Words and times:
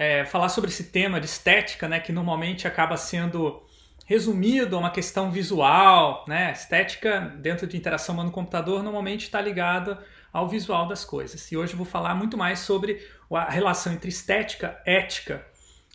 é, 0.00 0.24
falar 0.24 0.48
sobre 0.48 0.70
esse 0.70 0.84
tema 0.84 1.20
de 1.20 1.26
estética, 1.26 1.86
né, 1.86 2.00
que 2.00 2.10
normalmente 2.10 2.66
acaba 2.66 2.96
sendo 2.96 3.62
resumido 4.06 4.74
a 4.74 4.78
uma 4.78 4.90
questão 4.90 5.30
visual, 5.30 6.24
né? 6.26 6.52
Estética 6.52 7.20
dentro 7.20 7.66
de 7.66 7.76
interação 7.76 8.14
humano-computador 8.14 8.82
normalmente 8.82 9.24
está 9.24 9.42
ligada 9.42 10.02
ao 10.32 10.48
visual 10.48 10.88
das 10.88 11.04
coisas. 11.04 11.52
E 11.52 11.56
hoje 11.56 11.74
eu 11.74 11.76
vou 11.76 11.84
falar 11.84 12.14
muito 12.14 12.34
mais 12.38 12.60
sobre 12.60 13.06
a 13.30 13.50
relação 13.50 13.92
entre 13.92 14.08
estética 14.08 14.80
e 14.86 14.90
ética, 14.90 15.46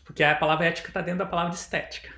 porque 0.06 0.24
a 0.24 0.36
palavra 0.36 0.68
ética 0.68 0.90
está 0.90 1.02
dentro 1.02 1.20
da 1.20 1.26
palavra 1.26 1.56
estética. 1.56 2.14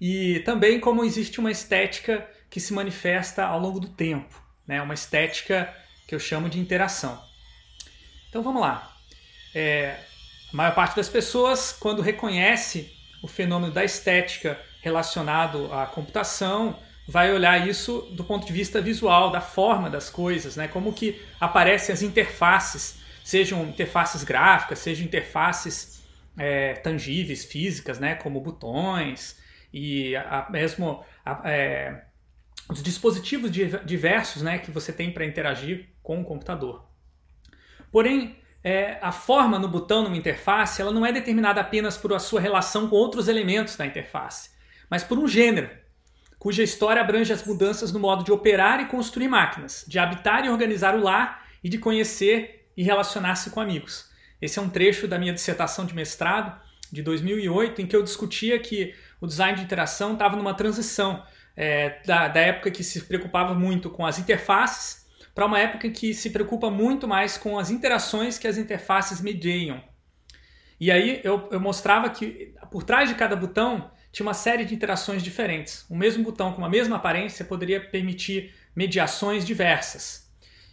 E 0.00 0.38
também 0.44 0.78
como 0.78 1.04
existe 1.04 1.40
uma 1.40 1.50
estética 1.50 2.24
que 2.48 2.60
se 2.60 2.72
manifesta 2.72 3.44
ao 3.44 3.58
longo 3.58 3.80
do 3.80 3.88
tempo, 3.88 4.40
né? 4.64 4.80
Uma 4.80 4.94
estética 4.94 5.74
que 6.06 6.14
eu 6.14 6.20
chamo 6.20 6.48
de 6.48 6.60
interação. 6.60 7.20
Então 8.28 8.44
vamos 8.44 8.62
lá. 8.62 8.94
É, 9.52 9.98
a 10.52 10.56
maior 10.56 10.74
parte 10.74 10.96
das 10.96 11.08
pessoas, 11.08 11.72
quando 11.72 12.02
reconhece 12.02 12.92
o 13.22 13.28
fenômeno 13.28 13.72
da 13.72 13.84
estética 13.84 14.58
relacionado 14.80 15.72
à 15.72 15.86
computação, 15.86 16.78
vai 17.08 17.32
olhar 17.32 17.66
isso 17.66 18.02
do 18.12 18.24
ponto 18.24 18.46
de 18.46 18.52
vista 18.52 18.80
visual, 18.80 19.30
da 19.30 19.40
forma 19.40 19.88
das 19.88 20.10
coisas, 20.10 20.56
né? 20.56 20.68
Como 20.68 20.92
que 20.92 21.20
aparecem 21.40 21.92
as 21.92 22.02
interfaces, 22.02 22.98
sejam 23.24 23.64
interfaces 23.64 24.24
gráficas, 24.24 24.80
sejam 24.80 25.04
interfaces 25.04 26.02
é, 26.36 26.74
tangíveis, 26.74 27.44
físicas, 27.44 27.98
né? 27.98 28.14
Como 28.14 28.40
botões 28.40 29.40
e 29.72 30.16
a, 30.16 30.48
mesmo 30.50 31.04
a, 31.24 31.42
é, 31.50 32.04
os 32.68 32.82
dispositivos 32.82 33.50
diversos, 33.84 34.42
né? 34.42 34.58
Que 34.58 34.70
você 34.70 34.92
tem 34.92 35.10
para 35.12 35.24
interagir 35.24 35.88
com 36.02 36.20
o 36.20 36.24
computador. 36.24 36.88
Porém, 37.92 38.36
é, 38.66 38.98
a 39.00 39.12
forma 39.12 39.60
no 39.60 39.68
botão 39.68 40.02
numa 40.02 40.16
interface 40.16 40.82
ela 40.82 40.90
não 40.90 41.06
é 41.06 41.12
determinada 41.12 41.60
apenas 41.60 41.96
por 41.96 42.12
a 42.12 42.18
sua 42.18 42.40
relação 42.40 42.88
com 42.88 42.96
outros 42.96 43.28
elementos 43.28 43.76
da 43.76 43.86
interface, 43.86 44.50
mas 44.90 45.04
por 45.04 45.16
um 45.20 45.28
gênero, 45.28 45.70
cuja 46.36 46.64
história 46.64 47.00
abrange 47.00 47.32
as 47.32 47.44
mudanças 47.44 47.92
no 47.92 48.00
modo 48.00 48.24
de 48.24 48.32
operar 48.32 48.80
e 48.80 48.86
construir 48.86 49.28
máquinas, 49.28 49.84
de 49.86 50.00
habitar 50.00 50.44
e 50.44 50.48
organizar 50.48 50.96
o 50.96 51.00
lar 51.00 51.46
e 51.62 51.68
de 51.68 51.78
conhecer 51.78 52.68
e 52.76 52.82
relacionar-se 52.82 53.50
com 53.50 53.60
amigos. 53.60 54.10
Esse 54.42 54.58
é 54.58 54.62
um 54.62 54.68
trecho 54.68 55.06
da 55.06 55.16
minha 55.16 55.32
dissertação 55.32 55.86
de 55.86 55.94
mestrado 55.94 56.60
de 56.90 57.02
2008, 57.04 57.82
em 57.82 57.86
que 57.86 57.94
eu 57.94 58.02
discutia 58.02 58.58
que 58.58 58.92
o 59.20 59.28
design 59.28 59.56
de 59.56 59.62
interação 59.62 60.14
estava 60.14 60.34
numa 60.34 60.54
transição 60.54 61.24
é, 61.56 62.00
da, 62.04 62.26
da 62.26 62.40
época 62.40 62.72
que 62.72 62.82
se 62.82 63.00
preocupava 63.02 63.54
muito 63.54 63.88
com 63.90 64.04
as 64.04 64.18
interfaces 64.18 65.05
para 65.36 65.44
uma 65.44 65.60
época 65.60 65.90
que 65.90 66.14
se 66.14 66.30
preocupa 66.30 66.70
muito 66.70 67.06
mais 67.06 67.36
com 67.36 67.58
as 67.58 67.70
interações 67.70 68.38
que 68.38 68.48
as 68.48 68.56
interfaces 68.56 69.20
mediam. 69.20 69.84
E 70.80 70.90
aí 70.90 71.20
eu, 71.22 71.46
eu 71.52 71.60
mostrava 71.60 72.08
que 72.08 72.54
por 72.70 72.82
trás 72.82 73.10
de 73.10 73.14
cada 73.14 73.36
botão 73.36 73.90
tinha 74.10 74.24
uma 74.26 74.32
série 74.32 74.64
de 74.64 74.74
interações 74.74 75.22
diferentes. 75.22 75.84
O 75.90 75.94
mesmo 75.94 76.24
botão 76.24 76.54
com 76.54 76.64
a 76.64 76.70
mesma 76.70 76.96
aparência 76.96 77.44
poderia 77.44 77.78
permitir 77.78 78.54
mediações 78.74 79.44
diversas. 79.44 80.26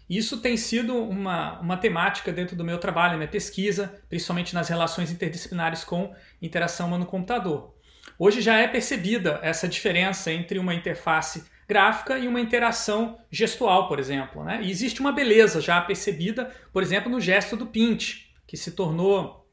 Isso 0.09 0.39
tem 0.39 0.55
sido 0.55 0.95
uma, 0.95 1.59
uma 1.59 1.75
temática 1.75 2.31
dentro 2.31 2.55
do 2.55 2.63
meu 2.63 2.77
trabalho, 2.77 3.17
minha 3.17 3.27
pesquisa, 3.27 4.01
principalmente 4.07 4.53
nas 4.53 4.69
relações 4.69 5.11
interdisciplinares 5.11 5.83
com 5.83 6.15
interação 6.41 6.87
humano-computador. 6.87 7.75
Hoje 8.17 8.39
já 8.39 8.57
é 8.59 8.67
percebida 8.69 9.41
essa 9.43 9.67
diferença 9.67 10.31
entre 10.31 10.57
uma 10.57 10.73
interface 10.73 11.43
gráfica 11.67 12.17
e 12.17 12.27
uma 12.27 12.41
interação 12.41 13.17
gestual, 13.31 13.87
por 13.87 13.99
exemplo. 13.99 14.43
Né? 14.43 14.61
E 14.63 14.71
existe 14.71 14.99
uma 14.99 15.11
beleza 15.11 15.61
já 15.61 15.81
percebida, 15.81 16.51
por 16.71 16.83
exemplo, 16.83 17.11
no 17.11 17.19
gesto 17.19 17.55
do 17.55 17.65
Pint, 17.65 18.25
que 18.45 18.57
se 18.57 18.71
tornou 18.71 19.47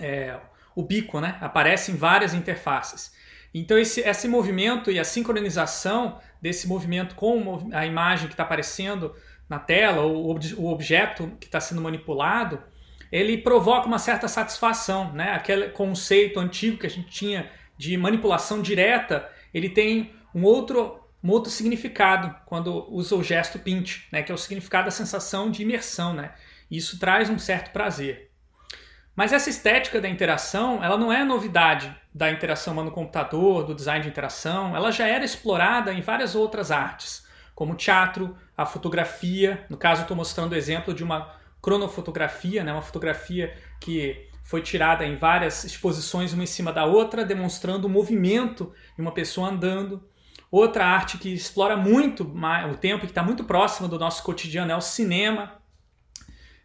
é, 0.00 0.38
bico, 0.86 1.20
né? 1.20 1.36
aparece 1.40 1.92
em 1.92 1.96
várias 1.96 2.34
interfaces. 2.34 3.12
Então 3.54 3.78
esse, 3.78 4.00
esse 4.00 4.26
movimento 4.28 4.90
e 4.90 4.98
a 4.98 5.04
sincronização 5.04 6.18
desse 6.40 6.66
movimento 6.66 7.14
com 7.14 7.68
a 7.72 7.84
imagem 7.84 8.26
que 8.26 8.34
está 8.34 8.42
aparecendo 8.42 9.14
na 9.48 9.58
tela, 9.58 10.02
ou 10.02 10.38
o 10.56 10.66
objeto 10.72 11.30
que 11.38 11.46
está 11.46 11.60
sendo 11.60 11.82
manipulado, 11.82 12.62
ele 13.10 13.36
provoca 13.36 13.86
uma 13.86 13.98
certa 13.98 14.26
satisfação. 14.26 15.12
Né? 15.12 15.32
Aquele 15.32 15.68
conceito 15.68 16.40
antigo 16.40 16.78
que 16.78 16.86
a 16.86 16.90
gente 16.90 17.10
tinha 17.10 17.50
de 17.76 17.96
manipulação 17.96 18.62
direta, 18.62 19.28
ele 19.52 19.68
tem 19.68 20.14
um 20.34 20.44
outro 20.44 21.01
um 21.22 21.30
outro 21.30 21.50
significado 21.50 22.34
quando 22.46 22.86
usa 22.92 23.14
o 23.14 23.22
gesto 23.22 23.58
pint, 23.58 24.02
né, 24.10 24.22
que 24.22 24.32
é 24.32 24.34
o 24.34 24.38
significado 24.38 24.86
da 24.86 24.90
sensação 24.90 25.50
de 25.50 25.62
imersão. 25.62 26.14
Né? 26.14 26.32
Isso 26.70 26.98
traz 26.98 27.30
um 27.30 27.38
certo 27.38 27.70
prazer. 27.70 28.30
Mas 29.14 29.32
essa 29.32 29.50
estética 29.50 30.00
da 30.00 30.08
interação, 30.08 30.82
ela 30.82 30.96
não 30.96 31.12
é 31.12 31.22
novidade 31.22 31.94
da 32.14 32.30
interação 32.30 32.72
humano-computador, 32.72 33.64
do 33.64 33.74
design 33.74 34.02
de 34.02 34.08
interação, 34.08 34.74
ela 34.74 34.90
já 34.90 35.06
era 35.06 35.24
explorada 35.24 35.92
em 35.92 36.00
várias 36.00 36.34
outras 36.34 36.70
artes, 36.70 37.26
como 37.54 37.74
o 37.74 37.76
teatro, 37.76 38.36
a 38.56 38.64
fotografia. 38.64 39.66
No 39.68 39.76
caso, 39.76 40.02
estou 40.02 40.16
mostrando 40.16 40.52
o 40.52 40.56
exemplo 40.56 40.94
de 40.94 41.04
uma 41.04 41.34
cronofotografia, 41.60 42.64
né, 42.64 42.72
uma 42.72 42.82
fotografia 42.82 43.54
que 43.78 44.28
foi 44.42 44.60
tirada 44.62 45.06
em 45.06 45.14
várias 45.14 45.62
exposições 45.62 46.32
uma 46.32 46.42
em 46.42 46.46
cima 46.46 46.72
da 46.72 46.84
outra, 46.84 47.24
demonstrando 47.24 47.86
o 47.86 47.90
movimento 47.90 48.72
de 48.96 49.00
uma 49.00 49.12
pessoa 49.12 49.48
andando. 49.48 50.02
Outra 50.52 50.84
arte 50.84 51.16
que 51.16 51.32
explora 51.32 51.78
muito 51.78 52.24
o 52.70 52.76
tempo, 52.76 53.06
que 53.06 53.10
está 53.10 53.22
muito 53.22 53.42
próximo 53.42 53.88
do 53.88 53.98
nosso 53.98 54.22
cotidiano, 54.22 54.70
é 54.70 54.76
o 54.76 54.82
cinema, 54.82 55.62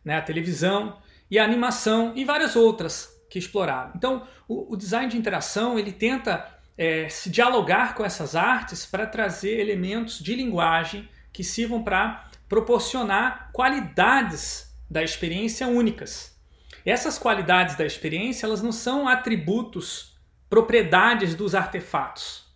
né, 0.04 0.18
a 0.18 0.22
televisão 0.22 0.98
e 1.32 1.40
a 1.40 1.46
animação 1.46 2.12
e 2.14 2.26
várias 2.26 2.58
outras 2.58 3.10
que 3.30 3.40
exploraram. 3.40 3.94
Então, 3.96 4.28
o, 4.46 4.74
o 4.74 4.76
design 4.76 5.10
de 5.10 5.18
interação 5.18 5.80
ele 5.80 5.94
tenta 5.94 6.46
é, 6.78 7.08
se 7.08 7.30
dialogar 7.30 7.96
com 7.96 8.04
essas 8.04 8.36
artes 8.36 8.86
para 8.86 9.08
trazer 9.08 9.58
elementos 9.58 10.20
de 10.20 10.36
linguagem 10.36 11.08
que 11.32 11.42
sirvam 11.42 11.82
para 11.82 12.30
proporcionar 12.50 13.52
qualidades 13.54 14.70
da 14.92 15.02
experiência 15.02 15.66
únicas. 15.66 16.38
Essas 16.86 17.18
qualidades 17.18 17.78
da 17.78 17.86
experiência 17.86 18.48
elas 18.48 18.62
não 18.62 18.74
são 18.74 19.08
atributos, 19.08 20.18
propriedades 20.50 21.36
dos 21.36 21.56
artefatos 21.56 22.47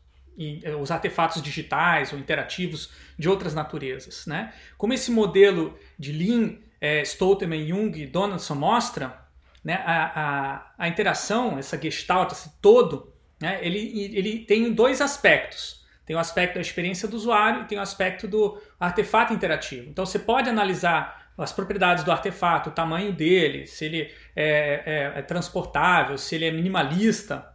os 0.79 0.91
artefatos 0.91 1.41
digitais 1.41 2.13
ou 2.13 2.19
interativos 2.19 2.89
de 3.17 3.29
outras 3.29 3.53
naturezas. 3.53 4.25
Né? 4.25 4.53
Como 4.77 4.93
esse 4.93 5.11
modelo 5.11 5.77
de 5.97 6.11
Lean, 6.11 6.57
é, 6.79 7.01
Stoltenberg, 7.01 7.67
Jung 7.67 8.01
e 8.01 8.07
Donaldson 8.07 8.55
mostra, 8.55 9.21
né, 9.63 9.75
a, 9.85 10.21
a, 10.21 10.73
a, 10.77 10.87
interação, 10.87 11.59
essa 11.59 11.79
gestalt, 11.79 12.31
esse 12.31 12.49
todo, 12.59 13.13
né, 13.39 13.59
ele, 13.61 14.11
ele 14.15 14.39
tem 14.39 14.73
dois 14.73 15.01
aspectos. 15.01 15.85
Tem 16.05 16.15
o 16.15 16.19
aspecto 16.19 16.55
da 16.55 16.61
experiência 16.61 17.07
do 17.07 17.15
usuário 17.15 17.61
e 17.61 17.65
tem 17.65 17.77
o 17.77 17.81
aspecto 17.81 18.27
do 18.27 18.59
artefato 18.79 19.33
interativo. 19.33 19.89
Então 19.89 20.05
você 20.05 20.17
pode 20.17 20.49
analisar 20.49 21.31
as 21.37 21.53
propriedades 21.53 22.03
do 22.03 22.11
artefato, 22.11 22.69
o 22.69 22.73
tamanho 22.73 23.13
dele, 23.13 23.65
se 23.65 23.85
ele 23.85 24.11
é, 24.35 25.13
é, 25.15 25.19
é 25.19 25.21
transportável, 25.21 26.17
se 26.17 26.35
ele 26.35 26.45
é 26.45 26.51
minimalista, 26.51 27.47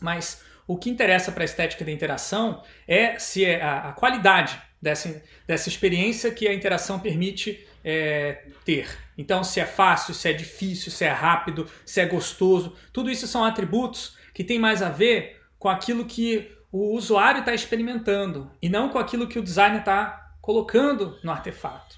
mas 0.00 0.42
o 0.70 0.76
que 0.76 0.88
interessa 0.88 1.32
para 1.32 1.42
a 1.42 1.44
estética 1.44 1.84
da 1.84 1.90
interação 1.90 2.62
é 2.86 3.18
se 3.18 3.44
é 3.44 3.60
a, 3.60 3.88
a 3.88 3.92
qualidade 3.92 4.56
dessa, 4.80 5.20
dessa 5.44 5.68
experiência 5.68 6.30
que 6.30 6.46
a 6.46 6.54
interação 6.54 7.00
permite 7.00 7.66
é, 7.84 8.44
ter. 8.64 8.88
Então, 9.18 9.42
se 9.42 9.58
é 9.58 9.66
fácil, 9.66 10.14
se 10.14 10.28
é 10.28 10.32
difícil, 10.32 10.92
se 10.92 11.04
é 11.04 11.10
rápido, 11.10 11.68
se 11.84 12.00
é 12.00 12.06
gostoso, 12.06 12.76
tudo 12.92 13.10
isso 13.10 13.26
são 13.26 13.44
atributos 13.44 14.16
que 14.32 14.44
têm 14.44 14.60
mais 14.60 14.80
a 14.80 14.88
ver 14.88 15.42
com 15.58 15.68
aquilo 15.68 16.04
que 16.04 16.52
o 16.70 16.94
usuário 16.94 17.40
está 17.40 17.52
experimentando 17.52 18.48
e 18.62 18.68
não 18.68 18.90
com 18.90 18.98
aquilo 19.00 19.26
que 19.26 19.40
o 19.40 19.42
designer 19.42 19.80
está 19.80 20.34
colocando 20.40 21.18
no 21.24 21.32
artefato. 21.32 21.96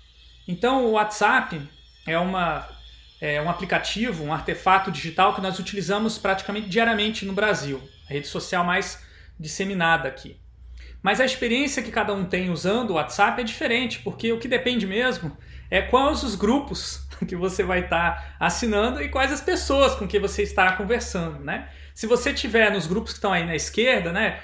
Então, 0.49 0.87
o 0.87 0.93
WhatsApp 0.93 1.60
é, 2.06 2.19
uma, 2.19 2.66
é 3.21 3.39
um 3.43 3.50
aplicativo, 3.50 4.25
um 4.25 4.33
artefato 4.33 4.91
digital 4.91 5.34
que 5.34 5.43
nós 5.43 5.59
utilizamos 5.59 6.16
praticamente 6.16 6.71
diariamente 6.71 7.27
no 7.27 7.34
Brasil 7.34 7.83
rede 8.12 8.28
social 8.28 8.64
mais 8.64 9.03
disseminada 9.38 10.09
aqui. 10.09 10.41
Mas 11.03 11.20
a 11.20 11.24
experiência 11.24 11.82
que 11.82 11.91
cada 11.91 12.14
um 12.14 12.24
tem 12.24 12.50
usando 12.50 12.91
o 12.91 12.94
WhatsApp 12.94 13.41
é 13.41 13.44
diferente, 13.44 13.98
porque 14.00 14.32
o 14.32 14.38
que 14.38 14.47
depende 14.47 14.86
mesmo 14.86 15.36
é 15.68 15.82
quais 15.82 16.22
os 16.22 16.34
grupos 16.34 17.06
que 17.26 17.34
você 17.34 17.62
vai 17.62 17.80
estar 17.80 18.14
tá 18.14 18.36
assinando 18.38 19.03
e 19.03 19.09
quais 19.09 19.32
as 19.32 19.41
pessoas 19.41 19.94
com 19.94 20.06
que 20.06 20.20
você 20.20 20.42
está 20.42 20.72
conversando, 20.72 21.41
né? 21.41 21.68
Se 21.94 22.06
você 22.06 22.32
tiver 22.32 22.70
nos 22.70 22.86
grupos 22.86 23.12
que 23.12 23.18
estão 23.18 23.32
aí 23.32 23.44
na 23.44 23.54
esquerda, 23.54 24.12
né, 24.12 24.41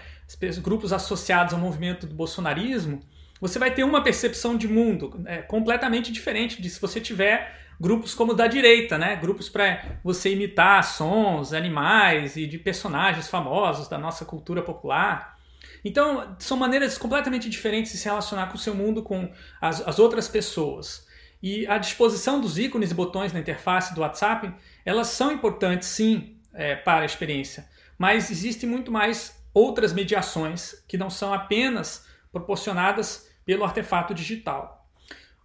grupos 0.60 0.92
associados 0.92 1.54
ao 1.54 1.60
movimento 1.60 2.06
do 2.06 2.14
bolsonarismo, 2.14 3.00
você 3.40 3.58
vai 3.58 3.70
ter 3.70 3.84
uma 3.84 4.02
percepção 4.02 4.56
de 4.56 4.68
mundo 4.68 5.14
né, 5.20 5.42
completamente 5.42 6.12
diferente 6.12 6.60
de 6.60 6.68
se 6.68 6.80
você 6.80 7.00
tiver 7.00 7.67
grupos 7.80 8.14
como 8.14 8.34
da 8.34 8.46
direita, 8.46 8.98
né? 8.98 9.16
Grupos 9.16 9.48
para 9.48 9.98
você 10.02 10.32
imitar 10.32 10.82
sons, 10.84 11.52
animais 11.52 12.36
e 12.36 12.46
de 12.46 12.58
personagens 12.58 13.28
famosos 13.28 13.88
da 13.88 13.98
nossa 13.98 14.24
cultura 14.24 14.62
popular. 14.62 15.38
Então, 15.84 16.36
são 16.38 16.56
maneiras 16.56 16.98
completamente 16.98 17.48
diferentes 17.48 17.92
de 17.92 17.98
se 17.98 18.06
relacionar 18.06 18.48
com 18.48 18.56
o 18.56 18.60
seu 18.60 18.74
mundo, 18.74 19.02
com 19.02 19.30
as, 19.60 19.80
as 19.86 19.98
outras 19.98 20.28
pessoas. 20.28 21.06
E 21.42 21.66
a 21.68 21.78
disposição 21.78 22.40
dos 22.40 22.58
ícones 22.58 22.90
e 22.90 22.94
botões 22.94 23.32
na 23.32 23.38
interface 23.38 23.94
do 23.94 24.00
WhatsApp, 24.00 24.52
elas 24.84 25.08
são 25.08 25.30
importantes 25.30 25.88
sim, 25.88 26.36
é, 26.52 26.74
para 26.74 27.02
a 27.02 27.06
experiência, 27.06 27.68
mas 27.96 28.30
existem 28.30 28.68
muito 28.68 28.90
mais 28.90 29.40
outras 29.54 29.92
mediações 29.92 30.84
que 30.88 30.98
não 30.98 31.08
são 31.08 31.32
apenas 31.32 32.06
proporcionadas 32.32 33.28
pelo 33.44 33.64
artefato 33.64 34.12
digital. 34.12 34.87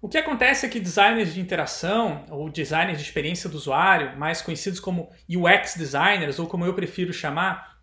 O 0.03 0.09
que 0.09 0.17
acontece 0.17 0.65
é 0.65 0.69
que 0.69 0.81
designers 0.81 1.33
de 1.33 1.39
interação 1.39 2.25
ou 2.29 2.49
designers 2.49 2.97
de 2.97 3.05
experiência 3.05 3.49
do 3.49 3.55
usuário, 3.55 4.17
mais 4.17 4.41
conhecidos 4.41 4.77
como 4.77 5.09
UX 5.29 5.75
designers 5.77 6.39
ou 6.39 6.45
como 6.45 6.65
eu 6.65 6.73
prefiro 6.73 7.13
chamar, 7.13 7.77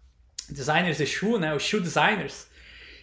designers 0.46 0.98
de 0.98 1.06
shoe, 1.06 1.38
né, 1.38 1.54
os 1.54 1.62
shoe 1.62 1.80
designers, 1.80 2.46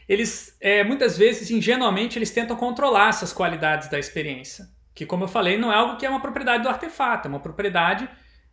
eles 0.08 0.56
é, 0.62 0.84
muitas 0.84 1.18
vezes 1.18 1.50
ingenuamente 1.50 2.20
eles 2.20 2.30
tentam 2.30 2.56
controlar 2.56 3.10
essas 3.10 3.34
qualidades 3.34 3.90
da 3.90 3.98
experiência, 3.98 4.70
que 4.94 5.04
como 5.04 5.24
eu 5.24 5.28
falei 5.28 5.58
não 5.58 5.74
é 5.74 5.76
algo 5.76 5.98
que 5.98 6.06
é 6.06 6.10
uma 6.12 6.22
propriedade 6.22 6.62
do 6.62 6.70
artefato, 6.70 7.28
é 7.28 7.30
uma 7.30 7.40
propriedade 7.40 8.08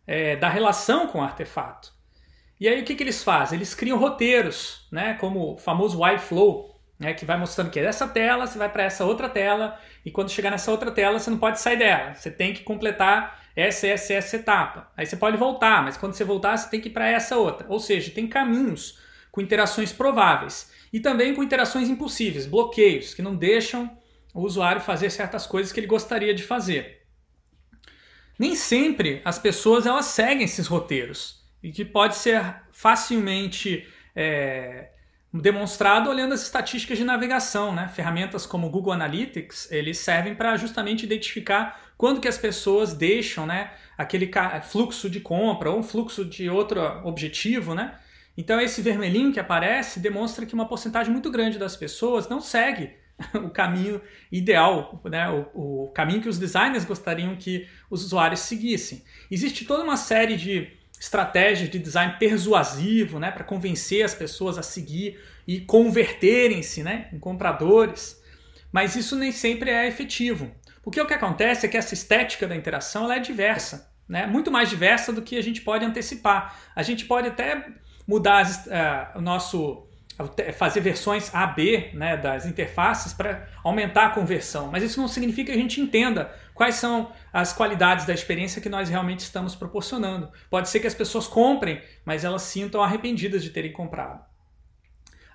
é, 0.07 0.35
da 0.35 0.49
relação 0.49 1.05
com 1.05 1.19
o 1.19 1.23
artefato. 1.23 1.93
E 2.59 2.67
aí 2.67 2.81
o 2.81 2.83
que, 2.83 2.95
que 2.95 3.03
eles 3.03 3.23
fazem? 3.23 3.59
Eles 3.59 3.75
criam 3.75 3.99
roteiros, 3.99 4.87
né, 4.91 5.13
como 5.19 5.53
o 5.53 5.57
famoso 5.59 6.03
Y-Flow, 6.03 6.74
né, 6.99 7.13
que 7.13 7.25
vai 7.25 7.37
mostrando 7.37 7.69
que 7.69 7.79
é 7.79 7.83
dessa 7.83 8.07
tela, 8.07 8.47
você 8.47 8.57
vai 8.57 8.69
para 8.69 8.83
essa 8.83 9.05
outra 9.05 9.27
tela, 9.27 9.79
e 10.05 10.11
quando 10.11 10.29
chegar 10.29 10.51
nessa 10.51 10.71
outra 10.71 10.91
tela, 10.91 11.19
você 11.19 11.29
não 11.29 11.37
pode 11.37 11.59
sair 11.59 11.77
dela. 11.77 12.13
Você 12.13 12.31
tem 12.31 12.53
que 12.53 12.63
completar 12.63 13.43
essa, 13.55 13.87
essa, 13.87 14.13
essa 14.13 14.35
etapa. 14.35 14.91
Aí 14.95 15.05
você 15.05 15.17
pode 15.17 15.37
voltar, 15.37 15.83
mas 15.83 15.97
quando 15.97 16.13
você 16.13 16.23
voltar, 16.23 16.57
você 16.57 16.69
tem 16.69 16.79
que 16.79 16.89
ir 16.89 16.93
para 16.93 17.09
essa 17.09 17.37
outra. 17.37 17.65
Ou 17.69 17.79
seja, 17.79 18.11
tem 18.11 18.27
caminhos 18.27 18.99
com 19.31 19.41
interações 19.41 19.91
prováveis 19.91 20.71
e 20.93 20.99
também 20.99 21.33
com 21.33 21.43
interações 21.43 21.89
impossíveis, 21.89 22.45
bloqueios, 22.45 23.13
que 23.13 23.21
não 23.21 23.35
deixam 23.35 23.97
o 24.33 24.41
usuário 24.41 24.81
fazer 24.81 25.09
certas 25.09 25.45
coisas 25.45 25.71
que 25.71 25.79
ele 25.79 25.87
gostaria 25.87 26.33
de 26.33 26.43
fazer. 26.43 27.03
Nem 28.37 28.55
sempre 28.55 29.21
as 29.23 29.39
pessoas 29.39 29.85
elas 29.85 30.05
seguem 30.05 30.43
esses 30.43 30.67
roteiros 30.67 31.43
e 31.63 31.71
que 31.71 31.85
pode 31.85 32.15
ser 32.15 32.61
facilmente 32.71 33.87
é, 34.15 34.89
demonstrado 35.41 36.09
olhando 36.09 36.33
as 36.33 36.43
estatísticas 36.43 36.97
de 36.97 37.03
navegação, 37.03 37.73
né? 37.73 37.87
Ferramentas 37.87 38.45
como 38.45 38.69
Google 38.69 38.93
Analytics, 38.93 39.71
eles 39.71 39.97
servem 39.97 40.35
para 40.35 40.55
justamente 40.57 41.03
identificar 41.03 41.81
quando 41.97 42.19
que 42.19 42.27
as 42.27 42.37
pessoas 42.37 42.93
deixam, 42.93 43.45
né, 43.45 43.71
aquele 43.97 44.29
fluxo 44.63 45.09
de 45.09 45.19
compra 45.19 45.71
ou 45.71 45.79
um 45.79 45.83
fluxo 45.83 46.25
de 46.25 46.49
outro 46.49 46.81
objetivo, 47.05 47.73
né? 47.73 47.97
Então 48.37 48.59
esse 48.59 48.81
vermelhinho 48.81 49.31
que 49.31 49.39
aparece 49.39 49.99
demonstra 49.99 50.45
que 50.45 50.53
uma 50.53 50.67
porcentagem 50.67 51.11
muito 51.11 51.31
grande 51.31 51.57
das 51.57 51.75
pessoas 51.75 52.27
não 52.27 52.41
segue 52.41 52.93
o 53.33 53.49
caminho 53.49 54.01
ideal, 54.29 55.01
né? 55.05 55.29
o, 55.29 55.85
o 55.85 55.91
caminho 55.91 56.21
que 56.21 56.29
os 56.29 56.37
designers 56.37 56.83
gostariam 56.83 57.35
que 57.37 57.67
os 57.89 58.03
usuários 58.03 58.41
seguissem. 58.41 59.03
Existe 59.31 59.63
toda 59.63 59.83
uma 59.83 59.95
série 59.95 60.35
de 60.35 60.69
estratégias 61.05 61.69
de 61.69 61.79
design 61.79 62.15
persuasivo, 62.19 63.19
né, 63.19 63.31
para 63.31 63.43
convencer 63.43 64.03
as 64.03 64.13
pessoas 64.13 64.57
a 64.57 64.63
seguir 64.63 65.19
e 65.47 65.61
converterem-se, 65.61 66.83
né, 66.83 67.07
em 67.13 67.19
compradores. 67.19 68.21
Mas 68.71 68.95
isso 68.95 69.15
nem 69.15 69.31
sempre 69.31 69.69
é 69.69 69.87
efetivo. 69.87 70.51
Porque 70.83 70.99
o 70.99 71.05
que 71.05 71.13
acontece 71.13 71.65
é 71.65 71.69
que 71.69 71.77
essa 71.77 71.93
estética 71.93 72.47
da 72.47 72.55
interação 72.55 73.05
ela 73.05 73.15
é 73.15 73.19
diversa, 73.19 73.91
né? 74.07 74.27
muito 74.27 74.51
mais 74.51 74.69
diversa 74.69 75.11
do 75.11 75.21
que 75.21 75.37
a 75.37 75.41
gente 75.41 75.61
pode 75.61 75.83
antecipar. 75.83 76.55
A 76.75 76.83
gente 76.83 77.05
pode 77.05 77.27
até 77.27 77.69
mudar 78.07 78.45
uh, 78.45 79.17
o 79.17 79.21
nosso 79.21 79.87
fazer 80.57 80.79
versões 80.79 81.33
A, 81.33 81.45
B 81.47 81.89
né, 81.93 82.15
das 82.15 82.45
interfaces 82.45 83.11
para 83.13 83.47
aumentar 83.63 84.05
a 84.05 84.09
conversão, 84.09 84.69
mas 84.71 84.81
isso 84.81 84.99
não 85.01 85.09
significa 85.09 85.51
que 85.51 85.57
a 85.57 85.61
gente 85.61 85.81
entenda 85.81 86.33
quais 86.55 86.75
são 86.75 87.11
as 87.31 87.53
qualidades 87.53 88.05
da 88.05 88.13
experiência 88.13 88.59
que 88.59 88.69
nós 88.69 88.89
realmente 88.89 89.19
estamos 89.19 89.55
proporcionando. 89.55 90.31
Pode 90.49 90.69
ser 90.69 90.79
que 90.79 90.87
as 90.87 90.95
pessoas 90.95 91.27
comprem, 91.27 91.83
mas 92.03 92.23
elas 92.23 92.41
sintam 92.41 92.81
arrependidas 92.81 93.43
de 93.43 93.51
terem 93.51 93.71
comprado. 93.71 94.25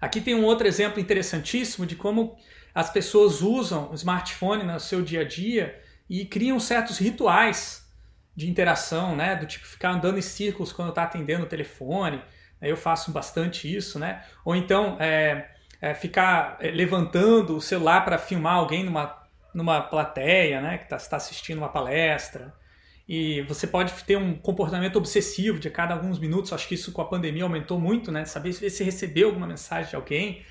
Aqui 0.01 0.21
tem 0.21 0.35
um 0.35 0.45
outro 0.45 0.67
exemplo 0.67 0.99
interessantíssimo 0.99 1.87
de 1.87 1.95
como 1.95 2.37
as 2.75 2.91
pessoas 2.91 3.43
usam 3.43 3.91
o 3.91 3.95
smartphone 3.95 4.65
no 4.65 4.81
seu 4.81 5.03
dia 5.03 5.21
a 5.21 5.25
dia 5.25 5.81
e 6.09 6.25
criam 6.25 6.59
certos 6.59 6.99
rituais 6.99 7.89
de 8.35 8.49
interação, 8.49 9.15
né, 9.15 9.37
do 9.37 9.45
tipo 9.45 9.67
ficar 9.67 9.91
andando 9.91 10.19
em 10.19 10.23
círculos 10.23 10.73
quando 10.73 10.89
está 10.89 11.03
atendendo 11.03 11.45
o 11.45 11.49
telefone, 11.49 12.23
eu 12.63 12.77
faço 12.77 13.11
bastante 13.11 13.75
isso, 13.75 13.99
né? 13.99 14.23
Ou 14.45 14.55
então 14.55 14.97
é, 15.01 15.51
é 15.81 15.95
ficar 15.95 16.59
é, 16.61 16.71
levantando 16.71 17.57
o 17.57 17.61
celular 17.61 18.05
para 18.05 18.19
filmar 18.19 18.55
alguém 18.55 18.85
numa, 18.85 19.20
numa 19.55 19.81
plateia, 19.81 20.61
né? 20.61 20.79
Que 20.79 20.85
está 20.85 20.97
tá 20.97 21.17
assistindo 21.17 21.59
uma 21.59 21.69
palestra. 21.69 22.55
E 23.09 23.43
você 23.43 23.67
pode 23.67 23.93
ter 24.05 24.17
um 24.17 24.37
comportamento 24.37 24.97
obsessivo 24.97 25.59
de 25.59 25.69
cada 25.69 25.95
alguns 25.95 26.19
minutos. 26.19 26.53
Acho 26.53 26.69
que 26.69 26.75
isso 26.75 26.93
com 26.93 27.03
a 27.03 27.05
pandemia 27.05 27.43
aumentou 27.43 27.81
muito, 27.81 28.13
né? 28.13 28.25
Saber 28.25 28.53
se 28.53 28.85
recebeu 28.85 29.29
alguma 29.29 29.47
mensagem 29.47 29.91
de 29.91 29.97
alguém. 29.97 30.45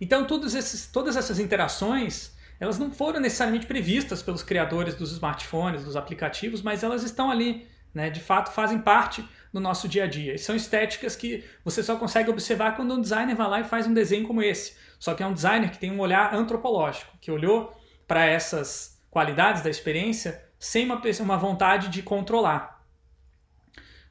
Então, 0.00 0.24
todos 0.26 0.54
esses, 0.54 0.86
todas 0.86 1.16
essas 1.16 1.40
interações, 1.40 2.32
elas 2.60 2.78
não 2.78 2.92
foram 2.92 3.20
necessariamente 3.20 3.66
previstas 3.66 4.22
pelos 4.22 4.42
criadores 4.42 4.94
dos 4.94 5.10
smartphones, 5.12 5.84
dos 5.84 5.96
aplicativos, 5.96 6.62
mas 6.62 6.82
elas 6.82 7.02
estão 7.02 7.30
ali, 7.30 7.66
né? 7.92 8.10
De 8.10 8.20
fato, 8.20 8.52
fazem 8.52 8.78
parte 8.78 9.24
no 9.52 9.60
nosso 9.60 9.88
dia 9.88 10.04
a 10.04 10.06
dia. 10.06 10.34
E 10.34 10.38
são 10.38 10.54
estéticas 10.54 11.16
que 11.16 11.44
você 11.64 11.82
só 11.82 11.96
consegue 11.96 12.30
observar 12.30 12.76
quando 12.76 12.94
um 12.94 13.00
designer 13.00 13.34
vai 13.34 13.48
lá 13.48 13.60
e 13.60 13.64
faz 13.64 13.86
um 13.86 13.94
desenho 13.94 14.26
como 14.26 14.42
esse. 14.42 14.76
Só 14.98 15.14
que 15.14 15.22
é 15.22 15.26
um 15.26 15.32
designer 15.32 15.70
que 15.70 15.78
tem 15.78 15.90
um 15.90 16.00
olhar 16.00 16.34
antropológico, 16.34 17.16
que 17.20 17.30
olhou 17.30 17.74
para 18.06 18.24
essas 18.24 19.00
qualidades 19.10 19.62
da 19.62 19.70
experiência 19.70 20.44
sem 20.58 20.84
uma, 20.84 21.00
uma 21.20 21.36
vontade 21.36 21.88
de 21.88 22.02
controlar. 22.02 22.82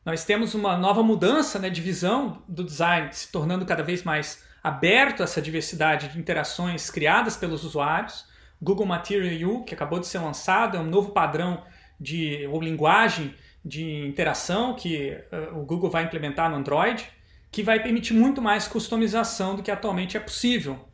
Nós 0.06 0.26
temos 0.26 0.54
uma 0.54 0.78
nova 0.78 1.02
mudança 1.02 1.58
né, 1.60 1.70
de 1.70 1.82
visão 1.82 2.44
do 2.48 2.64
design, 2.64 3.10
se 3.12 3.32
tornando 3.32 3.66
cada 3.66 3.82
vez 3.82 4.04
mais 4.04 4.44
aberto 4.62 5.22
a 5.22 5.24
essa 5.24 5.42
diversidade 5.42 6.10
de 6.10 6.20
interações 6.20 6.90
criadas 6.90 7.38
pelos 7.38 7.64
usuários. 7.64 8.26
Google 8.62 8.86
Material 8.86 9.50
U, 9.50 9.64
que 9.64 9.74
acabou 9.74 10.00
de 10.00 10.08
ser 10.08 10.20
lançado, 10.20 10.78
é 10.78 10.80
um 10.80 10.86
novo 10.86 11.12
padrão 11.12 11.64
de 12.00 12.46
ou 12.48 12.62
linguagem 12.62 13.34
de 13.64 14.06
interação 14.06 14.76
que 14.76 15.18
uh, 15.32 15.58
o 15.58 15.66
Google 15.66 15.90
vai 15.90 16.04
implementar 16.04 16.50
no 16.50 16.58
Android, 16.58 17.10
que 17.50 17.64
vai 17.64 17.82
permitir 17.82 18.14
muito 18.14 18.42
mais 18.42 18.68
customização 18.68 19.56
do 19.56 19.64
que 19.64 19.72
atualmente 19.72 20.18
é 20.18 20.20
possível. 20.20 20.86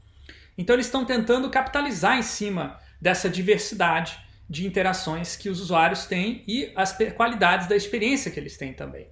Então 0.58 0.76
eles 0.76 0.86
estão 0.86 1.04
tentando 1.04 1.50
capitalizar 1.50 2.18
em 2.18 2.22
cima 2.22 2.78
dessa 3.02 3.30
diversidade 3.30 4.20
de 4.50 4.66
interações 4.66 5.36
que 5.36 5.50
os 5.50 5.62
usuários 5.62 6.06
têm 6.06 6.44
e 6.48 6.72
as 6.76 6.98
qualidades 7.16 7.68
da 7.68 7.76
experiência 7.76 8.32
que 8.32 8.40
eles 8.40 8.58
têm 8.58 8.74
também. 8.74 9.08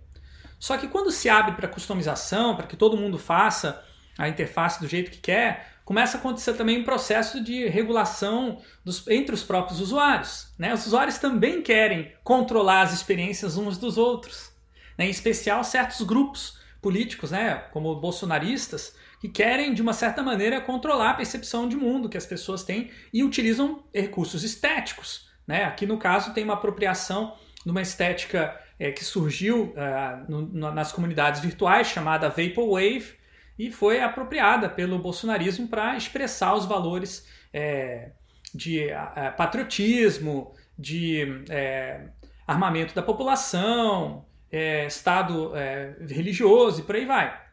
Só 0.60 0.78
que 0.78 0.88
quando 0.88 1.12
se 1.12 1.30
abre 1.30 1.56
para 1.56 1.68
customização, 1.68 2.56
para 2.56 2.66
que 2.66 2.76
todo 2.76 2.98
mundo 2.98 3.20
faça 3.20 3.84
a 4.18 4.28
interface 4.28 4.80
do 4.80 4.88
jeito 4.88 5.12
que 5.12 5.20
quer, 5.20 5.78
começa 5.86 6.18
a 6.18 6.20
acontecer 6.20 6.54
também 6.54 6.82
um 6.82 6.84
processo 6.84 7.42
de 7.42 7.68
regulação 7.68 8.60
dos, 8.84 9.08
entre 9.08 9.36
os 9.36 9.44
próprios 9.44 9.80
usuários. 9.80 10.52
Né? 10.58 10.74
Os 10.74 10.88
usuários 10.88 11.20
também 11.20 11.62
querem 11.62 12.12
controlar 12.24 12.82
as 12.82 12.94
experiências 12.94 13.58
uns 13.58 13.78
dos 13.78 13.98
outros, 13.98 14.52
né? 14.98 15.06
em 15.06 15.12
especial 15.12 15.64
certos 15.64 16.02
grupos 16.02 16.60
políticos, 16.82 17.30
né? 17.30 17.56
como 17.72 17.96
bolsonaristas, 17.96 18.96
que 19.20 19.28
querem, 19.28 19.74
de 19.74 19.82
uma 19.82 19.94
certa 19.94 20.22
maneira, 20.22 20.62
controlar 20.62 21.12
a 21.12 21.14
percepção 21.14 21.68
de 21.68 21.76
mundo 21.76 22.10
que 22.10 22.18
as 22.18 22.26
pessoas 22.26 22.64
têm 22.64 22.92
e 23.14 23.24
utilizam 23.24 23.84
recursos 23.94 24.44
estéticos. 24.44 25.30
Né? 25.46 25.64
Aqui, 25.64 25.86
no 25.86 25.98
caso, 25.98 26.34
tem 26.34 26.44
uma 26.44 26.54
apropriação 26.54 27.36
de 27.66 27.72
uma 27.72 27.82
estética 27.82 28.60
é, 28.80 28.92
que 28.92 29.04
surgiu 29.04 29.74
uh, 29.74 30.32
no, 30.32 30.72
nas 30.72 30.92
comunidades 30.92 31.42
virtuais 31.42 31.88
chamada 31.88 32.30
Vaporwave, 32.30 33.18
e 33.58 33.72
foi 33.72 34.00
apropriada 34.00 34.70
pelo 34.70 35.00
bolsonarismo 35.00 35.68
para 35.68 35.98
expressar 35.98 36.54
os 36.54 36.66
valores 36.66 37.28
é, 37.52 38.12
de 38.54 38.88
patriotismo, 39.36 40.54
de 40.78 41.44
é, 41.50 42.08
armamento 42.46 42.94
da 42.94 43.02
população, 43.02 44.26
é, 44.52 44.86
Estado 44.86 45.56
é, 45.56 45.96
religioso 46.08 46.82
e 46.82 46.84
por 46.84 46.96
aí 46.96 47.06
vai. 47.06 47.47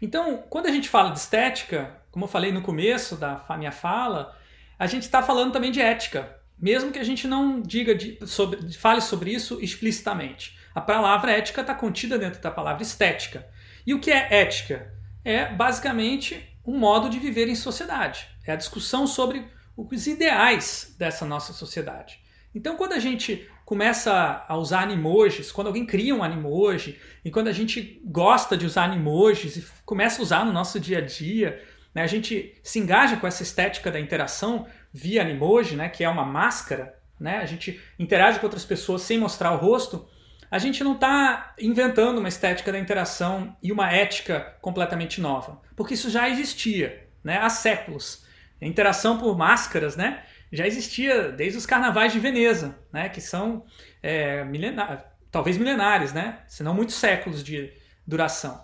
Então, 0.00 0.44
quando 0.48 0.66
a 0.66 0.70
gente 0.70 0.88
fala 0.88 1.10
de 1.10 1.18
estética, 1.18 1.96
como 2.10 2.24
eu 2.24 2.28
falei 2.28 2.52
no 2.52 2.62
começo 2.62 3.16
da 3.16 3.44
minha 3.56 3.72
fala, 3.72 4.36
a 4.78 4.86
gente 4.86 5.02
está 5.02 5.22
falando 5.22 5.52
também 5.52 5.70
de 5.70 5.80
ética, 5.80 6.36
mesmo 6.58 6.92
que 6.92 6.98
a 6.98 7.04
gente 7.04 7.26
não 7.26 7.60
diga 7.60 7.94
de, 7.94 8.18
sobre, 8.26 8.72
fale 8.72 9.00
sobre 9.00 9.32
isso 9.32 9.58
explicitamente. 9.60 10.58
A 10.74 10.80
palavra 10.80 11.32
ética 11.32 11.60
está 11.60 11.74
contida 11.74 12.18
dentro 12.18 12.40
da 12.40 12.50
palavra 12.50 12.82
estética. 12.82 13.46
E 13.86 13.94
o 13.94 14.00
que 14.00 14.10
é 14.10 14.28
ética? 14.30 14.98
é 15.28 15.52
basicamente 15.52 16.48
um 16.64 16.78
modo 16.78 17.10
de 17.10 17.18
viver 17.18 17.48
em 17.48 17.54
sociedade. 17.54 18.28
É 18.46 18.52
a 18.52 18.56
discussão 18.56 19.06
sobre 19.06 19.46
os 19.76 20.06
ideais 20.06 20.94
dessa 20.98 21.26
nossa 21.26 21.52
sociedade. 21.52 22.18
Então, 22.54 22.76
quando 22.76 22.94
a 22.94 22.98
gente 22.98 23.46
começa 23.68 24.46
a 24.48 24.56
usar 24.56 24.80
animojis, 24.80 25.52
quando 25.52 25.66
alguém 25.66 25.84
cria 25.84 26.14
um 26.14 26.24
animoji, 26.24 26.98
e 27.22 27.30
quando 27.30 27.48
a 27.48 27.52
gente 27.52 28.00
gosta 28.02 28.56
de 28.56 28.64
usar 28.64 28.84
animojis 28.84 29.58
e 29.58 29.66
começa 29.84 30.22
a 30.22 30.22
usar 30.22 30.46
no 30.46 30.54
nosso 30.54 30.80
dia 30.80 30.96
a 30.96 31.00
dia, 31.02 31.62
né, 31.94 32.00
a 32.00 32.06
gente 32.06 32.58
se 32.62 32.78
engaja 32.78 33.18
com 33.18 33.26
essa 33.26 33.42
estética 33.42 33.90
da 33.90 34.00
interação 34.00 34.66
via 34.90 35.20
animoji, 35.20 35.76
né, 35.76 35.90
que 35.90 36.02
é 36.02 36.08
uma 36.08 36.24
máscara, 36.24 36.98
né, 37.20 37.40
a 37.42 37.44
gente 37.44 37.78
interage 37.98 38.38
com 38.38 38.46
outras 38.46 38.64
pessoas 38.64 39.02
sem 39.02 39.18
mostrar 39.18 39.52
o 39.52 39.58
rosto, 39.58 40.08
a 40.50 40.58
gente 40.58 40.82
não 40.82 40.94
está 40.94 41.54
inventando 41.60 42.20
uma 42.20 42.28
estética 42.28 42.72
da 42.72 42.78
interação 42.78 43.54
e 43.62 43.70
uma 43.70 43.92
ética 43.92 44.56
completamente 44.62 45.20
nova, 45.20 45.60
porque 45.76 45.92
isso 45.92 46.08
já 46.08 46.26
existia 46.26 47.06
né, 47.22 47.36
há 47.36 47.50
séculos. 47.50 48.26
A 48.62 48.64
interação 48.64 49.18
por 49.18 49.36
máscaras 49.36 49.94
né, 49.94 50.22
já 50.52 50.66
existia 50.66 51.30
desde 51.30 51.58
os 51.58 51.66
carnavais 51.66 52.12
de 52.12 52.18
Veneza, 52.18 52.78
né, 52.92 53.08
que 53.08 53.20
são 53.20 53.64
é, 54.02 54.44
milenar, 54.44 55.12
talvez 55.30 55.56
milenares, 55.58 56.12
né, 56.12 56.40
senão 56.46 56.74
muitos 56.74 56.94
séculos 56.94 57.42
de 57.42 57.72
duração. 58.06 58.60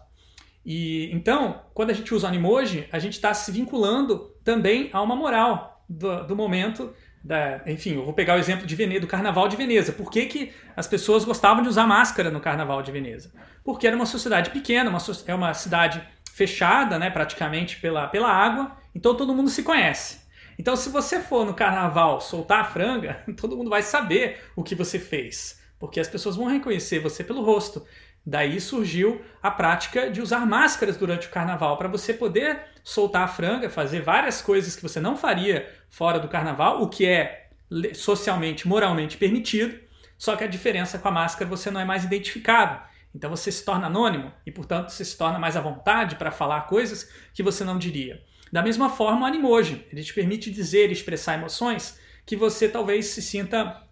E 0.65 1.11
então, 1.13 1.63
quando 1.75 1.91
a 1.91 1.95
gente 1.95 2.15
usa 2.15 2.27
o 2.27 2.29
animoji, 2.29 2.89
a 2.91 2.99
gente 2.99 3.15
está 3.15 3.35
se 3.35 3.53
vinculando 3.53 4.35
também 4.43 4.89
a 4.93 5.03
uma 5.03 5.15
moral 5.15 5.85
do, 5.89 6.27
do 6.27 6.35
momento 6.35 6.95
da, 7.23 7.63
enfim, 7.67 7.95
eu 7.95 8.05
vou 8.05 8.13
pegar 8.13 8.35
o 8.35 8.39
exemplo 8.39 8.67
de 8.67 9.01
do 9.01 9.07
Carnaval 9.07 9.49
de 9.49 9.57
Veneza. 9.57 9.93
Por 9.93 10.11
que, 10.11 10.27
que 10.27 10.53
as 10.77 10.87
pessoas 10.87 11.25
gostavam 11.25 11.63
de 11.63 11.69
usar 11.69 11.87
máscara 11.87 12.31
no 12.31 12.41
Carnaval 12.41 12.83
de 12.83 12.93
Veneza? 12.93 13.33
Porque 13.65 13.87
era 13.87 13.97
uma 13.97 14.05
sociedade 14.05 14.51
pequena, 14.51 14.91
uma, 14.91 14.99
é 15.27 15.35
uma 15.35 15.55
cidade 15.55 16.03
fechada, 16.35 16.99
né, 16.99 17.11
praticamente 17.11 17.81
pela, 17.81 18.09
pela 18.09 18.29
água, 18.29 18.77
então 18.95 19.17
todo 19.17 19.35
mundo 19.35 19.49
se 19.49 19.63
conhece. 19.63 20.24
Então, 20.59 20.77
se 20.77 20.89
você 20.89 21.21
for 21.21 21.45
no 21.45 21.55
carnaval 21.55 22.21
soltar 22.21 22.61
a 22.61 22.65
franga, 22.65 23.23
todo 23.37 23.57
mundo 23.57 23.71
vai 23.71 23.83
saber 23.83 24.41
o 24.55 24.63
que 24.63 24.75
você 24.75 24.99
fez, 24.99 25.61
porque 25.79 26.01
as 26.01 26.09
pessoas 26.09 26.37
vão 26.37 26.47
reconhecer 26.47 26.99
você 26.99 27.23
pelo 27.25 27.43
rosto. 27.43 27.85
Daí 28.27 28.59
surgiu 28.61 29.23
a 29.43 29.51
prática 29.51 30.11
de 30.11 30.23
usar 30.23 30.47
máscaras 30.47 30.97
durante 30.97 31.27
o 31.27 31.31
carnaval 31.31 31.77
para 31.77 31.89
você 31.89 32.15
poder 32.15 32.59
soltar 32.83 33.23
a 33.23 33.29
franga, 33.29 33.69
fazer 33.69 34.01
várias 34.01 34.41
coisas 34.41 34.75
que 34.75 34.83
você 34.83 34.99
não 34.99 35.17
faria 35.17 35.69
fora 35.91 36.19
do 36.19 36.29
carnaval, 36.29 36.83
o 36.83 36.89
que 36.89 37.07
é 37.07 37.49
socialmente, 37.95 38.67
moralmente 38.67 39.19
permitido. 39.19 39.79
Só 40.17 40.37
que 40.37 40.45
a 40.45 40.49
diferença 40.49 40.99
com 40.99 41.09
a 41.09 41.11
máscara 41.11 41.51
você 41.51 41.71
não 41.71 41.81
é 41.81 41.85
mais 41.85 42.05
identificado. 42.05 42.81
Então 43.15 43.31
você 43.31 43.53
se 43.53 43.65
torna 43.65 43.87
anônimo 43.87 44.33
e, 44.45 44.51
portanto, 44.51 44.89
você 44.89 45.05
se 45.05 45.17
torna 45.17 45.39
mais 45.39 45.57
à 45.57 45.61
vontade 45.61 46.17
para 46.17 46.31
falar 46.31 46.63
coisas 46.63 47.11
que 47.33 47.43
você 47.43 47.63
não 47.63 47.79
diria. 47.79 48.23
Da 48.55 48.63
mesma 48.63 48.89
forma, 48.89 49.23
o 49.23 49.25
animoji, 49.25 49.85
ele 49.91 50.05
te 50.05 50.15
permite 50.15 50.49
dizer 50.49 50.89
e 50.89 50.93
expressar 50.93 51.35
emoções 51.35 51.99
que 52.25 52.37
você 52.37 52.69
talvez 52.69 53.07
se 53.07 53.21
sinta 53.21 53.83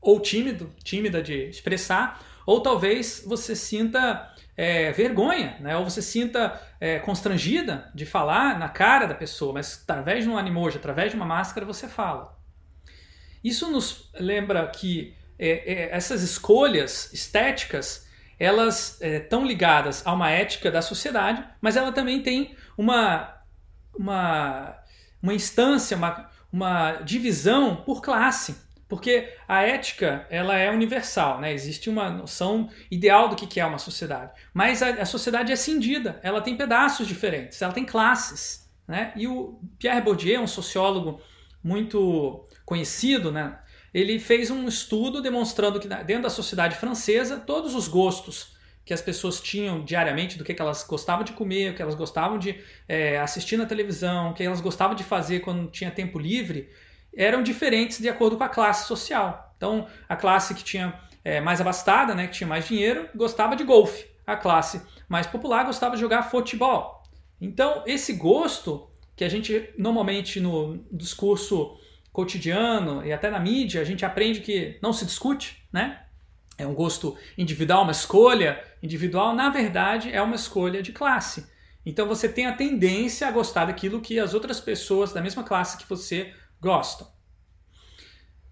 ou 0.00 0.18
tímido, 0.18 0.74
tímida 0.82 1.22
de 1.22 1.50
expressar, 1.50 2.18
ou 2.46 2.62
talvez 2.62 3.22
você 3.26 3.54
sinta 3.54 4.34
é, 4.56 4.90
vergonha, 4.92 5.58
né? 5.60 5.76
ou 5.76 5.84
você 5.84 6.00
sinta 6.00 6.58
é, 6.80 6.98
constrangida 6.98 7.90
de 7.94 8.06
falar 8.06 8.58
na 8.58 8.70
cara 8.70 9.04
da 9.04 9.14
pessoa, 9.14 9.52
mas 9.52 9.82
através 9.82 10.24
de 10.24 10.30
um 10.30 10.38
animoji, 10.38 10.78
através 10.78 11.10
de 11.10 11.16
uma 11.18 11.26
máscara, 11.26 11.66
você 11.66 11.86
fala. 11.86 12.40
Isso 13.44 13.70
nos 13.70 14.10
lembra 14.14 14.66
que 14.68 15.14
é, 15.38 15.74
é 15.74 15.88
essas 15.94 16.22
escolhas 16.22 17.12
estéticas 17.12 18.08
elas 18.38 18.98
estão 19.02 19.44
é, 19.44 19.46
ligadas 19.46 20.06
a 20.06 20.14
uma 20.14 20.30
ética 20.30 20.70
da 20.70 20.80
sociedade, 20.80 21.44
mas 21.60 21.76
ela 21.76 21.92
também 21.92 22.22
tem 22.22 22.56
uma, 22.78 23.38
uma, 23.96 24.76
uma 25.22 25.34
instância, 25.34 25.96
uma, 25.96 26.30
uma 26.52 26.92
divisão 27.02 27.76
por 27.76 28.00
classe. 28.02 28.68
Porque 28.88 29.32
a 29.46 29.62
ética 29.62 30.26
ela 30.28 30.56
é 30.56 30.68
universal, 30.68 31.40
né? 31.40 31.52
existe 31.52 31.88
uma 31.88 32.10
noção 32.10 32.68
ideal 32.90 33.28
do 33.28 33.36
que 33.36 33.60
é 33.60 33.64
uma 33.64 33.78
sociedade. 33.78 34.32
Mas 34.52 34.82
a, 34.82 34.88
a 34.88 35.06
sociedade 35.06 35.52
é 35.52 35.56
cindida, 35.56 36.18
ela 36.24 36.40
tem 36.40 36.56
pedaços 36.56 37.06
diferentes, 37.06 37.62
ela 37.62 37.72
tem 37.72 37.84
classes. 37.84 38.68
Né? 38.88 39.12
E 39.14 39.28
o 39.28 39.60
Pierre 39.78 40.00
Bourdieu, 40.00 40.40
um 40.42 40.46
sociólogo 40.48 41.20
muito 41.62 42.44
conhecido, 42.64 43.30
né? 43.30 43.60
ele 43.94 44.18
fez 44.18 44.50
um 44.50 44.66
estudo 44.66 45.22
demonstrando 45.22 45.78
que 45.78 45.86
dentro 45.86 46.24
da 46.24 46.30
sociedade 46.30 46.74
francesa, 46.74 47.36
todos 47.38 47.76
os 47.76 47.86
gostos 47.86 48.56
que 48.84 48.94
as 48.94 49.00
pessoas 49.00 49.40
tinham 49.40 49.84
diariamente, 49.84 50.36
do 50.36 50.44
que, 50.44 50.54
que 50.54 50.62
elas 50.62 50.82
gostavam 50.84 51.24
de 51.24 51.32
comer, 51.32 51.70
o 51.70 51.74
que 51.74 51.82
elas 51.82 51.94
gostavam 51.94 52.38
de 52.38 52.58
é, 52.88 53.18
assistir 53.18 53.56
na 53.56 53.66
televisão, 53.66 54.30
o 54.30 54.34
que 54.34 54.42
elas 54.42 54.60
gostavam 54.60 54.96
de 54.96 55.04
fazer 55.04 55.40
quando 55.40 55.70
tinha 55.70 55.90
tempo 55.90 56.18
livre, 56.18 56.68
eram 57.14 57.42
diferentes 57.42 57.98
de 57.98 58.08
acordo 58.08 58.36
com 58.36 58.44
a 58.44 58.48
classe 58.48 58.86
social. 58.86 59.54
Então, 59.56 59.86
a 60.08 60.16
classe 60.16 60.54
que 60.54 60.64
tinha 60.64 60.98
é, 61.24 61.40
mais 61.40 61.60
abastada, 61.60 62.14
né, 62.14 62.26
que 62.26 62.34
tinha 62.34 62.48
mais 62.48 62.66
dinheiro, 62.66 63.08
gostava 63.14 63.54
de 63.54 63.64
golfe. 63.64 64.06
A 64.26 64.36
classe 64.36 64.82
mais 65.08 65.26
popular 65.26 65.64
gostava 65.64 65.94
de 65.94 66.00
jogar 66.00 66.22
futebol. 66.30 67.02
Então, 67.40 67.82
esse 67.86 68.12
gosto 68.12 68.88
que 69.16 69.24
a 69.24 69.28
gente 69.28 69.70
normalmente 69.76 70.40
no 70.40 70.84
discurso 70.90 71.78
cotidiano 72.12 73.04
e 73.04 73.12
até 73.12 73.30
na 73.30 73.38
mídia 73.38 73.80
a 73.80 73.84
gente 73.84 74.04
aprende 74.04 74.40
que 74.40 74.78
não 74.82 74.92
se 74.92 75.04
discute, 75.04 75.62
né? 75.72 76.00
É 76.60 76.66
um 76.66 76.74
gosto 76.74 77.16
individual, 77.38 77.82
uma 77.82 77.92
escolha 77.92 78.62
individual, 78.82 79.34
na 79.34 79.48
verdade 79.48 80.12
é 80.12 80.20
uma 80.20 80.36
escolha 80.36 80.82
de 80.82 80.92
classe. 80.92 81.46
Então 81.84 82.06
você 82.06 82.28
tem 82.28 82.46
a 82.46 82.52
tendência 82.52 83.26
a 83.26 83.30
gostar 83.30 83.64
daquilo 83.64 84.00
que 84.00 84.18
as 84.18 84.34
outras 84.34 84.60
pessoas 84.60 85.12
da 85.12 85.22
mesma 85.22 85.42
classe 85.42 85.78
que 85.78 85.88
você 85.88 86.34
gostam. 86.60 87.08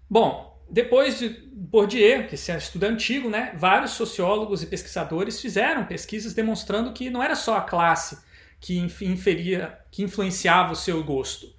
Bom, 0.09 0.59
depois 0.69 1.19
de 1.19 1.29
Bourdieu, 1.51 2.27
que 2.27 2.35
esse 2.35 2.51
é 2.51 2.55
um 2.55 2.57
estudo 2.57 2.85
antigo, 2.85 3.29
né, 3.29 3.53
vários 3.55 3.91
sociólogos 3.91 4.63
e 4.63 4.67
pesquisadores 4.67 5.39
fizeram 5.39 5.85
pesquisas 5.85 6.33
demonstrando 6.33 6.93
que 6.93 7.09
não 7.09 7.21
era 7.21 7.35
só 7.35 7.57
a 7.57 7.61
classe 7.61 8.19
que 8.59 8.77
inferia, 8.77 9.79
que 9.91 10.03
influenciava 10.03 10.73
o 10.73 10.75
seu 10.75 11.03
gosto. 11.03 11.53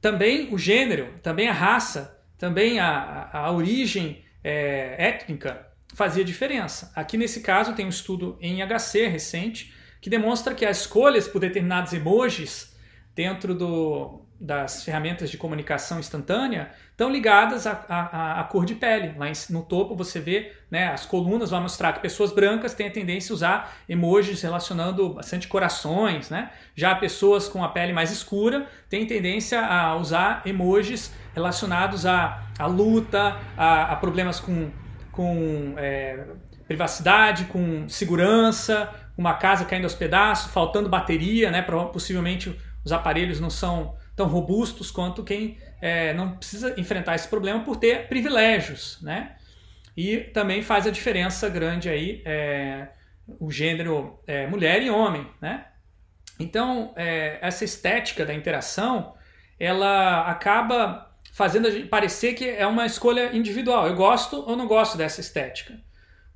Também 0.00 0.52
o 0.52 0.58
gênero, 0.58 1.14
também 1.22 1.48
a 1.48 1.52
raça, 1.52 2.18
também 2.36 2.80
a, 2.80 3.30
a 3.32 3.52
origem 3.52 4.24
é, 4.42 4.94
étnica 4.98 5.66
fazia 5.94 6.24
diferença. 6.24 6.92
Aqui 6.94 7.16
nesse 7.16 7.40
caso 7.40 7.74
tem 7.74 7.86
um 7.86 7.90
estudo 7.90 8.38
em 8.40 8.62
HC 8.62 9.06
recente 9.06 9.74
que 10.00 10.08
demonstra 10.08 10.54
que 10.54 10.64
as 10.64 10.80
escolhas 10.80 11.28
por 11.28 11.40
determinados 11.40 11.92
emojis 11.92 12.74
dentro 13.14 13.54
do, 13.54 14.22
das 14.40 14.82
ferramentas 14.82 15.30
de 15.30 15.36
comunicação 15.36 16.00
instantânea 16.00 16.70
estão 16.92 17.10
ligadas 17.10 17.66
à, 17.66 17.84
à, 17.86 18.40
à, 18.40 18.44
cor 18.44 18.64
de 18.64 18.74
pele. 18.74 19.14
Lá 19.18 19.26
no 19.50 19.62
topo 19.62 19.94
você 19.94 20.18
vê 20.18 20.52
né, 20.70 20.88
as 20.88 21.04
colunas, 21.04 21.50
vai 21.50 21.60
mostrar 21.60 21.92
que 21.92 22.00
pessoas 22.00 22.32
brancas 22.32 22.72
têm 22.72 22.86
a 22.86 22.90
tendência 22.90 23.32
a 23.32 23.34
usar 23.34 23.76
emojis 23.86 24.40
relacionando 24.40 25.10
bastante 25.10 25.46
corações. 25.46 26.30
Né? 26.30 26.50
Já 26.74 26.94
pessoas 26.94 27.48
com 27.48 27.62
a 27.62 27.68
pele 27.68 27.92
mais 27.92 28.10
escura 28.10 28.66
têm 28.88 29.06
tendência 29.06 29.60
a 29.60 29.94
usar 29.96 30.40
emojis 30.46 31.12
relacionados 31.34 32.06
à, 32.06 32.42
à 32.58 32.66
luta, 32.66 33.36
a, 33.56 33.92
a 33.92 33.96
problemas 33.96 34.40
com, 34.40 34.70
com 35.12 35.74
é, 35.76 36.26
privacidade, 36.66 37.46
com 37.46 37.88
segurança, 37.88 38.92
uma 39.16 39.34
casa 39.34 39.64
caindo 39.64 39.84
aos 39.84 39.94
pedaços, 39.94 40.52
faltando 40.52 40.88
bateria, 40.88 41.50
né, 41.50 41.62
possivelmente 41.92 42.56
os 42.84 42.92
aparelhos 42.92 43.40
não 43.40 43.50
são 43.50 43.96
tão 44.16 44.26
robustos 44.26 44.90
quanto 44.90 45.24
quem 45.24 45.58
é, 45.80 46.12
não 46.14 46.36
precisa 46.36 46.78
enfrentar 46.78 47.14
esse 47.14 47.28
problema 47.28 47.60
por 47.64 47.76
ter 47.76 48.08
privilégios, 48.08 48.98
né? 49.02 49.36
E 49.96 50.18
também 50.18 50.62
faz 50.62 50.86
a 50.86 50.90
diferença 50.90 51.48
grande 51.48 51.88
aí 51.88 52.22
é, 52.24 52.88
o 53.38 53.50
gênero 53.50 54.18
é, 54.26 54.46
mulher 54.46 54.82
e 54.82 54.90
homem, 54.90 55.26
né? 55.40 55.66
Então, 56.38 56.92
é, 56.96 57.38
essa 57.42 57.64
estética 57.64 58.24
da 58.24 58.32
interação, 58.32 59.14
ela 59.58 60.22
acaba 60.30 61.09
fazendo 61.40 61.68
a 61.68 61.70
gente 61.70 61.88
parecer 61.88 62.34
que 62.34 62.46
é 62.46 62.66
uma 62.66 62.84
escolha 62.84 63.34
individual. 63.34 63.86
Eu 63.86 63.94
gosto 63.94 64.44
ou 64.46 64.54
não 64.54 64.66
gosto 64.66 64.98
dessa 64.98 65.22
estética. 65.22 65.72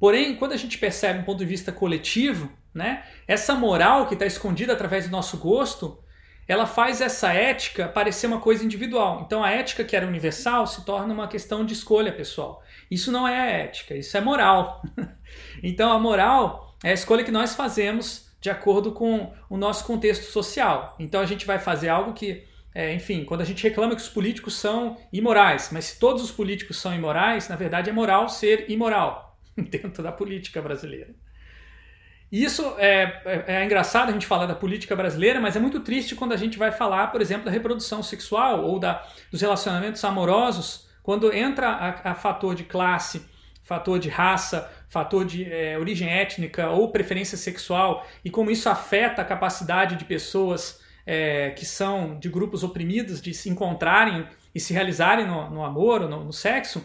Porém, 0.01 0.35
quando 0.35 0.53
a 0.53 0.57
gente 0.57 0.79
percebe 0.79 1.19
um 1.19 1.25
ponto 1.25 1.41
de 1.41 1.45
vista 1.45 1.71
coletivo, 1.71 2.51
né, 2.73 3.05
essa 3.29 3.55
moral 3.55 4.07
que 4.07 4.15
está 4.15 4.25
escondida 4.25 4.73
através 4.73 5.05
do 5.05 5.11
nosso 5.11 5.37
gosto, 5.37 6.03
ela 6.49 6.65
faz 6.65 7.03
essa 7.03 7.35
ética 7.35 7.87
parecer 7.87 8.27
uma 8.27 8.41
coisa 8.41 8.65
individual. 8.65 9.21
Então 9.27 9.45
a 9.45 9.51
ética 9.51 9.85
que 9.85 9.95
era 9.95 10.07
universal 10.07 10.67
se 10.67 10.87
torna 10.87 11.13
uma 11.13 11.29
questão 11.29 11.67
de 11.67 11.75
escolha 11.75 12.11
pessoal. 12.11 12.63
Isso 12.91 13.13
não 13.13 13.29
é 13.29 13.61
ética, 13.61 13.95
isso 13.95 14.17
é 14.17 14.23
moral. 14.23 14.83
então 15.63 15.93
a 15.93 15.99
moral 15.99 16.75
é 16.83 16.93
a 16.93 16.95
escolha 16.95 17.25
que 17.25 17.31
nós 17.31 17.55
fazemos 17.55 18.31
de 18.41 18.49
acordo 18.49 18.91
com 18.93 19.35
o 19.51 19.59
nosso 19.59 19.85
contexto 19.85 20.33
social. 20.33 20.97
Então 20.99 21.21
a 21.21 21.27
gente 21.27 21.45
vai 21.45 21.59
fazer 21.59 21.91
algo 21.91 22.15
que, 22.15 22.43
é, 22.75 22.93
enfim, 22.93 23.25
quando 23.25 23.43
a 23.43 23.45
gente 23.45 23.63
reclama 23.63 23.95
que 23.95 24.03
os 24.03 24.09
políticos 24.09 24.57
são 24.57 24.97
imorais, 25.13 25.71
mas 25.73 25.85
se 25.85 26.01
todos 26.01 26.23
os 26.25 26.33
políticos 26.33 26.77
são 26.79 26.93
imorais, 26.93 27.49
na 27.49 27.55
verdade 27.55 27.89
é 27.89 27.93
moral 27.93 28.29
ser 28.29 28.69
imoral 28.69 29.39
dentro 29.57 30.03
da 30.03 30.11
política 30.11 30.61
brasileira. 30.61 31.15
Isso 32.33 32.75
é, 32.79 33.23
é, 33.25 33.45
é, 33.47 33.65
engraçado 33.65 34.09
a 34.09 34.13
gente 34.13 34.27
falar 34.27 34.47
da 34.47 34.57
política 34.57 34.97
brasileira, 34.97 35.41
mas 35.41 35.55
é 35.55 35.61
muito 35.61 35.79
triste 35.79 36.17
quando 36.17 36.33
a 36.33 36.37
gente 36.37 36.59
vai 36.59 36.73
falar, 36.73 37.13
por 37.13 37.21
exemplo, 37.21 37.45
da 37.45 37.51
reprodução 37.51 38.03
sexual 38.03 38.65
ou 38.65 38.81
da, 38.81 39.07
dos 39.31 39.41
relacionamentos 39.41 40.03
amorosos, 40.05 40.89
quando 41.01 41.33
entra 41.33 41.69
a, 41.69 42.11
a 42.11 42.15
fator 42.17 42.57
de 42.57 42.65
classe, 42.65 43.25
fator 43.63 44.01
de 44.01 44.09
raça, 44.09 44.69
fator 44.89 45.25
de 45.25 45.45
é, 45.45 45.79
origem 45.79 46.09
étnica 46.09 46.71
ou 46.71 46.91
preferência 46.91 47.39
sexual 47.39 48.05
e 48.25 48.31
como 48.31 48.51
isso 48.51 48.69
afeta 48.69 49.23
a 49.23 49.25
capacidade 49.25 49.95
de 49.95 50.05
pessoas 50.05 50.83
é, 51.07 51.51
que 51.51 51.65
são 51.65 52.19
de 52.19 52.29
grupos 52.29 52.63
oprimidos 52.63 53.21
de 53.21 53.35
se 53.35 53.49
encontrarem 53.51 54.27
e 54.55 54.61
se 54.61 54.73
realizarem 54.73 55.27
no, 55.27 55.51
no 55.51 55.65
amor 55.65 56.03
ou 56.03 56.09
no, 56.09 56.25
no 56.25 56.33
sexo, 56.33 56.85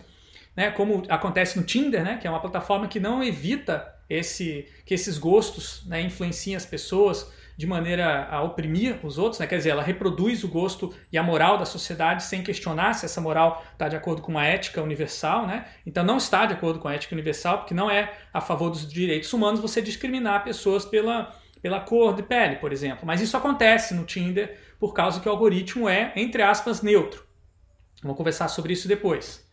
né, 0.56 0.72
como 0.72 1.04
acontece 1.08 1.58
no 1.58 1.64
Tinder, 1.64 2.04
né, 2.04 2.18
que 2.18 2.28
é 2.28 2.30
uma 2.30 2.42
plataforma 2.42 2.88
que 2.88 3.00
não 3.00 3.24
evita 3.24 3.88
esse, 4.10 4.68
que 4.86 4.94
esses 4.94 5.18
gostos 5.18 5.86
né, 5.86 6.02
influenciem 6.02 6.56
as 6.56 6.66
pessoas 6.66 7.32
de 7.60 7.68
maneira 7.68 8.26
a 8.32 8.42
oprimir 8.42 9.06
os 9.06 9.18
outros, 9.18 9.38
né? 9.38 9.46
quer 9.46 9.58
dizer, 9.58 9.72
ela 9.72 9.84
reproduz 9.84 10.46
o 10.46 10.48
gosto 10.48 10.96
e 11.12 11.18
a 11.18 11.22
moral 11.22 11.58
da 11.58 11.66
sociedade 11.66 12.24
sem 12.24 12.42
questionar 12.42 12.94
se 12.94 13.06
essa 13.06 13.20
moral 13.20 13.62
está 13.74 13.90
de 13.90 13.98
acordo 13.98 14.22
com 14.22 14.32
uma 14.32 14.46
ética 14.46 14.82
universal, 14.82 15.46
né? 15.46 15.66
então 15.86 16.02
não 16.02 16.16
está 16.16 16.46
de 16.46 16.54
acordo 16.54 16.80
com 16.80 16.88
a 16.88 16.94
ética 16.94 17.14
universal, 17.14 17.58
porque 17.58 17.74
não 17.74 17.92
é 17.92 18.14
a 18.34 18.40
favor 18.40 18.70
dos 18.70 18.88
direitos 18.88 19.34
humanos 19.34 19.60
você 19.60 19.82
discriminar 19.82 20.46
pessoas 20.46 20.86
pela, 20.86 21.38
pela 21.62 21.80
cor 21.80 22.16
de 22.16 22.24
pele, 22.24 22.58
por 22.58 22.72
exemplo. 22.72 23.06
Mas 23.06 23.22
isso 23.22 23.36
acontece 23.36 23.94
no 23.94 24.06
Tinder 24.06 24.58
por 24.80 24.94
causa 24.94 25.20
que 25.20 25.28
o 25.28 25.32
algoritmo 25.32 25.88
é, 25.90 26.14
entre 26.16 26.42
aspas, 26.42 26.82
neutro. 26.82 27.26
Vamos 28.02 28.18
conversar 28.18 28.48
sobre 28.48 28.74
isso 28.74 28.88
depois. 28.88 29.46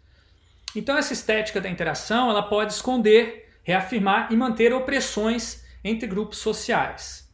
Então 0.74 0.96
essa 0.96 1.12
estética 1.12 1.60
da 1.60 1.68
interação 1.68 2.30
ela 2.30 2.42
pode 2.42 2.72
esconder, 2.72 3.50
reafirmar 3.62 4.32
e 4.32 4.36
manter 4.36 4.72
opressões 4.72 5.64
entre 5.82 6.06
grupos 6.06 6.38
sociais. 6.38 7.28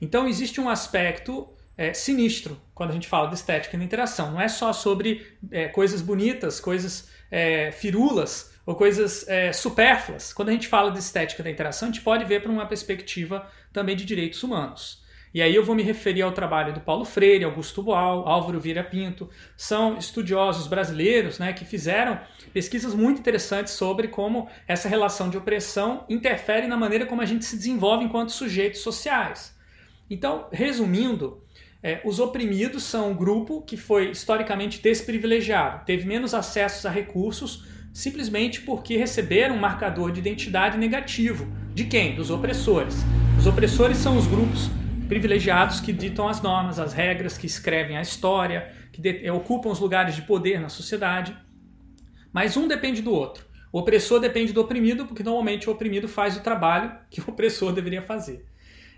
Então 0.00 0.28
existe 0.28 0.60
um 0.60 0.68
aspecto 0.68 1.48
é, 1.76 1.92
sinistro 1.94 2.60
quando 2.74 2.90
a 2.90 2.94
gente 2.94 3.08
fala 3.08 3.28
de 3.28 3.34
estética 3.34 3.78
da 3.78 3.84
interação. 3.84 4.32
Não 4.32 4.40
é 4.40 4.48
só 4.48 4.72
sobre 4.72 5.26
é, 5.50 5.68
coisas 5.68 6.02
bonitas, 6.02 6.60
coisas 6.60 7.08
é, 7.30 7.72
firulas 7.72 8.51
ou 8.64 8.74
coisas 8.74 9.26
é, 9.28 9.52
supérfluas. 9.52 10.32
Quando 10.32 10.50
a 10.50 10.52
gente 10.52 10.68
fala 10.68 10.90
de 10.90 10.98
estética 10.98 11.42
da 11.42 11.50
interação, 11.50 11.88
a 11.88 11.92
gente 11.92 12.02
pode 12.02 12.24
ver 12.24 12.42
para 12.42 12.50
uma 12.50 12.66
perspectiva 12.66 13.46
também 13.72 13.96
de 13.96 14.04
direitos 14.04 14.42
humanos. 14.42 15.02
E 15.34 15.40
aí 15.40 15.54
eu 15.54 15.64
vou 15.64 15.74
me 15.74 15.82
referir 15.82 16.20
ao 16.20 16.32
trabalho 16.32 16.74
do 16.74 16.80
Paulo 16.80 17.06
Freire, 17.06 17.44
Augusto 17.44 17.82
Boal, 17.82 18.28
Álvaro 18.28 18.60
Vieira 18.60 18.84
Pinto. 18.84 19.30
São 19.56 19.96
estudiosos 19.96 20.66
brasileiros 20.66 21.38
né, 21.38 21.54
que 21.54 21.64
fizeram 21.64 22.20
pesquisas 22.52 22.94
muito 22.94 23.20
interessantes 23.20 23.72
sobre 23.72 24.08
como 24.08 24.48
essa 24.68 24.90
relação 24.90 25.30
de 25.30 25.38
opressão 25.38 26.04
interfere 26.08 26.66
na 26.66 26.76
maneira 26.76 27.06
como 27.06 27.22
a 27.22 27.26
gente 27.26 27.46
se 27.46 27.56
desenvolve 27.56 28.04
enquanto 28.04 28.30
sujeitos 28.30 28.80
sociais. 28.80 29.56
Então, 30.10 30.48
resumindo, 30.52 31.42
é, 31.82 32.02
os 32.04 32.20
oprimidos 32.20 32.82
são 32.82 33.12
um 33.12 33.14
grupo 33.14 33.62
que 33.62 33.78
foi 33.78 34.10
historicamente 34.10 34.82
desprivilegiado, 34.82 35.86
teve 35.86 36.06
menos 36.06 36.34
acessos 36.34 36.84
a 36.84 36.90
recursos 36.90 37.64
simplesmente 37.92 38.62
porque 38.62 38.96
receberam 38.96 39.56
um 39.56 39.60
marcador 39.60 40.10
de 40.10 40.20
identidade 40.20 40.78
negativo. 40.78 41.46
De 41.74 41.84
quem? 41.84 42.14
Dos 42.14 42.30
opressores. 42.30 42.96
Os 43.38 43.46
opressores 43.46 43.98
são 43.98 44.16
os 44.16 44.26
grupos 44.26 44.70
privilegiados 45.08 45.80
que 45.80 45.92
ditam 45.92 46.26
as 46.26 46.40
normas, 46.40 46.78
as 46.78 46.92
regras, 46.92 47.36
que 47.36 47.46
escrevem 47.46 47.96
a 47.98 48.02
história, 48.02 48.72
que 48.92 49.30
ocupam 49.30 49.68
os 49.70 49.78
lugares 49.78 50.14
de 50.14 50.22
poder 50.22 50.60
na 50.60 50.68
sociedade. 50.68 51.36
Mas 52.32 52.56
um 52.56 52.66
depende 52.66 53.02
do 53.02 53.12
outro. 53.12 53.44
O 53.70 53.78
opressor 53.78 54.20
depende 54.20 54.52
do 54.52 54.60
oprimido, 54.60 55.06
porque 55.06 55.22
normalmente 55.22 55.68
o 55.68 55.72
oprimido 55.72 56.08
faz 56.08 56.36
o 56.36 56.40
trabalho 56.40 56.92
que 57.10 57.20
o 57.20 57.24
opressor 57.28 57.72
deveria 57.72 58.02
fazer. 58.02 58.46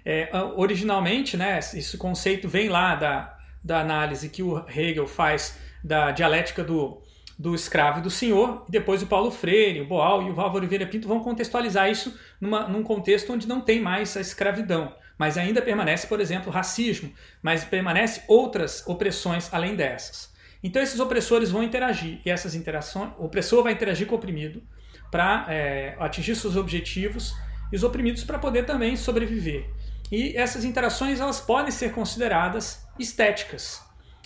É, 0.05 0.29
originalmente, 0.57 1.37
né, 1.37 1.59
esse 1.59 1.97
conceito 1.97 2.49
vem 2.49 2.69
lá 2.69 2.95
da, 2.95 3.37
da 3.63 3.81
análise 3.81 4.29
que 4.29 4.43
o 4.43 4.63
Hegel 4.69 5.07
faz 5.07 5.59
da 5.83 6.11
dialética 6.11 6.63
do, 6.63 7.01
do 7.39 7.55
escravo 7.55 7.99
e 7.99 8.03
do 8.03 8.11
senhor, 8.11 8.65
e 8.69 8.71
depois 8.71 9.03
o 9.03 9.07
Paulo 9.07 9.31
Freire, 9.31 9.81
o 9.81 9.87
Boal 9.87 10.23
e 10.23 10.31
o 10.31 10.41
Álvaro 10.41 10.67
Vieira 10.67 10.87
Pinto 10.87 11.09
vão 11.09 11.21
contextualizar 11.21 11.91
isso 11.91 12.19
numa, 12.41 12.69
num 12.69 12.83
contexto 12.83 13.33
onde 13.33 13.49
não 13.49 13.61
tem 13.61 13.81
mais 13.81 14.17
a 14.17 14.21
escravidão. 14.21 14.95
Mas 15.19 15.39
ainda 15.39 15.63
permanece, 15.63 16.07
por 16.07 16.21
exemplo, 16.21 16.51
racismo, 16.51 17.13
mas 17.43 17.65
permanece 17.65 18.23
outras 18.29 18.85
opressões 18.87 19.53
além 19.53 19.77
dessas. 19.77 20.33
Então 20.63 20.81
esses 20.83 20.99
opressores 20.99 21.51
vão 21.51 21.63
interagir 21.63 22.21
e 22.25 22.31
essas 22.31 22.55
interações, 22.55 23.13
o 23.19 23.25
opressor 23.27 23.63
vai 23.63 23.73
interagir 23.73 24.07
com 24.07 24.15
o 24.15 24.19
oprimido 24.19 24.63
para 25.11 25.47
é, 25.49 25.95
atingir 25.99 26.35
seus 26.35 26.57
objetivos 26.57 27.35
e 27.71 27.77
os 27.77 27.85
oprimidos 27.85 28.25
para 28.25 28.39
poder 28.39 28.65
também 28.65 28.97
sobreviver. 28.97 29.69
E 30.11 30.37
essas 30.37 30.65
interações 30.65 31.21
elas 31.21 31.41
podem 31.41 31.71
ser 31.71 31.93
consideradas 31.93 32.87
estéticas. 32.99 33.83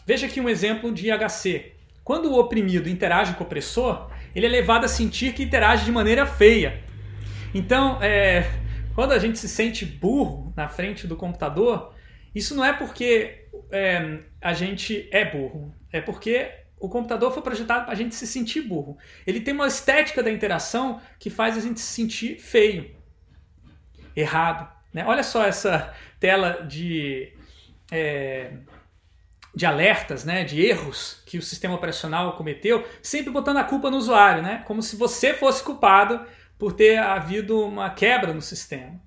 Veja 0.06 0.26
aqui 0.26 0.40
um 0.40 0.48
exemplo 0.48 0.92
de 0.92 1.08
IHC. 1.08 1.77
Quando 2.08 2.32
o 2.32 2.38
oprimido 2.38 2.88
interage 2.88 3.34
com 3.34 3.44
o 3.44 3.46
opressor, 3.46 4.10
ele 4.34 4.46
é 4.46 4.48
levado 4.48 4.86
a 4.86 4.88
sentir 4.88 5.34
que 5.34 5.42
interage 5.42 5.84
de 5.84 5.92
maneira 5.92 6.24
feia. 6.24 6.82
Então, 7.52 8.02
é, 8.02 8.50
quando 8.94 9.12
a 9.12 9.18
gente 9.18 9.38
se 9.38 9.46
sente 9.46 9.84
burro 9.84 10.50
na 10.56 10.66
frente 10.68 11.06
do 11.06 11.16
computador, 11.16 11.94
isso 12.34 12.54
não 12.54 12.64
é 12.64 12.72
porque 12.72 13.44
é, 13.70 14.20
a 14.40 14.54
gente 14.54 15.06
é 15.12 15.22
burro, 15.22 15.74
é 15.92 16.00
porque 16.00 16.50
o 16.80 16.88
computador 16.88 17.30
foi 17.30 17.42
projetado 17.42 17.84
para 17.84 17.92
a 17.92 17.96
gente 17.96 18.14
se 18.14 18.26
sentir 18.26 18.62
burro. 18.62 18.96
Ele 19.26 19.42
tem 19.42 19.52
uma 19.52 19.66
estética 19.66 20.22
da 20.22 20.30
interação 20.30 21.02
que 21.18 21.28
faz 21.28 21.58
a 21.58 21.60
gente 21.60 21.78
se 21.78 21.92
sentir 21.92 22.38
feio, 22.38 22.90
errado. 24.16 24.66
Né? 24.94 25.04
Olha 25.06 25.22
só 25.22 25.44
essa 25.44 25.92
tela 26.18 26.62
de, 26.66 27.34
é, 27.92 28.52
de 29.54 29.66
alertas, 29.66 30.24
né? 30.24 30.44
de 30.44 30.64
erros 30.64 31.22
que 31.26 31.38
o 31.38 31.42
sistema 31.42 31.74
operacional 31.74 32.36
cometeu, 32.36 32.86
sempre 33.02 33.30
botando 33.30 33.58
a 33.58 33.64
culpa 33.64 33.90
no 33.90 33.96
usuário, 33.96 34.42
né? 34.42 34.62
como 34.66 34.82
se 34.82 34.96
você 34.96 35.34
fosse 35.34 35.62
culpado 35.62 36.24
por 36.58 36.72
ter 36.72 36.98
havido 36.98 37.60
uma 37.64 37.90
quebra 37.90 38.32
no 38.32 38.42
sistema. 38.42 39.00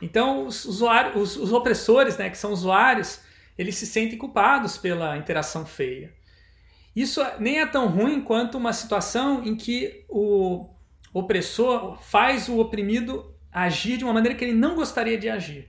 Então, 0.00 0.46
os, 0.46 0.64
usuários, 0.64 1.14
os, 1.16 1.36
os 1.36 1.52
opressores, 1.52 2.16
né, 2.16 2.28
que 2.28 2.36
são 2.36 2.52
usuários, 2.52 3.20
eles 3.56 3.76
se 3.76 3.86
sentem 3.86 4.18
culpados 4.18 4.76
pela 4.76 5.16
interação 5.16 5.64
feia. 5.64 6.12
Isso 6.94 7.24
nem 7.38 7.60
é 7.60 7.66
tão 7.66 7.86
ruim 7.86 8.20
quanto 8.20 8.58
uma 8.58 8.72
situação 8.72 9.42
em 9.44 9.56
que 9.56 10.04
o 10.08 10.68
opressor 11.14 11.96
faz 12.02 12.48
o 12.48 12.58
oprimido 12.58 13.34
agir 13.50 13.96
de 13.96 14.04
uma 14.04 14.12
maneira 14.12 14.36
que 14.36 14.44
ele 14.44 14.54
não 14.54 14.74
gostaria 14.74 15.16
de 15.16 15.28
agir. 15.28 15.68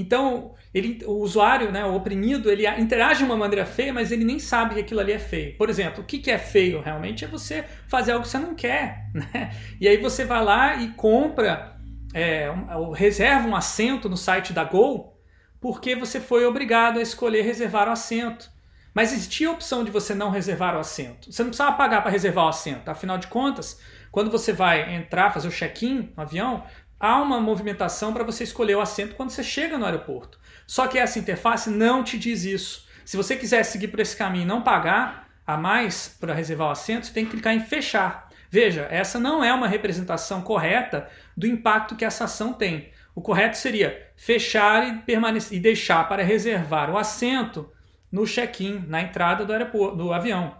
Então, 0.00 0.54
ele, 0.72 1.04
o 1.06 1.14
usuário, 1.14 1.72
né, 1.72 1.84
o 1.84 1.92
oprimido, 1.92 2.48
ele 2.48 2.64
interage 2.78 3.18
de 3.18 3.24
uma 3.24 3.36
maneira 3.36 3.66
feia, 3.66 3.92
mas 3.92 4.12
ele 4.12 4.24
nem 4.24 4.38
sabe 4.38 4.74
que 4.76 4.80
aquilo 4.80 5.00
ali 5.00 5.10
é 5.10 5.18
feio. 5.18 5.56
Por 5.56 5.68
exemplo, 5.68 6.04
o 6.04 6.06
que, 6.06 6.20
que 6.20 6.30
é 6.30 6.38
feio 6.38 6.80
realmente 6.80 7.24
é 7.24 7.26
você 7.26 7.64
fazer 7.88 8.12
algo 8.12 8.22
que 8.22 8.30
você 8.30 8.38
não 8.38 8.54
quer. 8.54 9.08
Né? 9.18 9.50
E 9.80 9.88
aí 9.88 9.96
você 9.96 10.24
vai 10.24 10.44
lá 10.44 10.76
e 10.76 10.90
compra, 10.90 11.76
é, 12.14 12.48
um, 12.48 12.92
reserva 12.92 13.48
um 13.48 13.56
assento 13.56 14.08
no 14.08 14.16
site 14.16 14.52
da 14.52 14.62
Gol, 14.62 15.20
porque 15.60 15.96
você 15.96 16.20
foi 16.20 16.46
obrigado 16.46 17.00
a 17.00 17.02
escolher 17.02 17.42
reservar 17.42 17.88
o 17.88 17.92
assento. 17.92 18.48
Mas 18.94 19.12
existia 19.12 19.48
a 19.48 19.52
opção 19.52 19.82
de 19.82 19.90
você 19.90 20.14
não 20.14 20.30
reservar 20.30 20.76
o 20.76 20.78
assento. 20.78 21.32
Você 21.32 21.42
não 21.42 21.50
precisava 21.50 21.76
pagar 21.76 22.02
para 22.02 22.12
reservar 22.12 22.44
o 22.44 22.50
assento. 22.50 22.88
Afinal 22.88 23.18
de 23.18 23.26
contas, 23.26 23.80
quando 24.12 24.30
você 24.30 24.52
vai 24.52 24.94
entrar, 24.94 25.32
fazer 25.32 25.48
o 25.48 25.52
check-in 25.52 26.12
no 26.16 26.22
avião, 26.22 26.62
há 26.98 27.20
uma 27.20 27.40
movimentação 27.40 28.12
para 28.12 28.24
você 28.24 28.44
escolher 28.44 28.76
o 28.76 28.80
assento 28.80 29.14
quando 29.14 29.30
você 29.30 29.42
chega 29.42 29.78
no 29.78 29.84
aeroporto. 29.84 30.38
Só 30.66 30.86
que 30.86 30.98
essa 30.98 31.18
interface 31.18 31.70
não 31.70 32.02
te 32.02 32.18
diz 32.18 32.44
isso. 32.44 32.86
Se 33.04 33.16
você 33.16 33.36
quiser 33.36 33.62
seguir 33.62 33.88
por 33.88 34.00
esse 34.00 34.16
caminho 34.16 34.42
e 34.42 34.46
não 34.46 34.62
pagar 34.62 35.28
a 35.46 35.56
mais 35.56 36.14
para 36.20 36.34
reservar 36.34 36.68
o 36.68 36.72
assento, 36.72 37.06
você 37.06 37.12
tem 37.12 37.24
que 37.24 37.30
clicar 37.32 37.54
em 37.54 37.60
fechar. 37.60 38.28
Veja, 38.50 38.86
essa 38.90 39.18
não 39.18 39.42
é 39.42 39.52
uma 39.52 39.68
representação 39.68 40.42
correta 40.42 41.08
do 41.36 41.46
impacto 41.46 41.96
que 41.96 42.04
essa 42.04 42.24
ação 42.24 42.52
tem. 42.52 42.90
O 43.14 43.20
correto 43.20 43.56
seria 43.56 44.10
fechar 44.16 44.86
e, 44.86 44.98
permanecer, 45.02 45.56
e 45.56 45.60
deixar 45.60 46.06
para 46.08 46.22
reservar 46.22 46.90
o 46.90 46.98
assento 46.98 47.70
no 48.10 48.26
check-in, 48.26 48.84
na 48.86 49.02
entrada 49.02 49.44
do, 49.44 49.52
aeroporto, 49.52 49.96
do 49.96 50.12
avião. 50.12 50.56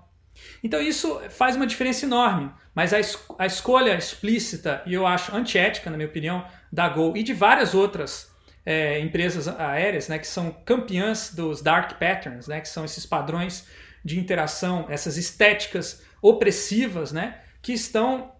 Então 0.62 0.81
isso 0.81 1.20
faz 1.31 1.57
uma 1.57 1.66
diferença 1.66 2.05
enorme, 2.05 2.51
mas 2.78 2.92
a, 2.92 3.00
es 3.00 3.18
a 3.36 3.44
escolha 3.44 3.96
explícita, 3.96 4.84
e 4.86 4.94
eu 4.94 5.04
acho 5.04 5.34
antiética, 5.34 5.90
na 5.90 5.96
minha 5.96 6.08
opinião, 6.08 6.46
da 6.70 6.88
Gol 6.88 7.16
e 7.16 7.24
de 7.24 7.34
várias 7.34 7.74
outras 7.74 8.32
é, 8.64 9.00
empresas 9.00 9.48
aéreas, 9.48 10.06
né, 10.06 10.16
que 10.16 10.28
são 10.28 10.52
campeãs 10.64 11.34
dos 11.34 11.60
dark 11.60 11.98
patterns, 11.98 12.46
né, 12.46 12.60
que 12.60 12.68
são 12.68 12.84
esses 12.84 13.04
padrões 13.04 13.66
de 14.04 14.16
interação, 14.16 14.86
essas 14.88 15.16
estéticas 15.16 16.04
opressivas, 16.22 17.10
né, 17.10 17.40
que 17.60 17.72
estão 17.72 18.30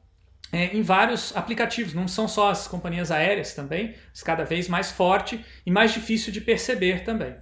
é, 0.53 0.67
em 0.67 0.83
vários 0.83 1.37
aplicativos, 1.37 1.93
não 1.93 2.07
são 2.07 2.29
só 2.29 2.49
as 2.49 2.69
companhias 2.69 3.11
aéreas 3.11 3.55
também, 3.55 3.97
mas 4.11 4.23
cada 4.23 4.45
vez 4.45 4.69
mais 4.69 4.93
forte 4.93 5.45
e 5.67 5.71
mais 5.73 5.93
difícil 5.93 6.33
de 6.33 6.41
perceber 6.41 7.03
também. 7.03 7.35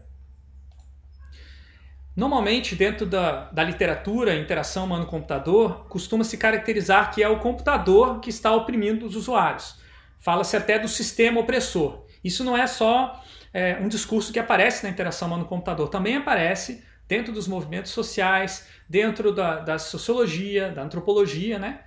Normalmente, 2.16 2.74
dentro 2.74 3.04
da, 3.04 3.50
da 3.50 3.62
literatura, 3.62 4.34
interação 4.34 4.86
humano-computador, 4.86 5.86
costuma 5.86 6.24
se 6.24 6.38
caracterizar 6.38 7.14
que 7.14 7.22
é 7.22 7.28
o 7.28 7.40
computador 7.40 8.20
que 8.20 8.30
está 8.30 8.52
oprimindo 8.54 9.04
os 9.04 9.14
usuários. 9.14 9.78
Fala-se 10.18 10.56
até 10.56 10.78
do 10.78 10.88
sistema 10.88 11.40
opressor. 11.40 12.06
Isso 12.24 12.42
não 12.42 12.56
é 12.56 12.66
só 12.66 13.22
é, 13.52 13.76
um 13.80 13.88
discurso 13.88 14.32
que 14.32 14.38
aparece 14.38 14.82
na 14.82 14.88
interação 14.88 15.28
humano-computador, 15.28 15.88
também 15.90 16.16
aparece 16.16 16.82
dentro 17.06 17.34
dos 17.34 17.46
movimentos 17.46 17.92
sociais, 17.92 18.66
dentro 18.88 19.32
da, 19.32 19.60
da 19.60 19.78
sociologia, 19.78 20.70
da 20.70 20.82
antropologia, 20.82 21.58
né? 21.58 21.80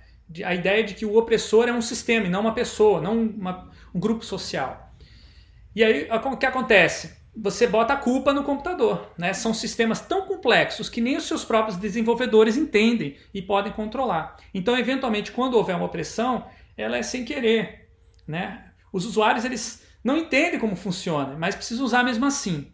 a 0.44 0.54
ideia 0.54 0.84
de 0.84 0.94
que 0.94 1.04
o 1.04 1.16
opressor 1.16 1.68
é 1.68 1.72
um 1.72 1.82
sistema 1.82 2.26
e 2.26 2.30
não 2.30 2.40
uma 2.40 2.54
pessoa, 2.54 3.00
não 3.00 3.20
uma, 3.20 3.68
um 3.92 3.98
grupo 3.98 4.24
social. 4.24 4.94
E 5.74 5.82
aí 5.82 6.08
o 6.08 6.36
que 6.36 6.46
acontece? 6.46 7.19
Você 7.34 7.66
bota 7.66 7.92
a 7.92 7.96
culpa 7.96 8.32
no 8.32 8.42
computador. 8.42 9.12
Né? 9.16 9.32
São 9.32 9.54
sistemas 9.54 10.00
tão 10.00 10.26
complexos 10.26 10.88
que 10.88 11.00
nem 11.00 11.16
os 11.16 11.24
seus 11.24 11.44
próprios 11.44 11.76
desenvolvedores 11.76 12.56
entendem 12.56 13.16
e 13.32 13.40
podem 13.40 13.72
controlar. 13.72 14.36
Então, 14.52 14.76
eventualmente, 14.76 15.32
quando 15.32 15.54
houver 15.54 15.76
uma 15.76 15.86
opressão, 15.86 16.46
ela 16.76 16.96
é 16.96 17.02
sem 17.02 17.24
querer. 17.24 17.88
Né? 18.26 18.64
Os 18.92 19.04
usuários 19.04 19.44
eles 19.44 19.86
não 20.02 20.16
entendem 20.16 20.58
como 20.58 20.74
funciona, 20.74 21.36
mas 21.38 21.54
precisam 21.54 21.84
usar 21.84 22.02
mesmo 22.02 22.26
assim. 22.26 22.72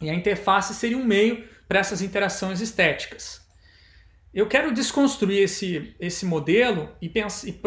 E 0.00 0.10
a 0.10 0.14
interface 0.14 0.74
seria 0.74 0.98
um 0.98 1.04
meio 1.04 1.44
para 1.66 1.78
essas 1.78 2.02
interações 2.02 2.60
estéticas. 2.60 3.42
Eu 4.34 4.48
quero 4.48 4.74
desconstruir 4.74 5.44
esse, 5.44 5.94
esse 6.00 6.26
modelo 6.26 6.90
e, 7.00 7.08
pensar, 7.08 7.46
e 7.46 7.60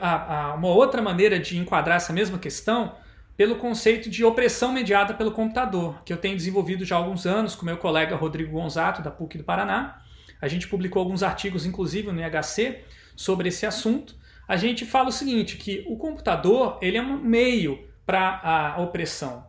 a, 0.00 0.46
a 0.46 0.54
uma 0.54 0.68
outra 0.68 1.02
maneira 1.02 1.38
de 1.38 1.58
enquadrar 1.58 1.98
essa 1.98 2.14
mesma 2.14 2.38
questão 2.38 2.96
pelo 3.38 3.54
conceito 3.54 4.10
de 4.10 4.24
opressão 4.24 4.72
mediada 4.72 5.14
pelo 5.14 5.30
computador, 5.30 6.02
que 6.04 6.12
eu 6.12 6.16
tenho 6.16 6.36
desenvolvido 6.36 6.84
já 6.84 6.96
há 6.96 6.98
alguns 6.98 7.24
anos 7.24 7.54
com 7.54 7.64
meu 7.64 7.76
colega 7.76 8.16
Rodrigo 8.16 8.50
Gonzato, 8.50 9.00
da 9.00 9.12
PUC 9.12 9.38
do 9.38 9.44
Paraná. 9.44 10.02
A 10.40 10.48
gente 10.48 10.66
publicou 10.66 10.98
alguns 10.98 11.22
artigos, 11.22 11.64
inclusive 11.64 12.10
no 12.10 12.20
IHC, 12.20 12.80
sobre 13.14 13.50
esse 13.50 13.64
assunto. 13.64 14.16
A 14.48 14.56
gente 14.56 14.84
fala 14.84 15.10
o 15.10 15.12
seguinte, 15.12 15.56
que 15.56 15.84
o 15.86 15.96
computador 15.96 16.80
ele 16.82 16.96
é 16.96 17.00
um 17.00 17.16
meio 17.16 17.86
para 18.04 18.40
a 18.42 18.80
opressão. 18.82 19.46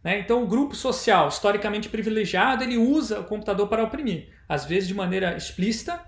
Né? 0.00 0.20
Então, 0.20 0.44
o 0.44 0.46
grupo 0.46 0.76
social 0.76 1.26
historicamente 1.26 1.88
privilegiado 1.88 2.62
ele 2.62 2.78
usa 2.78 3.18
o 3.18 3.24
computador 3.24 3.66
para 3.66 3.82
oprimir, 3.82 4.28
às 4.48 4.64
vezes 4.64 4.86
de 4.86 4.94
maneira 4.94 5.36
explícita, 5.36 6.00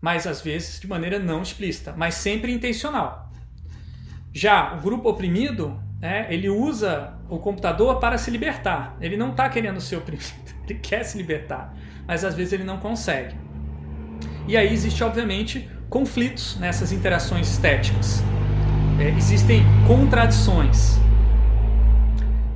mas 0.00 0.26
às 0.26 0.40
vezes 0.40 0.80
de 0.80 0.88
maneira 0.88 1.18
não 1.18 1.42
explícita, 1.42 1.92
mas 1.94 2.14
sempre 2.14 2.50
intencional. 2.50 3.30
Já 4.32 4.74
o 4.74 4.80
grupo 4.80 5.10
oprimido 5.10 5.78
né, 6.00 6.26
ele 6.30 6.48
usa 6.48 7.14
o 7.28 7.38
computador 7.38 8.00
para 8.00 8.16
se 8.16 8.30
libertar. 8.30 8.96
Ele 9.00 9.16
não 9.16 9.30
está 9.30 9.48
querendo 9.48 9.80
ser 9.80 9.96
oprimido, 9.96 10.26
ele 10.68 10.78
quer 10.78 11.04
se 11.04 11.18
libertar, 11.18 11.74
mas 12.06 12.24
às 12.24 12.34
vezes 12.34 12.54
ele 12.54 12.64
não 12.64 12.78
consegue. 12.78 13.36
E 14.48 14.56
aí 14.56 14.72
existe, 14.72 15.04
obviamente, 15.04 15.68
conflitos 15.88 16.58
nessas 16.58 16.92
interações 16.92 17.48
estéticas. 17.50 18.22
É, 18.98 19.10
existem 19.10 19.62
contradições. 19.86 20.98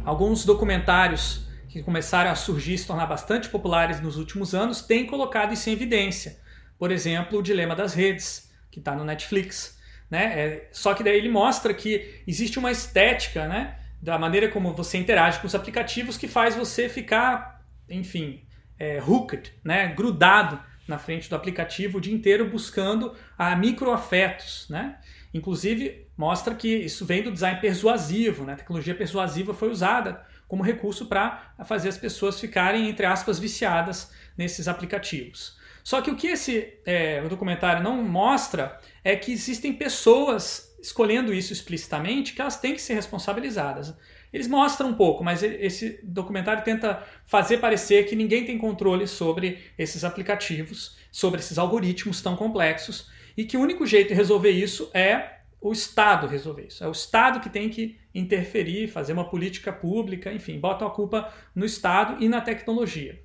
Alguns 0.04 0.44
documentários 0.44 1.46
que 1.68 1.82
começaram 1.82 2.30
a 2.30 2.34
surgir 2.34 2.74
e 2.74 2.78
se 2.78 2.86
tornar 2.86 3.06
bastante 3.06 3.48
populares 3.48 4.00
nos 4.00 4.16
últimos 4.16 4.54
anos 4.54 4.82
têm 4.82 5.06
colocado 5.06 5.52
isso 5.52 5.68
em 5.68 5.72
evidência. 5.72 6.38
Por 6.78 6.90
exemplo, 6.92 7.38
o 7.38 7.42
Dilema 7.42 7.74
das 7.74 7.94
Redes, 7.94 8.50
que 8.70 8.78
está 8.78 8.94
no 8.94 9.04
Netflix. 9.04 9.78
Né? 10.10 10.24
É, 10.24 10.68
só 10.72 10.94
que 10.94 11.02
daí 11.02 11.16
ele 11.16 11.28
mostra 11.28 11.72
que 11.72 12.22
existe 12.26 12.58
uma 12.58 12.70
estética 12.70 13.48
né, 13.48 13.78
da 14.00 14.18
maneira 14.18 14.48
como 14.48 14.72
você 14.72 14.98
interage 14.98 15.40
com 15.40 15.46
os 15.46 15.54
aplicativos 15.54 16.16
que 16.16 16.28
faz 16.28 16.54
você 16.54 16.88
ficar, 16.88 17.64
enfim, 17.88 18.42
é, 18.78 19.02
hooked, 19.02 19.52
né, 19.64 19.88
grudado 19.88 20.60
na 20.86 20.98
frente 20.98 21.30
do 21.30 21.36
aplicativo 21.36 21.98
o 21.98 22.00
dia 22.00 22.14
inteiro 22.14 22.48
buscando 22.48 23.14
a 23.38 23.56
microafetos. 23.56 24.66
Né? 24.68 24.96
Inclusive, 25.32 26.06
mostra 26.16 26.54
que 26.54 26.68
isso 26.68 27.04
vem 27.04 27.22
do 27.22 27.32
design 27.32 27.60
persuasivo. 27.60 28.44
Né? 28.44 28.52
A 28.52 28.56
tecnologia 28.56 28.94
persuasiva 28.94 29.54
foi 29.54 29.70
usada 29.70 30.22
como 30.46 30.62
recurso 30.62 31.06
para 31.06 31.54
fazer 31.64 31.88
as 31.88 31.98
pessoas 31.98 32.38
ficarem, 32.38 32.88
entre 32.88 33.06
aspas, 33.06 33.38
viciadas 33.38 34.12
nesses 34.36 34.68
aplicativos. 34.68 35.58
Só 35.82 36.00
que 36.00 36.10
o 36.10 36.16
que 36.16 36.28
esse 36.28 36.78
é, 36.86 37.20
documentário 37.28 37.82
não 37.82 38.02
mostra 38.02 38.78
é 39.04 39.14
que 39.14 39.30
existem 39.30 39.72
pessoas 39.72 40.74
escolhendo 40.80 41.32
isso 41.32 41.52
explicitamente 41.52 42.34
que 42.34 42.40
elas 42.40 42.58
têm 42.58 42.74
que 42.74 42.82
ser 42.82 42.94
responsabilizadas. 42.94 43.94
Eles 44.32 44.48
mostram 44.48 44.88
um 44.88 44.94
pouco, 44.94 45.22
mas 45.22 45.42
esse 45.42 46.00
documentário 46.02 46.64
tenta 46.64 47.02
fazer 47.24 47.58
parecer 47.58 48.06
que 48.06 48.16
ninguém 48.16 48.44
tem 48.44 48.58
controle 48.58 49.06
sobre 49.06 49.60
esses 49.78 50.04
aplicativos, 50.04 50.96
sobre 51.12 51.40
esses 51.40 51.56
algoritmos 51.56 52.20
tão 52.20 52.34
complexos, 52.34 53.08
e 53.36 53.44
que 53.44 53.56
o 53.56 53.60
único 53.60 53.86
jeito 53.86 54.08
de 54.08 54.14
resolver 54.14 54.50
isso 54.50 54.90
é 54.92 55.34
o 55.60 55.72
Estado 55.72 56.26
resolver 56.26 56.66
isso. 56.66 56.84
É 56.84 56.88
o 56.88 56.92
Estado 56.92 57.40
que 57.40 57.48
tem 57.48 57.70
que 57.70 57.98
interferir, 58.14 58.88
fazer 58.88 59.12
uma 59.12 59.28
política 59.28 59.72
pública, 59.72 60.32
enfim, 60.32 60.58
botam 60.58 60.86
a 60.86 60.90
culpa 60.90 61.32
no 61.54 61.64
Estado 61.64 62.22
e 62.22 62.28
na 62.28 62.40
tecnologia. 62.40 63.22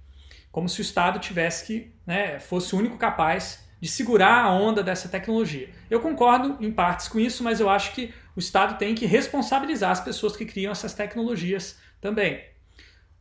Como 0.52 0.70
se 0.70 0.80
o 0.80 0.84
Estado 0.84 1.20
tivesse 1.20 1.66
que, 1.66 1.92
né, 2.08 2.40
fosse 2.40 2.74
o 2.74 2.78
único 2.78 2.98
capaz 2.98 3.69
de 3.80 3.88
segurar 3.88 4.44
a 4.44 4.52
onda 4.52 4.84
dessa 4.84 5.08
tecnologia. 5.08 5.70
Eu 5.90 6.00
concordo 6.00 6.58
em 6.60 6.72
partes 6.72 7.08
com 7.08 7.20
isso, 7.20 7.44
mas 7.44 7.60
eu 7.60 7.70
acho 7.70 7.94
que 7.94 8.14
o 8.36 8.40
Estado 8.40 8.78
tem 8.78 8.94
que 8.94 9.06
responsabilizar 9.06 9.92
as 9.92 10.02
pessoas 10.02 10.36
que 10.36 10.46
criam 10.46 10.72
essas 10.72 10.94
tecnologias 10.94 11.80
também. 12.02 12.44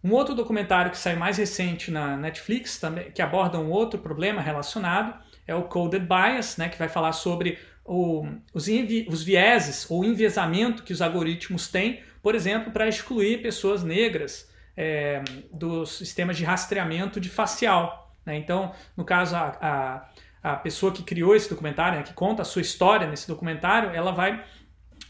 Um 0.03 0.13
outro 0.13 0.35
documentário 0.35 0.91
que 0.91 0.99
saiu 0.99 1.19
mais 1.19 1.37
recente 1.39 1.91
na 1.91 2.17
Netflix, 2.17 2.79
também, 2.79 3.11
que 3.11 3.21
aborda 3.21 3.59
um 3.59 3.71
outro 3.71 3.99
problema 3.99 4.41
relacionado, 4.41 5.15
é 5.47 5.55
o 5.55 5.65
Coded 5.65 6.07
Bias, 6.07 6.57
né, 6.57 6.69
que 6.69 6.79
vai 6.79 6.89
falar 6.89 7.13
sobre 7.13 7.59
o, 7.85 8.27
os, 8.53 8.67
os 9.09 9.23
vieses 9.23 9.91
ou 9.91 10.05
enviesamento 10.05 10.83
que 10.83 10.93
os 10.93 11.03
algoritmos 11.03 11.69
têm, 11.69 12.01
por 12.23 12.35
exemplo, 12.35 12.71
para 12.71 12.87
excluir 12.87 13.43
pessoas 13.43 13.83
negras 13.83 14.49
é, 14.77 15.23
dos 15.53 15.97
sistemas 15.97 16.37
de 16.37 16.45
rastreamento 16.45 17.19
de 17.19 17.29
facial. 17.29 18.15
Né? 18.25 18.37
Então, 18.37 18.73
no 18.97 19.05
caso, 19.05 19.35
a, 19.35 19.57
a 19.61 20.09
a 20.53 20.57
pessoa 20.57 20.93
que 20.93 21.03
criou 21.03 21.35
esse 21.35 21.49
documentário, 21.49 21.99
né, 21.99 22.05
que 22.05 22.13
conta 22.13 22.43
a 22.43 22.45
sua 22.45 22.63
história 22.63 23.07
nesse 23.07 23.27
documentário, 23.27 23.91
ela 23.91 24.13
vai 24.13 24.45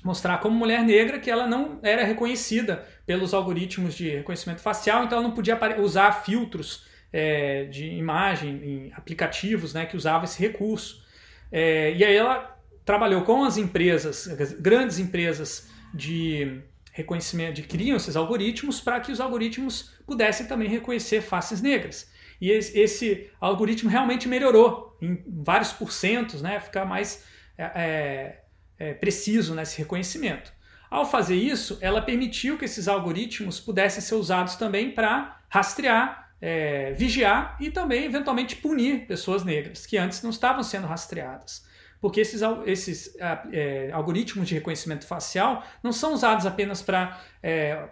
mostrar 0.03 0.39
como 0.39 0.57
mulher 0.57 0.83
negra 0.83 1.19
que 1.19 1.31
ela 1.31 1.47
não 1.47 1.79
era 1.83 2.05
reconhecida 2.05 2.87
pelos 3.05 3.35
algoritmos 3.35 3.95
de 3.95 4.09
reconhecimento 4.17 4.61
facial, 4.61 5.05
então 5.05 5.19
ela 5.19 5.27
não 5.27 5.35
podia 5.35 5.59
usar 5.81 6.13
filtros 6.25 6.87
é, 7.13 7.65
de 7.65 7.87
imagem 7.87 8.51
em 8.65 8.93
aplicativos 8.95 9.75
né, 9.75 9.87
que 9.87 9.97
usavam 9.97 10.25
esse 10.25 10.39
recurso. 10.41 11.05
É, 11.51 11.93
e 11.95 12.05
aí 12.05 12.15
ela 12.15 12.57
trabalhou 12.85 13.23
com 13.23 13.45
as 13.45 13.57
empresas, 13.57 14.27
grandes 14.61 14.99
empresas 14.99 15.71
de 15.93 16.63
reconhecimento, 16.93 17.55
de 17.55 17.63
criam 17.63 17.97
esses 17.97 18.17
algoritmos 18.17 18.81
para 18.81 19.01
que 19.01 19.13
os 19.13 19.21
algoritmos 19.21 19.95
pudessem 20.07 20.47
também 20.47 20.69
reconhecer 20.69 21.21
faces 21.21 21.61
negras. 21.63 22.11
E 22.41 22.51
esse 22.51 23.31
algoritmo 23.41 23.91
realmente 23.91 24.29
melhorou 24.29 24.97
em 25.01 25.23
vários 25.27 25.73
porcentos, 25.73 26.41
né? 26.41 26.61
Ficar 26.61 26.85
mais 26.85 27.25
é, 27.57 27.65
é, 27.75 28.41
é, 28.79 28.95
preciso 28.95 29.55
nesse 29.55 29.79
reconhecimento. 29.79 30.53
Ao 30.91 31.05
fazer 31.05 31.35
isso, 31.35 31.79
ela 31.81 32.01
permitiu 32.01 32.57
que 32.57 32.65
esses 32.65 32.89
algoritmos 32.89 33.61
pudessem 33.61 34.01
ser 34.01 34.15
usados 34.15 34.57
também 34.57 34.91
para 34.91 35.41
rastrear, 35.49 36.31
é, 36.41 36.93
vigiar 36.93 37.57
e 37.61 37.71
também, 37.71 38.05
eventualmente, 38.05 38.57
punir 38.57 39.07
pessoas 39.07 39.45
negras 39.45 39.85
que 39.85 39.99
antes 39.99 40.23
não 40.23 40.31
estavam 40.31 40.63
sendo 40.63 40.87
rastreadas. 40.87 41.67
Porque 42.01 42.21
esses, 42.21 42.41
esses 42.65 43.17
é, 43.53 43.91
algoritmos 43.93 44.49
de 44.49 44.55
reconhecimento 44.55 45.05
facial 45.05 45.65
não 45.83 45.93
são 45.93 46.15
usados 46.15 46.47
apenas 46.47 46.81
para 46.81 47.21
é, 47.43 47.89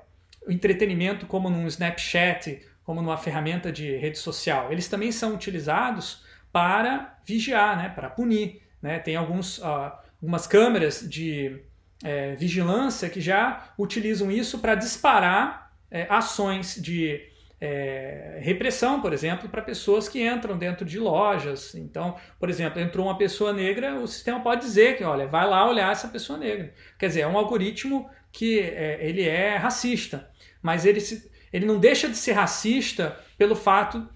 entretenimento, 0.48 1.26
como 1.26 1.50
num 1.50 1.66
Snapchat 1.66 2.65
como 2.86 3.02
numa 3.02 3.16
ferramenta 3.16 3.72
de 3.72 3.96
rede 3.96 4.16
social, 4.16 4.72
eles 4.72 4.86
também 4.86 5.10
são 5.10 5.34
utilizados 5.34 6.24
para 6.52 7.18
vigiar, 7.24 7.76
né, 7.76 7.88
para 7.88 8.08
punir. 8.08 8.62
Né? 8.80 9.00
Tem 9.00 9.16
alguns, 9.16 9.58
uh, 9.58 9.90
algumas 10.22 10.46
câmeras 10.46 11.04
de 11.06 11.60
é, 12.04 12.36
vigilância 12.36 13.10
que 13.10 13.20
já 13.20 13.72
utilizam 13.76 14.30
isso 14.30 14.60
para 14.60 14.76
disparar 14.76 15.72
é, 15.90 16.06
ações 16.08 16.80
de 16.80 17.20
é, 17.60 18.38
repressão, 18.40 19.00
por 19.00 19.12
exemplo, 19.12 19.48
para 19.48 19.62
pessoas 19.62 20.08
que 20.08 20.24
entram 20.24 20.56
dentro 20.56 20.84
de 20.84 21.00
lojas. 21.00 21.74
Então, 21.74 22.16
por 22.38 22.48
exemplo, 22.48 22.80
entrou 22.80 23.06
uma 23.06 23.18
pessoa 23.18 23.52
negra, 23.52 23.98
o 23.98 24.06
sistema 24.06 24.40
pode 24.40 24.60
dizer 24.60 24.96
que, 24.96 25.02
olha, 25.02 25.26
vai 25.26 25.48
lá 25.48 25.68
olhar 25.68 25.90
essa 25.90 26.06
pessoa 26.06 26.38
negra. 26.38 26.72
Quer 26.98 27.08
dizer, 27.08 27.20
é 27.22 27.26
um 27.26 27.36
algoritmo 27.36 28.08
que 28.30 28.60
é, 28.60 28.98
ele 29.00 29.22
é 29.22 29.56
racista, 29.56 30.30
mas 30.62 30.84
ele 30.84 31.00
se, 31.00 31.34
ele 31.56 31.64
não 31.64 31.78
deixa 31.78 32.06
de 32.06 32.18
ser 32.18 32.32
racista 32.32 33.18
pelo 33.38 33.56
fato 33.56 34.06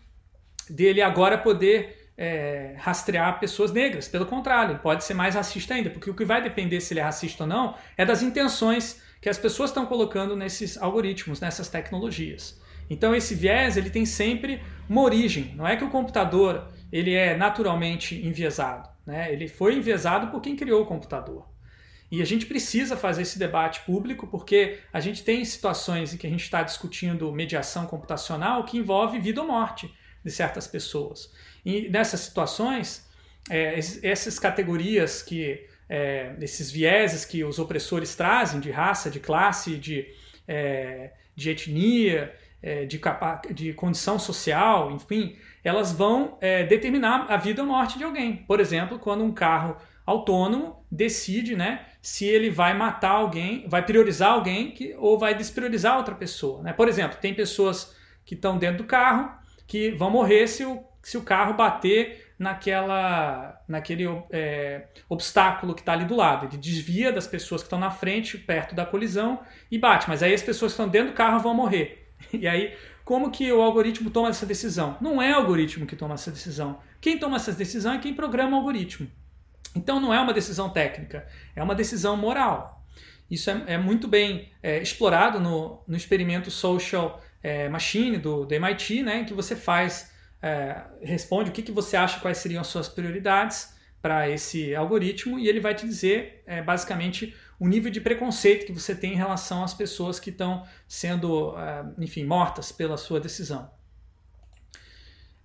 dele 0.68 1.00
agora 1.00 1.38
poder 1.38 2.11
é, 2.14 2.74
rastrear 2.76 3.40
pessoas 3.40 3.72
negras. 3.72 4.07
Pelo 4.07 4.26
contrário, 4.26 4.72
ele 4.72 4.81
pode 4.81 5.05
ser 5.05 5.14
mais 5.14 5.35
racista 5.35 5.72
ainda, 5.72 5.88
porque 5.88 6.11
o 6.11 6.14
que 6.14 6.22
vai 6.22 6.42
depender 6.42 6.83
se 6.83 6.92
ele 6.92 7.00
é 7.00 7.03
racista 7.03 7.44
ou 7.44 7.48
não 7.48 7.74
é 7.96 8.05
das 8.05 8.22
intenções 8.22 9.03
que 9.22 9.29
as 9.31 9.38
pessoas 9.38 9.70
estão 9.70 9.87
colocando 9.87 10.37
nesses 10.37 10.76
algoritmos, 10.76 11.40
nessas 11.40 11.70
tecnologias. 11.70 12.61
Então 12.90 13.14
esse 13.14 13.35
viés 13.35 13.79
ele 13.79 13.88
tem 13.88 14.05
sempre 14.05 14.62
uma 14.87 15.00
origem. 15.00 15.55
Não 15.57 15.66
é 15.66 15.76
que 15.76 15.85
o 15.85 15.88
computador 15.88 16.68
ele 16.92 17.14
é 17.14 17.35
naturalmente 17.35 18.14
enviesado. 18.16 18.87
Né? 19.07 19.33
Ele 19.33 19.48
foi 19.48 19.76
enviesado 19.76 20.26
por 20.26 20.42
quem 20.42 20.55
criou 20.55 20.83
o 20.83 20.87
computador. 20.87 21.48
E 22.11 22.20
a 22.20 22.25
gente 22.25 22.46
precisa 22.46 22.96
fazer 22.96 23.23
esse 23.23 23.38
debate 23.38 23.81
público 23.83 24.27
porque 24.27 24.79
a 24.92 24.99
gente 24.99 25.23
tem 25.23 25.44
situações 25.44 26.12
em 26.12 26.16
que 26.16 26.27
a 26.27 26.31
gente 26.31 26.42
está 26.42 26.62
discutindo 26.62 27.31
mediação 27.33 27.87
computacional 27.87 28.64
que 28.64 28.77
envolve 28.77 29.18
vida 29.20 29.40
ou 29.40 29.46
morte 29.46 29.94
de 30.25 30.31
certas 30.31 30.66
pessoas. 30.66 31.33
E 31.64 31.88
nessas 31.88 32.20
situações, 32.20 33.09
é, 33.49 33.79
essas 34.03 34.38
categorias 34.38 35.23
que 35.23 35.66
é, 35.88 36.37
esses 36.40 36.70
vieses 36.70 37.25
que 37.25 37.42
os 37.42 37.59
opressores 37.59 38.14
trazem 38.14 38.61
de 38.61 38.70
raça, 38.70 39.11
de 39.11 39.18
classe, 39.18 39.77
de, 39.77 40.07
é, 40.46 41.11
de 41.35 41.51
etnia, 41.51 42.33
é, 42.62 42.85
de, 42.85 43.01
de 43.53 43.73
condição 43.73 44.18
social, 44.18 44.92
enfim, 44.92 45.37
elas 45.64 45.92
vão 45.92 46.38
é, 46.40 46.64
determinar 46.64 47.27
a 47.29 47.37
vida 47.37 47.62
ou 47.62 47.68
morte 47.68 47.99
de 47.99 48.05
alguém. 48.05 48.37
Por 48.37 48.61
exemplo, 48.61 48.99
quando 48.99 49.25
um 49.25 49.33
carro 49.33 49.77
autônomo 50.11 50.85
decide 50.90 51.55
né, 51.55 51.87
se 52.03 52.25
ele 52.25 52.51
vai 52.51 52.77
matar 52.77 53.11
alguém, 53.11 53.66
vai 53.68 53.85
priorizar 53.85 54.33
alguém 54.33 54.73
que, 54.73 54.94
ou 54.99 55.18
vai 55.18 55.35
despriorizar 55.35 55.96
outra 55.96 56.14
pessoa. 56.14 56.62
Né? 56.62 56.73
Por 56.73 56.88
exemplo, 56.88 57.18
tem 57.20 57.35
pessoas 57.35 57.94
que 58.25 58.35
estão 58.35 58.59
dentro 58.59 58.79
do 58.79 58.85
carro 58.85 59.31
que 59.66 59.90
vão 59.92 60.11
morrer 60.11 60.49
se 60.49 60.64
o, 60.64 60.83
se 61.03 61.16
o 61.16 61.23
carro 61.23 61.55
bater 61.55 62.35
naquela, 62.38 63.62
naquele 63.68 64.07
é, 64.31 64.88
obstáculo 65.09 65.75
que 65.75 65.83
está 65.83 65.92
ali 65.92 66.05
do 66.05 66.16
lado. 66.16 66.46
Ele 66.46 66.57
desvia 66.57 67.12
das 67.12 67.27
pessoas 67.27 67.61
que 67.61 67.66
estão 67.66 67.79
na 67.79 67.90
frente, 67.90 68.38
perto 68.38 68.75
da 68.75 68.85
colisão, 68.85 69.40
e 69.70 69.79
bate. 69.79 70.09
Mas 70.09 70.23
aí 70.23 70.35
as 70.35 70.42
pessoas 70.42 70.73
que 70.73 70.81
estão 70.81 70.88
dentro 70.88 71.12
do 71.12 71.14
carro 71.14 71.38
vão 71.38 71.55
morrer. 71.55 71.99
E 72.35 72.46
aí, 72.46 72.75
como 73.03 73.31
que 73.31 73.51
o 73.51 73.62
algoritmo 73.62 74.11
toma 74.11 74.29
essa 74.29 74.44
decisão? 74.44 74.96
Não 75.01 75.20
é 75.20 75.33
o 75.33 75.37
algoritmo 75.37 75.87
que 75.87 75.96
toma 75.96 76.14
essa 76.14 76.31
decisão. 76.31 76.79
Quem 77.01 77.18
toma 77.18 77.37
essa 77.37 77.51
decisão 77.51 77.94
é 77.94 77.99
quem 77.99 78.14
programa 78.14 78.57
o 78.57 78.61
algoritmo. 78.61 79.11
Então 79.74 80.00
não 80.00 80.12
é 80.12 80.20
uma 80.20 80.33
decisão 80.33 80.70
técnica, 80.70 81.26
é 81.54 81.62
uma 81.62 81.74
decisão 81.74 82.16
moral. 82.16 82.85
Isso 83.30 83.48
é, 83.50 83.64
é 83.68 83.78
muito 83.78 84.09
bem 84.09 84.50
é, 84.62 84.83
explorado 84.83 85.38
no, 85.38 85.83
no 85.87 85.96
experimento 85.96 86.50
Social 86.50 87.22
é, 87.42 87.68
Machine 87.68 88.18
do, 88.18 88.44
do 88.44 88.54
MIT, 88.54 89.02
né, 89.02 89.20
em 89.20 89.24
que 89.24 89.33
você 89.33 89.54
faz 89.54 90.12
é, 90.42 90.83
responde 91.02 91.50
o 91.50 91.52
que, 91.52 91.62
que 91.62 91.72
você 91.72 91.96
acha 91.96 92.20
quais 92.20 92.38
seriam 92.38 92.61
as 92.61 92.66
suas 92.66 92.88
prioridades 92.88 93.74
para 94.00 94.28
esse 94.28 94.74
algoritmo 94.74 95.38
e 95.38 95.46
ele 95.46 95.61
vai 95.61 95.74
te 95.74 95.87
dizer 95.87 96.42
é, 96.46 96.62
basicamente 96.62 97.37
o 97.59 97.68
nível 97.68 97.90
de 97.90 98.00
preconceito 98.00 98.64
que 98.64 98.72
você 98.72 98.94
tem 98.94 99.12
em 99.12 99.16
relação 99.16 99.62
às 99.62 99.74
pessoas 99.74 100.18
que 100.18 100.30
estão 100.30 100.66
sendo, 100.88 101.54
é, 101.59 101.85
enfim, 101.98 102.24
mortas 102.24 102.72
pela 102.72 102.96
sua 102.96 103.20
decisão. 103.20 103.70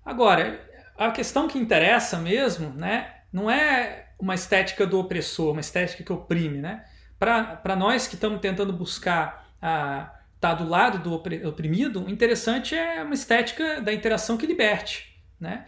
Agora, 0.03 0.63
a 0.97 1.11
questão 1.11 1.47
que 1.47 1.59
interessa 1.59 2.17
mesmo, 2.17 2.69
né, 2.69 3.15
não 3.33 3.51
é 3.51 4.04
uma 4.17 4.35
estética 4.35 4.85
do 4.85 4.99
opressor, 4.99 5.51
uma 5.51 5.61
estética 5.61 6.03
que 6.03 6.13
oprime, 6.13 6.59
né? 6.59 6.85
Para 7.19 7.75
nós 7.75 8.07
que 8.07 8.15
estamos 8.15 8.39
tentando 8.39 8.71
buscar 8.73 9.47
a 9.61 10.11
está 10.35 10.53
do 10.53 10.69
lado 10.69 10.99
do 10.99 11.13
oprimido, 11.47 12.05
o 12.05 12.09
interessante 12.09 12.75
é 12.75 13.01
uma 13.01 13.15
estética 13.15 13.81
da 13.81 13.91
interação 13.91 14.37
que 14.37 14.45
liberte. 14.45 15.15
Né? 15.39 15.65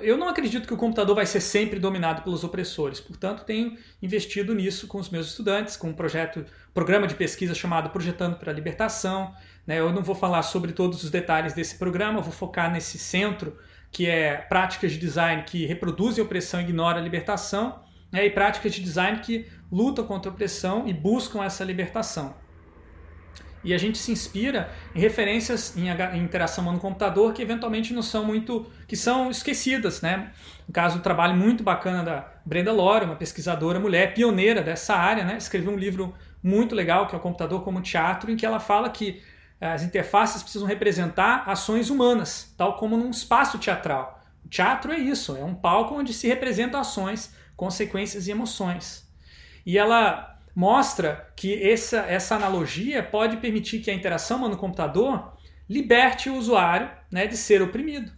Eu 0.00 0.16
não 0.16 0.28
acredito 0.28 0.66
que 0.66 0.74
o 0.74 0.76
computador 0.76 1.16
vai 1.16 1.26
ser 1.26 1.40
sempre 1.40 1.80
dominado 1.80 2.22
pelos 2.22 2.44
opressores, 2.44 3.00
portanto, 3.00 3.44
tenho 3.44 3.76
investido 4.02 4.54
nisso 4.54 4.86
com 4.86 4.98
os 4.98 5.08
meus 5.08 5.28
estudantes, 5.28 5.76
com 5.76 5.88
um 5.88 5.94
projeto, 5.94 6.44
programa 6.74 7.06
de 7.06 7.14
pesquisa 7.14 7.54
chamado 7.54 7.90
Projetando 7.90 8.36
para 8.36 8.52
a 8.52 8.54
Libertação. 8.54 9.34
Né? 9.66 9.80
Eu 9.80 9.92
não 9.92 10.02
vou 10.02 10.14
falar 10.14 10.42
sobre 10.42 10.72
todos 10.72 11.02
os 11.02 11.10
detalhes 11.10 11.54
desse 11.54 11.78
programa, 11.78 12.20
vou 12.20 12.32
focar 12.32 12.70
nesse 12.70 12.98
centro 12.98 13.56
que 13.90 14.06
é 14.06 14.36
práticas 14.36 14.92
de 14.92 14.98
design 14.98 15.42
que 15.44 15.64
reproduzem 15.64 16.22
opressão 16.22 16.60
e 16.60 16.64
ignoram 16.64 17.00
a 17.00 17.02
libertação, 17.02 17.82
né? 18.12 18.26
e 18.26 18.30
práticas 18.30 18.74
de 18.74 18.82
design 18.82 19.18
que 19.20 19.46
lutam 19.70 20.04
contra 20.06 20.30
a 20.30 20.32
opressão 20.34 20.86
e 20.86 20.92
buscam 20.92 21.44
essa 21.44 21.64
libertação. 21.64 22.34
E 23.64 23.74
a 23.74 23.78
gente 23.78 23.98
se 23.98 24.12
inspira 24.12 24.70
em 24.94 25.00
referências 25.00 25.76
em, 25.76 25.88
interação 26.18 26.62
humano-computador 26.62 27.32
que 27.32 27.42
eventualmente 27.42 27.92
não 27.92 28.02
são 28.02 28.24
muito. 28.24 28.66
que 28.86 28.96
são 28.96 29.30
esquecidas, 29.30 30.00
né? 30.00 30.30
No 30.66 30.72
caso, 30.72 30.98
o 30.98 31.02
trabalho 31.02 31.34
muito 31.34 31.62
bacana 31.62 32.02
da 32.04 32.32
Brenda 32.44 32.72
Lore, 32.72 33.04
uma 33.04 33.16
pesquisadora 33.16 33.80
mulher, 33.80 34.14
pioneira 34.14 34.62
dessa 34.62 34.94
área, 34.94 35.24
né? 35.24 35.36
Escreveu 35.36 35.72
um 35.72 35.76
livro 35.76 36.14
muito 36.42 36.74
legal, 36.74 37.06
que 37.06 37.14
é 37.14 37.18
o 37.18 37.20
Computador 37.20 37.64
como 37.64 37.80
Teatro, 37.80 38.30
em 38.30 38.36
que 38.36 38.46
ela 38.46 38.60
fala 38.60 38.88
que 38.90 39.20
eh, 39.60 39.72
as 39.72 39.82
interfaces 39.82 40.42
precisam 40.42 40.66
representar 40.66 41.42
ações 41.46 41.90
humanas, 41.90 42.54
tal 42.56 42.76
como 42.76 42.96
num 42.96 43.10
espaço 43.10 43.58
teatral. 43.58 44.22
O 44.44 44.48
teatro 44.48 44.92
é 44.92 44.98
isso, 44.98 45.36
é 45.36 45.44
um 45.44 45.54
palco 45.54 45.94
onde 45.94 46.12
se 46.12 46.28
representam 46.28 46.80
ações, 46.80 47.34
consequências 47.58 48.28
e 48.28 48.30
emoções. 48.30 49.04
E 49.66 49.76
ela 49.76 50.38
mostra 50.54 51.28
que 51.36 51.60
essa, 51.60 51.98
essa 52.02 52.36
analogia 52.36 53.02
pode 53.02 53.38
permitir 53.38 53.80
que 53.80 53.90
a 53.90 53.94
interação 53.94 54.38
humano-computador 54.38 55.36
liberte 55.68 56.30
o 56.30 56.36
usuário 56.36 56.88
né, 57.10 57.26
de 57.26 57.36
ser 57.36 57.60
oprimido. 57.60 58.12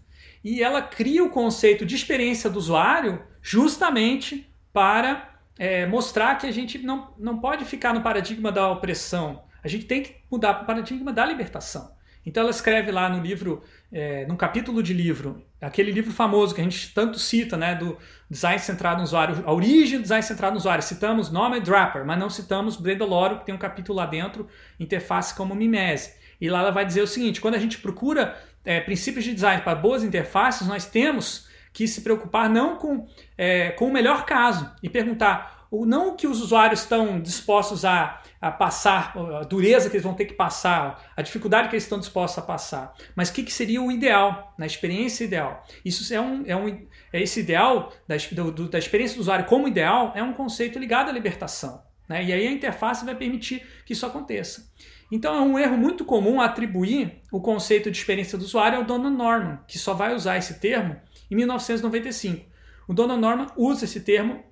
E 0.44 0.62
ela 0.62 0.82
cria 0.82 1.24
o 1.24 1.30
conceito 1.30 1.86
de 1.86 1.96
experiência 1.96 2.50
do 2.50 2.58
usuário 2.58 3.24
justamente 3.40 4.54
para 4.74 5.40
é, 5.58 5.86
mostrar 5.86 6.36
que 6.36 6.46
a 6.46 6.52
gente 6.52 6.78
não, 6.78 7.14
não 7.18 7.40
pode 7.40 7.64
ficar 7.64 7.94
no 7.94 8.02
paradigma 8.02 8.52
da 8.52 8.70
opressão. 8.70 9.44
A 9.64 9.68
gente 9.68 9.86
tem 9.86 10.02
que 10.02 10.16
mudar 10.30 10.52
para 10.52 10.64
o 10.64 10.66
paradigma 10.66 11.12
da 11.14 11.24
libertação. 11.24 11.90
Então 12.24 12.42
ela 12.42 12.50
escreve 12.50 12.90
lá 12.90 13.08
no 13.08 13.22
livro, 13.22 13.62
é, 13.90 14.26
num 14.26 14.36
capítulo 14.36 14.82
de 14.82 14.92
livro, 14.92 15.42
aquele 15.60 15.90
livro 15.90 16.12
famoso 16.12 16.54
que 16.54 16.60
a 16.60 16.64
gente 16.64 16.92
tanto 16.92 17.18
cita, 17.18 17.56
né, 17.56 17.74
do 17.74 17.96
design 18.28 18.58
centrado 18.58 18.98
no 18.98 19.04
usuário, 19.04 19.42
a 19.46 19.52
origem 19.52 19.98
do 19.98 20.02
design 20.02 20.22
centrado 20.22 20.52
no 20.52 20.58
usuário. 20.58 20.82
Citamos 20.82 21.30
Norman 21.30 21.60
Draper, 21.60 22.04
mas 22.04 22.18
não 22.18 22.28
citamos 22.28 22.76
Brenda 22.76 23.04
Loro, 23.04 23.38
que 23.38 23.46
tem 23.46 23.54
um 23.54 23.58
capítulo 23.58 23.98
lá 23.98 24.06
dentro, 24.06 24.46
interface 24.78 25.34
como 25.34 25.54
mimese. 25.54 26.14
E 26.40 26.48
lá 26.48 26.60
ela 26.60 26.70
vai 26.70 26.84
dizer 26.84 27.02
o 27.02 27.06
seguinte: 27.06 27.40
quando 27.40 27.54
a 27.54 27.58
gente 27.58 27.78
procura 27.78 28.36
é, 28.64 28.80
princípios 28.80 29.24
de 29.24 29.34
design 29.34 29.62
para 29.62 29.74
boas 29.74 30.04
interfaces, 30.04 30.66
nós 30.66 30.86
temos 30.86 31.48
que 31.72 31.86
se 31.86 32.00
preocupar 32.02 32.48
não 32.48 32.76
com, 32.76 33.06
é, 33.38 33.70
com 33.70 33.86
o 33.86 33.92
melhor 33.92 34.24
caso 34.24 34.70
e 34.82 34.88
perguntar 34.88 35.60
não 35.72 36.08
o 36.08 36.16
que 36.16 36.26
os 36.26 36.40
usuários 36.40 36.80
estão 36.80 37.20
dispostos 37.20 37.84
a 37.84 38.20
a 38.40 38.50
passar, 38.50 39.12
a 39.38 39.42
dureza 39.42 39.90
que 39.90 39.96
eles 39.96 40.04
vão 40.04 40.14
ter 40.14 40.24
que 40.24 40.32
passar, 40.32 41.12
a 41.14 41.20
dificuldade 41.20 41.68
que 41.68 41.74
eles 41.74 41.84
estão 41.84 41.98
dispostos 41.98 42.42
a 42.42 42.46
passar, 42.46 42.94
mas 43.14 43.28
o 43.28 43.34
que, 43.34 43.42
que 43.42 43.52
seria 43.52 43.82
o 43.82 43.92
ideal, 43.92 44.54
na 44.56 44.64
experiência 44.64 45.24
ideal. 45.24 45.62
Isso 45.84 46.12
é 46.12 46.20
um, 46.20 46.44
é 46.46 46.56
um 46.56 46.86
é 47.12 47.20
esse 47.20 47.40
ideal 47.40 47.92
da, 48.08 48.16
do, 48.16 48.68
da 48.68 48.78
experiência 48.78 49.16
do 49.16 49.20
usuário 49.20 49.44
como 49.44 49.68
ideal 49.68 50.12
é 50.14 50.22
um 50.22 50.32
conceito 50.32 50.78
ligado 50.78 51.10
à 51.10 51.12
libertação. 51.12 51.82
Né? 52.08 52.24
E 52.24 52.32
aí 52.32 52.46
a 52.46 52.50
interface 52.50 53.04
vai 53.04 53.14
permitir 53.14 53.62
que 53.84 53.92
isso 53.92 54.06
aconteça. 54.06 54.72
Então 55.12 55.34
é 55.34 55.40
um 55.40 55.58
erro 55.58 55.76
muito 55.76 56.04
comum 56.04 56.40
atribuir 56.40 57.20
o 57.30 57.40
conceito 57.40 57.90
de 57.90 57.98
experiência 57.98 58.38
do 58.38 58.44
usuário 58.44 58.78
ao 58.78 58.84
Donald 58.84 59.16
Norman, 59.16 59.58
que 59.66 59.78
só 59.78 59.92
vai 59.92 60.14
usar 60.14 60.38
esse 60.38 60.60
termo 60.60 60.96
em 61.30 61.36
1995. 61.36 62.48
O 62.88 62.94
Donald 62.94 63.20
Norman 63.20 63.46
usa 63.56 63.84
esse 63.84 64.00
termo 64.00 64.42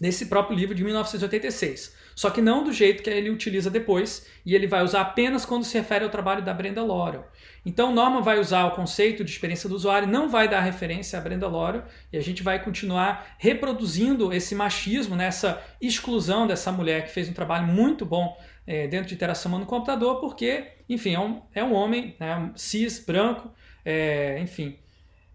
nesse 0.00 0.26
próprio 0.26 0.56
livro 0.56 0.74
de 0.74 0.84
1986. 0.84 1.94
Só 2.20 2.28
que 2.28 2.42
não 2.42 2.62
do 2.62 2.70
jeito 2.70 3.02
que 3.02 3.08
ele 3.08 3.30
utiliza 3.30 3.70
depois, 3.70 4.26
e 4.44 4.54
ele 4.54 4.66
vai 4.66 4.82
usar 4.84 5.00
apenas 5.00 5.46
quando 5.46 5.64
se 5.64 5.78
refere 5.78 6.04
ao 6.04 6.10
trabalho 6.10 6.44
da 6.44 6.52
Brenda 6.52 6.84
Laurel. 6.84 7.26
Então, 7.64 7.94
Norman 7.94 8.20
vai 8.20 8.38
usar 8.38 8.66
o 8.66 8.72
conceito 8.72 9.24
de 9.24 9.30
experiência 9.30 9.70
do 9.70 9.74
usuário, 9.74 10.06
não 10.06 10.28
vai 10.28 10.46
dar 10.46 10.60
referência 10.60 11.18
à 11.18 11.22
Brenda 11.22 11.48
Laurel, 11.48 11.82
e 12.12 12.18
a 12.18 12.20
gente 12.20 12.42
vai 12.42 12.62
continuar 12.62 13.36
reproduzindo 13.38 14.34
esse 14.34 14.54
machismo, 14.54 15.16
nessa 15.16 15.52
né, 15.52 15.62
exclusão 15.80 16.46
dessa 16.46 16.70
mulher 16.70 17.06
que 17.06 17.10
fez 17.10 17.26
um 17.26 17.32
trabalho 17.32 17.66
muito 17.66 18.04
bom 18.04 18.36
é, 18.66 18.86
dentro 18.86 19.08
de 19.08 19.14
interação 19.14 19.58
no 19.58 19.64
computador, 19.64 20.20
porque, 20.20 20.72
enfim, 20.90 21.14
é 21.14 21.20
um, 21.20 21.40
é 21.54 21.64
um 21.64 21.72
homem 21.72 22.16
né, 22.20 22.36
um 22.36 22.54
cis, 22.54 23.02
branco, 23.02 23.50
é, 23.82 24.38
enfim, 24.42 24.76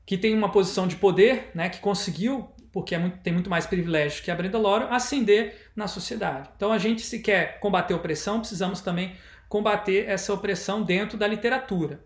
que 0.06 0.20
tem 0.20 0.36
uma 0.36 0.52
posição 0.52 0.88
de 0.88 0.98
poder, 0.98 1.50
né, 1.56 1.68
que 1.68 1.80
conseguiu 1.80 2.48
porque 2.76 2.94
é 2.94 2.98
muito, 2.98 3.20
tem 3.20 3.32
muito 3.32 3.50
mais 3.50 3.66
privilégios 3.66 4.20
que 4.20 4.30
a 4.30 4.36
Brenda 4.36 4.58
Loro, 4.58 4.94
ascender 4.94 5.70
na 5.74 5.88
sociedade. 5.88 6.50
Então, 6.58 6.74
a 6.74 6.78
gente, 6.78 7.04
se 7.04 7.20
quer 7.20 7.58
combater 7.62 7.94
a 7.94 7.98
opressão, 7.98 8.40
precisamos 8.40 8.82
também 8.82 9.16
combater 9.48 10.10
essa 10.10 10.34
opressão 10.34 10.84
dentro 10.84 11.18
da 11.18 11.26
literatura. 11.26 12.02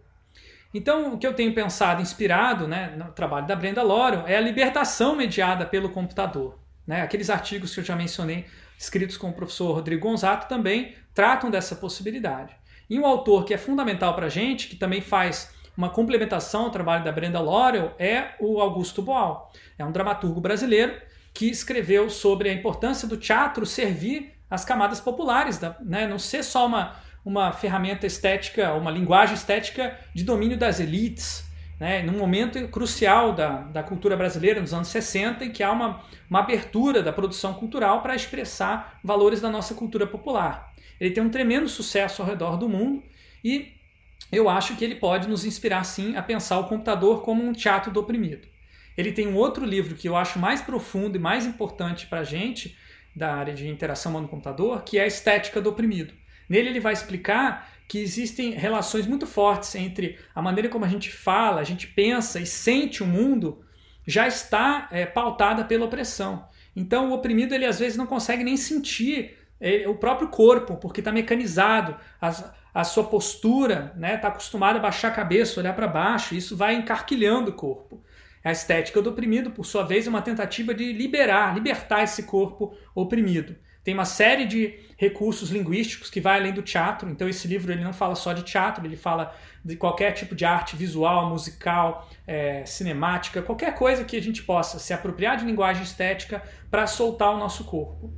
Então, 0.71 1.15
o 1.15 1.17
que 1.17 1.25
eu 1.25 1.33
tenho 1.33 1.55
pensado, 1.55 2.03
inspirado 2.03 2.67
né, 2.67 2.93
no 2.95 3.05
trabalho 3.05 3.47
da 3.47 3.55
Brenda 3.55 3.81
Loro, 3.81 4.25
é 4.27 4.37
a 4.37 4.41
libertação 4.41 5.15
mediada 5.15 5.65
pelo 5.65 5.89
computador. 5.89 6.59
Né? 6.85 7.01
Aqueles 7.01 7.31
artigos 7.31 7.73
que 7.73 7.79
eu 7.79 7.83
já 7.83 7.95
mencionei, 7.95 8.45
escritos 8.77 9.17
com 9.17 9.31
o 9.31 9.33
professor 9.33 9.73
Rodrigo 9.73 10.07
Gonzato, 10.07 10.47
também 10.47 10.93
tratam 11.15 11.49
dessa 11.49 11.75
possibilidade. 11.75 12.55
E 12.87 12.99
um 12.99 13.07
autor 13.07 13.43
que 13.43 13.55
é 13.55 13.57
fundamental 13.57 14.13
para 14.13 14.27
a 14.27 14.29
gente, 14.29 14.67
que 14.67 14.75
também 14.75 15.01
faz 15.01 15.51
uma 15.79 15.89
complementação 15.89 16.65
ao 16.65 16.71
trabalho 16.71 17.05
da 17.05 17.11
Brenda 17.11 17.39
Laurel 17.39 17.95
é 17.97 18.31
o 18.37 18.59
Augusto 18.59 19.01
Boal. 19.01 19.49
É 19.77 19.85
um 19.85 19.93
dramaturgo 19.93 20.41
brasileiro 20.41 21.01
que 21.33 21.49
escreveu 21.49 22.09
sobre 22.09 22.49
a 22.49 22.53
importância 22.53 23.07
do 23.07 23.15
teatro 23.15 23.65
servir 23.65 24.33
as 24.49 24.65
camadas 24.65 24.99
populares, 24.99 25.57
da, 25.57 25.77
né? 25.79 26.05
não 26.05 26.19
ser 26.19 26.43
só 26.43 26.65
uma, 26.65 26.97
uma 27.23 27.53
ferramenta 27.53 28.05
estética, 28.05 28.73
uma 28.73 28.91
linguagem 28.91 29.35
estética 29.35 29.97
de 30.13 30.25
domínio 30.25 30.57
das 30.57 30.81
elites, 30.81 31.45
né, 31.79 32.01
num 32.03 32.17
momento 32.17 32.67
crucial 32.67 33.31
da, 33.31 33.61
da 33.61 33.81
cultura 33.81 34.17
brasileira, 34.17 34.59
nos 34.59 34.73
anos 34.73 34.89
60, 34.89 35.45
em 35.45 35.51
que 35.53 35.63
há 35.63 35.71
uma, 35.71 36.01
uma 36.29 36.39
abertura 36.39 37.01
da 37.01 37.13
produção 37.13 37.53
cultural 37.53 38.01
para 38.01 38.13
expressar 38.13 38.99
valores 39.01 39.39
da 39.39 39.49
nossa 39.49 39.73
cultura 39.73 40.05
popular. 40.05 40.73
Ele 40.99 41.11
tem 41.11 41.23
um 41.23 41.29
tremendo 41.29 41.69
sucesso 41.69 42.21
ao 42.21 42.27
redor 42.27 42.57
do 42.57 42.67
mundo 42.67 43.01
e 43.41 43.78
eu 44.31 44.49
acho 44.49 44.75
que 44.75 44.83
ele 44.85 44.95
pode 44.95 45.27
nos 45.27 45.45
inspirar 45.45 45.83
sim 45.83 46.15
a 46.15 46.21
pensar 46.21 46.59
o 46.59 46.67
computador 46.67 47.23
como 47.23 47.43
um 47.43 47.53
teatro 47.53 47.91
do 47.91 47.99
oprimido. 47.99 48.47
Ele 48.97 49.11
tem 49.11 49.27
um 49.27 49.35
outro 49.35 49.65
livro 49.65 49.95
que 49.95 50.07
eu 50.07 50.15
acho 50.15 50.39
mais 50.39 50.61
profundo 50.61 51.15
e 51.15 51.19
mais 51.19 51.45
importante 51.45 52.05
para 52.07 52.19
a 52.19 52.23
gente, 52.23 52.77
da 53.15 53.33
área 53.33 53.53
de 53.53 53.67
interação 53.67 54.11
humano-computador, 54.11 54.83
que 54.83 54.99
é 54.99 55.03
a 55.03 55.07
Estética 55.07 55.61
do 55.61 55.69
Oprimido. 55.69 56.13
Nele 56.47 56.69
ele 56.69 56.79
vai 56.79 56.93
explicar 56.93 57.69
que 57.87 57.97
existem 57.99 58.51
relações 58.51 59.07
muito 59.07 59.25
fortes 59.25 59.73
entre 59.75 60.19
a 60.33 60.41
maneira 60.41 60.69
como 60.69 60.85
a 60.85 60.87
gente 60.87 61.11
fala, 61.11 61.61
a 61.61 61.63
gente 61.63 61.87
pensa 61.87 62.39
e 62.39 62.45
sente 62.45 63.01
o 63.01 63.07
mundo, 63.07 63.63
já 64.05 64.27
está 64.27 64.87
é, 64.91 65.05
pautada 65.05 65.63
pela 65.63 65.85
opressão. 65.85 66.45
Então 66.75 67.09
o 67.09 67.13
oprimido 67.13 67.53
ele 67.53 67.65
às 67.65 67.79
vezes 67.79 67.97
não 67.97 68.05
consegue 68.05 68.43
nem 68.43 68.57
sentir 68.57 69.37
é, 69.59 69.87
o 69.87 69.95
próprio 69.95 70.29
corpo, 70.29 70.77
porque 70.77 71.01
está 71.01 71.11
mecanizado, 71.11 71.95
a, 72.21 72.53
a 72.79 72.83
sua 72.85 73.03
postura 73.03 73.91
né, 73.97 74.15
tá 74.15 74.29
acostumada 74.29 74.79
a 74.79 74.81
baixar 74.81 75.09
a 75.09 75.11
cabeça, 75.11 75.59
olhar 75.59 75.75
para 75.75 75.85
baixo, 75.85 76.33
isso 76.33 76.55
vai 76.55 76.75
encarquilhando 76.75 77.51
o 77.51 77.53
corpo. 77.53 78.01
A 78.41 78.53
estética 78.53 79.01
do 79.01 79.09
oprimido, 79.09 79.51
por 79.51 79.65
sua 79.65 79.83
vez, 79.83 80.07
é 80.07 80.09
uma 80.09 80.21
tentativa 80.21 80.73
de 80.73 80.93
liberar, 80.93 81.53
libertar 81.53 82.03
esse 82.03 82.23
corpo 82.23 82.73
oprimido. 82.95 83.53
Tem 83.83 83.93
uma 83.93 84.05
série 84.05 84.45
de 84.45 84.79
recursos 84.95 85.49
linguísticos 85.49 86.09
que 86.09 86.21
vai 86.21 86.39
além 86.39 86.53
do 86.53 86.61
teatro. 86.61 87.09
Então 87.09 87.27
esse 87.27 87.49
livro 87.49 87.69
ele 87.69 87.83
não 87.83 87.91
fala 87.91 88.15
só 88.15 88.31
de 88.31 88.43
teatro, 88.43 88.85
ele 88.85 88.95
fala 88.95 89.35
de 89.63 89.75
qualquer 89.75 90.13
tipo 90.13 90.33
de 90.33 90.45
arte 90.45 90.77
visual, 90.77 91.29
musical, 91.29 92.07
é, 92.25 92.63
cinemática, 92.65 93.41
qualquer 93.41 93.75
coisa 93.75 94.05
que 94.05 94.15
a 94.15 94.21
gente 94.21 94.43
possa 94.43 94.79
se 94.79 94.93
apropriar 94.93 95.35
de 95.35 95.43
linguagem 95.43 95.83
estética 95.83 96.41
para 96.71 96.87
soltar 96.87 97.33
o 97.33 97.37
nosso 97.37 97.65
corpo. 97.65 98.13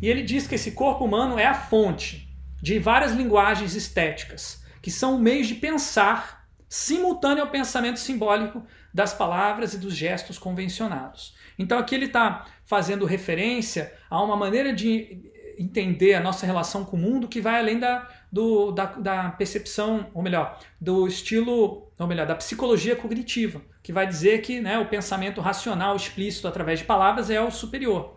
E 0.00 0.08
ele 0.08 0.22
diz 0.22 0.46
que 0.46 0.54
esse 0.54 0.70
corpo 0.70 1.04
humano 1.04 1.36
é 1.36 1.46
a 1.46 1.54
fonte 1.54 2.23
de 2.64 2.78
várias 2.78 3.12
linguagens 3.12 3.74
estéticas, 3.74 4.64
que 4.80 4.90
são 4.90 5.18
meios 5.18 5.46
de 5.46 5.54
pensar 5.54 6.48
simultâneo 6.66 7.44
ao 7.44 7.50
pensamento 7.50 8.00
simbólico 8.00 8.64
das 8.92 9.12
palavras 9.12 9.74
e 9.74 9.78
dos 9.78 9.94
gestos 9.94 10.38
convencionados. 10.38 11.34
Então 11.58 11.78
aqui 11.78 11.94
ele 11.94 12.06
está 12.06 12.46
fazendo 12.64 13.04
referência 13.04 13.92
a 14.08 14.22
uma 14.22 14.34
maneira 14.34 14.72
de 14.72 15.30
entender 15.58 16.14
a 16.14 16.22
nossa 16.22 16.46
relação 16.46 16.86
com 16.86 16.96
o 16.96 16.98
mundo 16.98 17.28
que 17.28 17.38
vai 17.38 17.60
além 17.60 17.78
da, 17.78 18.08
do, 18.32 18.72
da, 18.72 18.86
da, 18.86 19.28
percepção, 19.32 20.08
ou 20.14 20.22
melhor, 20.22 20.58
do 20.80 21.06
estilo, 21.06 21.92
ou 21.98 22.06
melhor, 22.06 22.26
da 22.26 22.34
psicologia 22.34 22.96
cognitiva, 22.96 23.60
que 23.82 23.92
vai 23.92 24.06
dizer 24.06 24.40
que 24.40 24.58
né, 24.58 24.78
o 24.78 24.88
pensamento 24.88 25.42
racional 25.42 25.94
explícito 25.94 26.48
através 26.48 26.78
de 26.78 26.86
palavras 26.86 27.28
é 27.28 27.38
o 27.42 27.50
superior. 27.50 28.16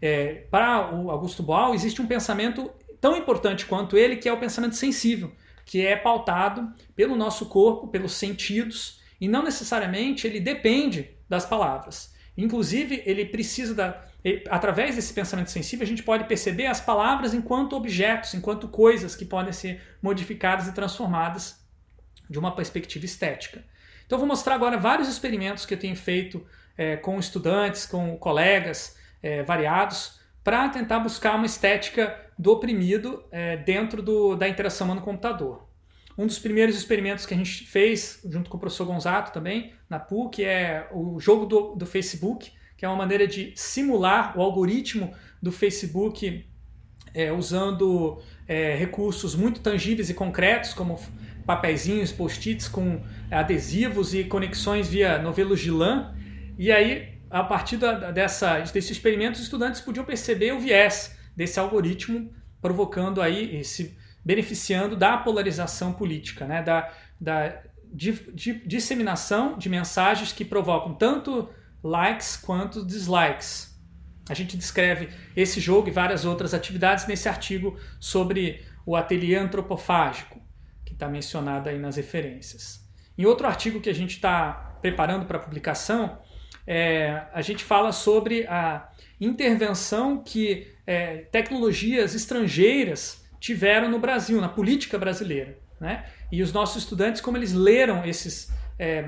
É, 0.00 0.46
para 0.50 0.94
o 0.94 1.10
Augusto 1.10 1.42
Boal, 1.42 1.74
existe 1.74 2.00
um 2.00 2.06
pensamento 2.06 2.70
tão 3.00 3.16
importante 3.16 3.66
quanto 3.66 3.96
ele, 3.96 4.16
que 4.16 4.28
é 4.28 4.32
o 4.32 4.40
pensamento 4.40 4.76
sensível, 4.76 5.32
que 5.64 5.86
é 5.86 5.96
pautado 5.96 6.72
pelo 6.96 7.14
nosso 7.14 7.46
corpo, 7.46 7.88
pelos 7.88 8.12
sentidos, 8.12 9.00
e 9.20 9.28
não 9.28 9.42
necessariamente 9.42 10.26
ele 10.26 10.40
depende 10.40 11.10
das 11.28 11.44
palavras. 11.44 12.14
Inclusive, 12.36 13.02
ele 13.04 13.26
precisa 13.26 13.74
da. 13.74 14.02
Através 14.48 14.96
desse 14.96 15.12
pensamento 15.12 15.50
sensível, 15.50 15.84
a 15.84 15.88
gente 15.88 16.02
pode 16.02 16.24
perceber 16.24 16.66
as 16.66 16.80
palavras 16.80 17.34
enquanto 17.34 17.74
objetos, 17.74 18.34
enquanto 18.34 18.68
coisas 18.68 19.14
que 19.16 19.24
podem 19.24 19.52
ser 19.52 19.80
modificadas 20.02 20.66
e 20.68 20.72
transformadas 20.72 21.64
de 22.28 22.38
uma 22.38 22.54
perspectiva 22.54 23.04
estética. 23.04 23.64
Então, 24.06 24.16
eu 24.16 24.20
vou 24.20 24.28
mostrar 24.28 24.54
agora 24.54 24.76
vários 24.76 25.08
experimentos 25.08 25.66
que 25.66 25.74
eu 25.74 25.78
tenho 25.78 25.96
feito 25.96 26.44
é, 26.76 26.96
com 26.96 27.18
estudantes, 27.18 27.86
com 27.86 28.16
colegas 28.16 28.96
é, 29.22 29.42
variados, 29.42 30.20
para 30.44 30.68
tentar 30.68 31.00
buscar 31.00 31.34
uma 31.34 31.46
estética 31.46 32.27
do 32.38 32.52
oprimido 32.52 33.24
é, 33.30 33.56
dentro 33.56 34.00
do, 34.00 34.36
da 34.36 34.48
interação 34.48 34.86
humano-computador. 34.86 35.66
Um 36.16 36.26
dos 36.26 36.38
primeiros 36.38 36.76
experimentos 36.76 37.26
que 37.26 37.34
a 37.34 37.36
gente 37.36 37.64
fez, 37.64 38.20
junto 38.28 38.50
com 38.50 38.56
o 38.56 38.60
professor 38.60 38.84
Gonzato 38.84 39.32
também, 39.32 39.72
na 39.88 39.98
PUC, 39.98 40.44
é 40.44 40.88
o 40.92 41.18
jogo 41.20 41.46
do, 41.46 41.74
do 41.74 41.86
Facebook, 41.86 42.52
que 42.76 42.84
é 42.84 42.88
uma 42.88 42.96
maneira 42.96 43.26
de 43.26 43.52
simular 43.56 44.38
o 44.38 44.42
algoritmo 44.42 45.12
do 45.42 45.50
Facebook 45.50 46.46
é, 47.14 47.32
usando 47.32 48.20
é, 48.46 48.74
recursos 48.76 49.34
muito 49.34 49.60
tangíveis 49.60 50.10
e 50.10 50.14
concretos, 50.14 50.72
como 50.74 51.00
papeizinhos, 51.46 52.12
post-its 52.12 52.68
com 52.68 53.00
adesivos 53.30 54.14
e 54.14 54.24
conexões 54.24 54.88
via 54.88 55.18
novelos 55.18 55.60
de 55.60 55.70
lã. 55.70 56.14
E 56.58 56.70
aí, 56.70 57.20
a 57.30 57.42
partir 57.42 57.76
da, 57.76 58.10
dessa, 58.10 58.58
desse 58.60 58.92
experimento, 58.92 59.36
os 59.36 59.42
estudantes 59.42 59.80
podiam 59.80 60.04
perceber 60.04 60.52
o 60.52 60.60
viés 60.60 61.17
desse 61.38 61.60
algoritmo, 61.60 62.32
provocando 62.60 63.22
aí 63.22 63.56
esse 63.56 63.96
beneficiando 64.24 64.96
da 64.96 65.16
polarização 65.16 65.92
política, 65.92 66.44
né? 66.44 66.60
da, 66.64 66.92
da 67.20 67.62
di, 67.84 68.12
di, 68.34 68.54
disseminação 68.66 69.56
de 69.56 69.68
mensagens 69.68 70.32
que 70.32 70.44
provocam 70.44 70.94
tanto 70.94 71.48
likes 71.80 72.36
quanto 72.36 72.84
dislikes. 72.84 73.78
A 74.28 74.34
gente 74.34 74.56
descreve 74.56 75.10
esse 75.36 75.60
jogo 75.60 75.86
e 75.86 75.92
várias 75.92 76.24
outras 76.24 76.52
atividades 76.52 77.06
nesse 77.06 77.28
artigo 77.28 77.78
sobre 78.00 78.66
o 78.84 78.96
ateliê 78.96 79.36
antropofágico, 79.36 80.42
que 80.84 80.92
está 80.92 81.08
mencionado 81.08 81.68
aí 81.68 81.78
nas 81.78 81.94
referências. 81.94 82.84
Em 83.16 83.24
outro 83.24 83.46
artigo 83.46 83.80
que 83.80 83.88
a 83.88 83.94
gente 83.94 84.16
está 84.16 84.76
preparando 84.82 85.24
para 85.24 85.38
publicação, 85.38 86.18
é, 86.66 87.22
a 87.32 87.40
gente 87.42 87.62
fala 87.62 87.92
sobre 87.92 88.44
a 88.48 88.90
intervenção 89.20 90.22
que 90.22 90.76
é, 90.88 91.18
tecnologias 91.30 92.14
estrangeiras 92.14 93.22
tiveram 93.38 93.90
no 93.90 93.98
Brasil, 93.98 94.40
na 94.40 94.48
política 94.48 94.98
brasileira. 94.98 95.58
Né? 95.78 96.06
E 96.32 96.42
os 96.42 96.50
nossos 96.50 96.82
estudantes, 96.82 97.20
como 97.20 97.36
eles 97.36 97.52
leram 97.52 98.06
esses, 98.06 98.50
é, 98.78 99.04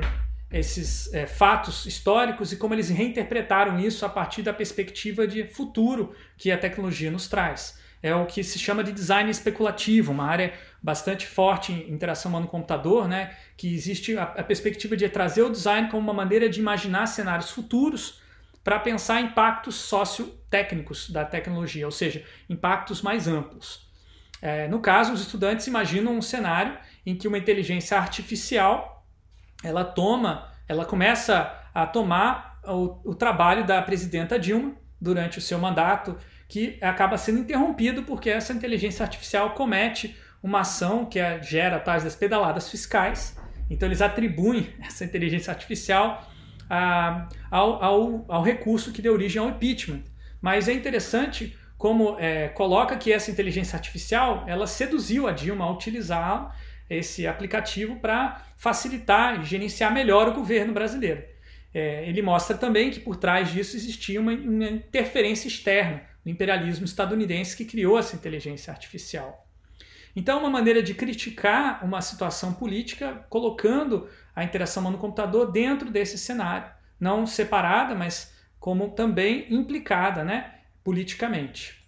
esses 0.53 1.12
é, 1.14 1.27
fatos 1.27 1.87
históricos 1.87 2.53
e 2.53 2.57
como 2.57 2.75
eles 2.75 2.90
reinterpretaram 2.90 3.81
isso 3.81 4.05
a 4.05 4.11
partir 4.11 4.43
da 4.43 4.53
perspectiva 4.53 5.27
de 5.27 5.45
futuro 5.45 6.14
que 6.37 6.53
a 6.53 6.59
tecnologia 6.59 7.11
nos 7.11 7.29
traz. 7.29 7.81
É 8.03 8.14
o 8.14 8.27
que 8.27 8.45
se 8.45 8.59
chama 8.59 8.85
de 8.85 8.93
design 8.93 9.31
especulativo, 9.31 10.12
uma 10.12 10.27
área 10.27 10.53
bastante 10.83 11.27
forte 11.27 11.73
em 11.73 11.90
interação 11.90 12.29
humano-computador, 12.29 13.09
né? 13.09 13.35
que 13.57 13.75
existe 13.75 14.19
a, 14.19 14.25
a 14.25 14.43
perspectiva 14.43 14.99
de 14.99 15.09
trazer 15.09 15.43
o 15.45 15.51
design 15.51 15.88
como 15.88 16.03
uma 16.03 16.14
maneira 16.14 16.47
de 16.47 16.61
imaginar 16.61 17.07
cenários 17.07 17.51
futuros 17.51 18.20
para 18.62 18.79
pensar 18.79 19.20
impactos 19.20 19.77
sociotécnicos 19.77 21.11
da 21.11 21.25
tecnologia, 21.25 21.87
ou 21.87 21.92
seja, 21.92 22.25
impactos 22.49 23.03
mais 23.03 23.27
amplos. 23.27 23.88
É, 24.42 24.68
no 24.68 24.81
caso, 24.81 25.12
os 25.12 25.20
estudantes 25.20 25.66
imaginam 25.66 26.16
um 26.16 26.23
cenário 26.23 26.79
em 27.05 27.14
que 27.14 27.29
uma 27.29 27.38
inteligência 27.38 27.99
artificial 27.99 29.07
ela 29.62 29.85
toma, 29.85 30.51
ela 30.66 30.85
começa 30.85 31.55
a 31.75 31.87
tomar 31.87 32.59
o, 32.64 33.11
o 33.11 33.14
trabalho 33.14 33.66
da 33.66 33.81
presidenta 33.83 34.38
Dilma 34.38 34.75
durante 35.01 35.38
o 35.38 35.40
seu 35.40 35.59
mandato, 35.59 36.16
que 36.49 36.79
acaba 36.81 37.16
sendo 37.16 37.40
interrompido 37.40 38.03
porque 38.03 38.29
essa 38.29 38.53
inteligência 38.53 39.03
artificial 39.03 39.55
comete 39.55 40.16
uma 40.42 40.61
ação 40.61 41.05
que 41.05 41.18
é, 41.18 41.42
gera 41.42 41.79
tais 41.79 42.05
das 42.05 42.16
pedaladas 42.16 42.68
fiscais. 42.70 43.37
Então 43.68 43.88
eles 43.88 44.03
atribuem 44.03 44.75
essa 44.83 45.05
inteligência 45.05 45.53
artificial 45.53 46.30
ao, 46.71 47.83
ao, 47.83 48.25
ao 48.29 48.43
recurso 48.43 48.93
que 48.93 49.03
deu 49.03 49.13
origem 49.13 49.43
ao 49.43 49.49
impeachment. 49.49 50.03
Mas 50.41 50.69
é 50.69 50.73
interessante 50.73 51.57
como 51.77 52.17
é, 52.19 52.49
coloca 52.49 52.97
que 52.97 53.13
essa 53.13 53.31
inteligência 53.31 53.77
artificial 53.77 54.45
ela 54.47 54.67
seduziu 54.67 55.27
a 55.27 55.33
Dilma 55.33 55.65
a 55.65 55.73
utilizar 55.73 56.57
esse 56.89 57.27
aplicativo 57.27 57.97
para 57.97 58.45
facilitar 58.57 59.41
e 59.41 59.45
gerenciar 59.45 59.93
melhor 59.93 60.29
o 60.29 60.35
governo 60.35 60.73
brasileiro. 60.73 61.23
É, 61.73 62.09
ele 62.09 62.21
mostra 62.21 62.57
também 62.57 62.91
que 62.91 63.01
por 63.01 63.17
trás 63.17 63.51
disso 63.51 63.77
existia 63.77 64.21
uma, 64.21 64.33
uma 64.33 64.69
interferência 64.69 65.49
externa 65.49 66.03
do 66.25 66.31
imperialismo 66.31 66.85
estadunidense 66.85 67.57
que 67.57 67.65
criou 67.65 67.99
essa 67.99 68.17
inteligência 68.17 68.73
artificial. 68.73 69.47
Então, 70.14 70.40
uma 70.40 70.51
maneira 70.51 70.83
de 70.83 70.94
criticar 70.94 71.85
uma 71.85 72.01
situação 72.01 72.53
política 72.53 73.25
colocando 73.29 74.09
a 74.35 74.44
interação 74.44 74.83
humano-computador 74.83 75.51
dentro 75.51 75.90
desse 75.90 76.18
cenário, 76.18 76.70
não 76.99 77.27
separada, 77.27 77.94
mas 77.94 78.35
como 78.59 78.90
também 78.90 79.46
implicada, 79.53 80.25
né? 80.25 80.55
politicamente. 80.83 81.81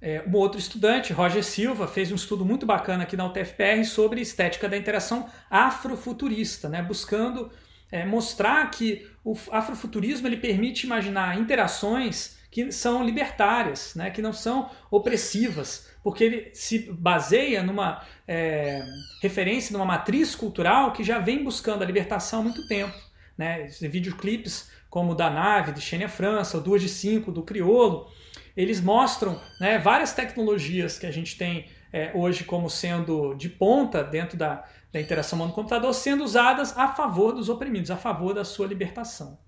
É, 0.00 0.24
um 0.26 0.34
outro 0.34 0.58
estudante, 0.58 1.12
Roger 1.12 1.44
Silva, 1.44 1.86
fez 1.86 2.10
um 2.10 2.16
estudo 2.16 2.44
muito 2.44 2.66
bacana 2.66 3.04
aqui 3.04 3.16
na 3.16 3.26
UTFPR 3.26 3.84
sobre 3.84 4.20
estética 4.20 4.68
da 4.68 4.76
interação 4.76 5.28
afrofuturista, 5.48 6.68
né, 6.68 6.82
buscando 6.82 7.52
é, 7.90 8.04
mostrar 8.04 8.68
que 8.70 9.08
o 9.22 9.36
afrofuturismo 9.52 10.26
ele 10.26 10.38
permite 10.38 10.86
imaginar 10.86 11.38
interações 11.38 12.38
que 12.52 12.70
são 12.70 13.02
libertárias, 13.02 13.94
né, 13.94 14.10
que 14.10 14.20
não 14.20 14.32
são 14.32 14.70
opressivas, 14.90 15.90
porque 16.04 16.22
ele 16.22 16.50
se 16.52 16.80
baseia 16.92 17.62
numa 17.62 18.04
é, 18.28 18.84
referência, 19.22 19.72
numa 19.72 19.86
matriz 19.86 20.34
cultural 20.34 20.92
que 20.92 21.02
já 21.02 21.18
vem 21.18 21.42
buscando 21.42 21.82
a 21.82 21.86
libertação 21.86 22.40
há 22.40 22.42
muito 22.42 22.68
tempo. 22.68 22.94
Né? 23.38 23.68
Videoclipes 23.80 24.70
como 24.90 25.12
o 25.12 25.14
da 25.14 25.30
Nave, 25.30 25.72
de 25.72 25.80
Xênia 25.80 26.10
França, 26.10 26.58
o 26.58 26.60
Duas 26.60 26.82
de 26.82 26.90
Cinco, 26.90 27.32
do 27.32 27.42
Criolo, 27.42 28.10
eles 28.54 28.82
mostram 28.82 29.40
né, 29.58 29.78
várias 29.78 30.12
tecnologias 30.12 30.98
que 30.98 31.06
a 31.06 31.10
gente 31.10 31.38
tem 31.38 31.70
é, 31.90 32.10
hoje 32.14 32.44
como 32.44 32.68
sendo 32.68 33.32
de 33.32 33.48
ponta 33.48 34.04
dentro 34.04 34.36
da, 34.36 34.62
da 34.92 35.00
interação 35.00 35.38
humano-computador, 35.38 35.94
sendo 35.94 36.22
usadas 36.22 36.76
a 36.76 36.88
favor 36.88 37.32
dos 37.32 37.48
oprimidos, 37.48 37.90
a 37.90 37.96
favor 37.96 38.34
da 38.34 38.44
sua 38.44 38.66
libertação. 38.66 39.38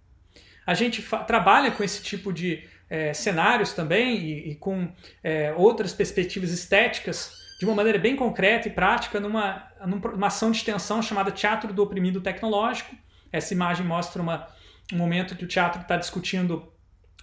A 0.66 0.72
gente 0.72 1.02
trabalha 1.26 1.70
com 1.70 1.84
esse 1.84 2.02
tipo 2.02 2.32
de 2.32 2.66
é, 2.89 3.12
cenários 3.12 3.72
também 3.72 4.16
e, 4.18 4.51
e 4.51 4.55
com 4.57 4.89
é, 5.22 5.53
outras 5.57 5.93
perspectivas 5.93 6.51
estéticas 6.51 7.45
de 7.59 7.64
uma 7.64 7.74
maneira 7.74 7.99
bem 7.99 8.16
concreta 8.16 8.68
e 8.68 8.70
prática 8.70 9.20
numa, 9.20 9.66
numa 9.87 10.26
ação 10.26 10.51
de 10.51 10.59
extensão 10.59 11.01
chamada 11.01 11.30
Teatro 11.30 11.72
do 11.72 11.82
Oprimido 11.82 12.20
Tecnológico. 12.20 12.95
Essa 13.32 13.55
imagem 13.55 13.87
mostra 13.87 14.20
uma, 14.20 14.49
um 14.93 14.97
momento 14.97 15.37
que 15.37 15.45
o 15.45 15.49
teatro 15.49 15.80
está 15.80 15.97
discutindo 15.97 16.72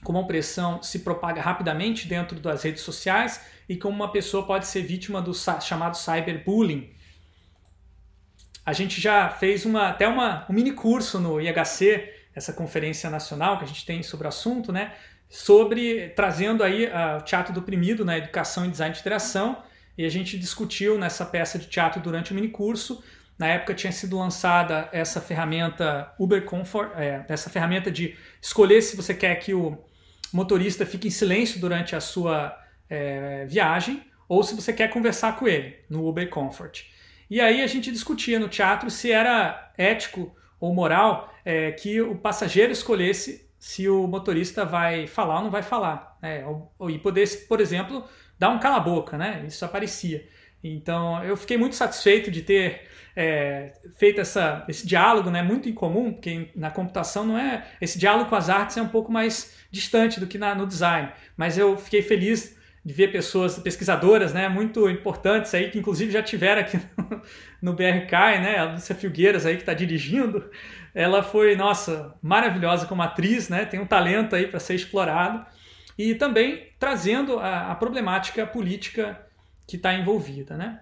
como 0.03 0.17
a 0.17 0.21
opressão 0.21 0.81
se 0.81 0.99
propaga 0.99 1.41
rapidamente 1.41 2.07
dentro 2.07 2.39
das 2.39 2.63
redes 2.63 2.81
sociais 2.81 3.41
e 3.69 3.77
como 3.77 3.95
uma 3.95 4.11
pessoa 4.11 4.45
pode 4.45 4.65
ser 4.65 4.81
vítima 4.81 5.21
do 5.21 5.33
chamado 5.33 5.95
cyberbullying. 5.95 6.91
A 8.65 8.73
gente 8.73 8.99
já 8.99 9.29
fez 9.29 9.65
uma, 9.65 9.89
até 9.89 10.07
uma, 10.07 10.45
um 10.49 10.53
mini 10.53 10.71
curso 10.71 11.19
no 11.19 11.39
IHC, 11.39 12.13
essa 12.33 12.53
conferência 12.53 13.09
nacional 13.09 13.57
que 13.57 13.63
a 13.63 13.67
gente 13.67 13.85
tem 13.85 14.01
sobre 14.01 14.25
o 14.25 14.29
assunto, 14.29 14.71
né? 14.71 14.93
Sobre 15.31 16.09
trazendo 16.09 16.61
aí 16.61 16.87
uh, 16.87 17.19
o 17.19 17.21
teatro 17.21 17.53
do 17.53 17.61
oprimido 17.61 18.03
na 18.03 18.17
educação 18.17 18.65
e 18.65 18.69
design 18.69 18.93
de 18.93 18.99
interação. 18.99 19.63
E 19.97 20.05
a 20.05 20.09
gente 20.09 20.37
discutiu 20.37 20.97
nessa 20.97 21.25
peça 21.25 21.57
de 21.57 21.67
teatro 21.67 22.01
durante 22.01 22.33
o 22.33 22.35
mini 22.35 22.49
curso. 22.49 23.01
Na 23.39 23.47
época 23.47 23.73
tinha 23.73 23.93
sido 23.93 24.19
lançada 24.19 24.89
essa 24.91 25.21
ferramenta 25.21 26.13
Uber 26.19 26.43
Comfort, 26.43 26.91
é, 26.97 27.23
essa 27.29 27.49
ferramenta 27.49 27.89
de 27.89 28.13
escolher 28.41 28.81
se 28.81 28.97
você 28.97 29.13
quer 29.13 29.35
que 29.35 29.53
o 29.53 29.81
motorista 30.33 30.85
fique 30.85 31.07
em 31.07 31.11
silêncio 31.11 31.61
durante 31.61 31.95
a 31.95 32.01
sua 32.01 32.53
é, 32.89 33.45
viagem 33.45 34.03
ou 34.27 34.43
se 34.43 34.53
você 34.53 34.73
quer 34.73 34.89
conversar 34.89 35.37
com 35.37 35.47
ele 35.47 35.77
no 35.89 36.05
Uber 36.05 36.29
Comfort. 36.29 36.83
E 37.29 37.39
aí 37.39 37.61
a 37.61 37.67
gente 37.67 37.89
discutia 37.89 38.37
no 38.37 38.49
teatro 38.49 38.89
se 38.89 39.09
era 39.09 39.71
ético 39.77 40.35
ou 40.59 40.75
moral 40.75 41.33
é, 41.45 41.71
que 41.71 42.01
o 42.01 42.15
passageiro 42.15 42.73
escolhesse 42.73 43.49
se 43.61 43.87
o 43.87 44.07
motorista 44.07 44.65
vai 44.65 45.05
falar 45.05 45.35
ou 45.35 45.43
não 45.43 45.51
vai 45.51 45.61
falar. 45.61 46.17
Né? 46.19 46.43
E 46.89 46.97
poder, 46.97 47.27
por 47.47 47.61
exemplo, 47.61 48.03
dar 48.39 48.49
um 48.49 48.57
cala-boca, 48.57 49.19
né? 49.19 49.43
Isso 49.47 49.63
aparecia. 49.63 50.27
Então 50.63 51.23
eu 51.23 51.37
fiquei 51.37 51.57
muito 51.57 51.75
satisfeito 51.75 52.31
de 52.31 52.41
ter 52.41 52.87
é, 53.15 53.71
feito 53.97 54.19
essa, 54.19 54.65
esse 54.67 54.87
diálogo, 54.87 55.29
né? 55.29 55.43
Muito 55.43 55.69
incomum, 55.69 56.11
porque 56.11 56.49
na 56.55 56.71
computação 56.71 57.23
não 57.23 57.37
é. 57.37 57.67
Esse 57.79 57.99
diálogo 57.99 58.31
com 58.31 58.35
as 58.35 58.49
artes 58.49 58.77
é 58.77 58.81
um 58.81 58.87
pouco 58.87 59.11
mais 59.11 59.55
distante 59.69 60.19
do 60.19 60.25
que 60.25 60.39
na, 60.39 60.55
no 60.55 60.65
design. 60.65 61.11
Mas 61.37 61.55
eu 61.55 61.77
fiquei 61.77 62.01
feliz 62.01 62.57
de 62.83 62.93
ver 62.93 63.11
pessoas 63.11 63.59
pesquisadoras, 63.59 64.33
né, 64.33 64.49
muito 64.49 64.89
importantes 64.89 65.53
aí 65.53 65.69
que 65.69 65.77
inclusive 65.77 66.11
já 66.11 66.23
tiveram 66.23 66.61
aqui 66.61 66.79
no, 66.97 67.21
no 67.61 67.73
BRK, 67.73 68.11
né, 68.41 68.57
a 68.57 68.63
Lúcia 68.71 68.95
Filgueiras 68.95 69.45
aí 69.45 69.55
que 69.55 69.61
está 69.61 69.73
dirigindo, 69.73 70.49
ela 70.93 71.21
foi, 71.21 71.55
nossa, 71.55 72.15
maravilhosa 72.21 72.87
como 72.87 73.03
atriz, 73.03 73.49
né, 73.49 73.65
tem 73.65 73.79
um 73.79 73.85
talento 73.85 74.35
aí 74.35 74.47
para 74.47 74.59
ser 74.59 74.73
explorado 74.73 75.45
e 75.97 76.15
também 76.15 76.69
trazendo 76.79 77.39
a, 77.39 77.71
a 77.71 77.75
problemática 77.75 78.47
política 78.47 79.27
que 79.67 79.75
está 79.75 79.93
envolvida, 79.93 80.57
né. 80.57 80.81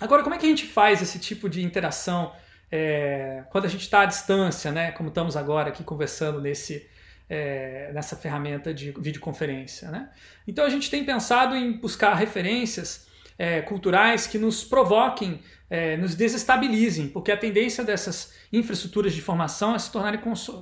Agora, 0.00 0.22
como 0.22 0.34
é 0.34 0.38
que 0.38 0.46
a 0.46 0.48
gente 0.48 0.66
faz 0.66 1.00
esse 1.00 1.18
tipo 1.18 1.48
de 1.48 1.62
interação 1.62 2.32
é, 2.70 3.44
quando 3.50 3.66
a 3.66 3.68
gente 3.68 3.82
está 3.82 4.00
à 4.00 4.04
distância, 4.06 4.72
né, 4.72 4.90
como 4.92 5.10
estamos 5.10 5.36
agora 5.36 5.68
aqui 5.68 5.84
conversando 5.84 6.40
nesse 6.40 6.88
é, 7.28 7.90
nessa 7.92 8.16
ferramenta 8.16 8.72
de 8.72 8.92
videoconferência. 8.92 9.90
Né? 9.90 10.08
Então 10.46 10.64
a 10.64 10.68
gente 10.68 10.90
tem 10.90 11.04
pensado 11.04 11.54
em 11.54 11.72
buscar 11.72 12.14
referências 12.14 13.06
é, 13.38 13.60
culturais 13.62 14.26
que 14.26 14.38
nos 14.38 14.64
provoquem, 14.64 15.40
é, 15.68 15.96
nos 15.96 16.14
desestabilizem, 16.14 17.08
porque 17.08 17.30
a 17.30 17.36
tendência 17.36 17.84
dessas 17.84 18.34
infraestruturas 18.52 19.12
de 19.12 19.20
formação 19.20 19.74
é 19.74 19.78
se 19.78 19.90
tornarem 19.90 20.20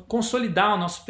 consolidar 0.08 0.74
o 0.74 0.78
nosso, 0.78 1.04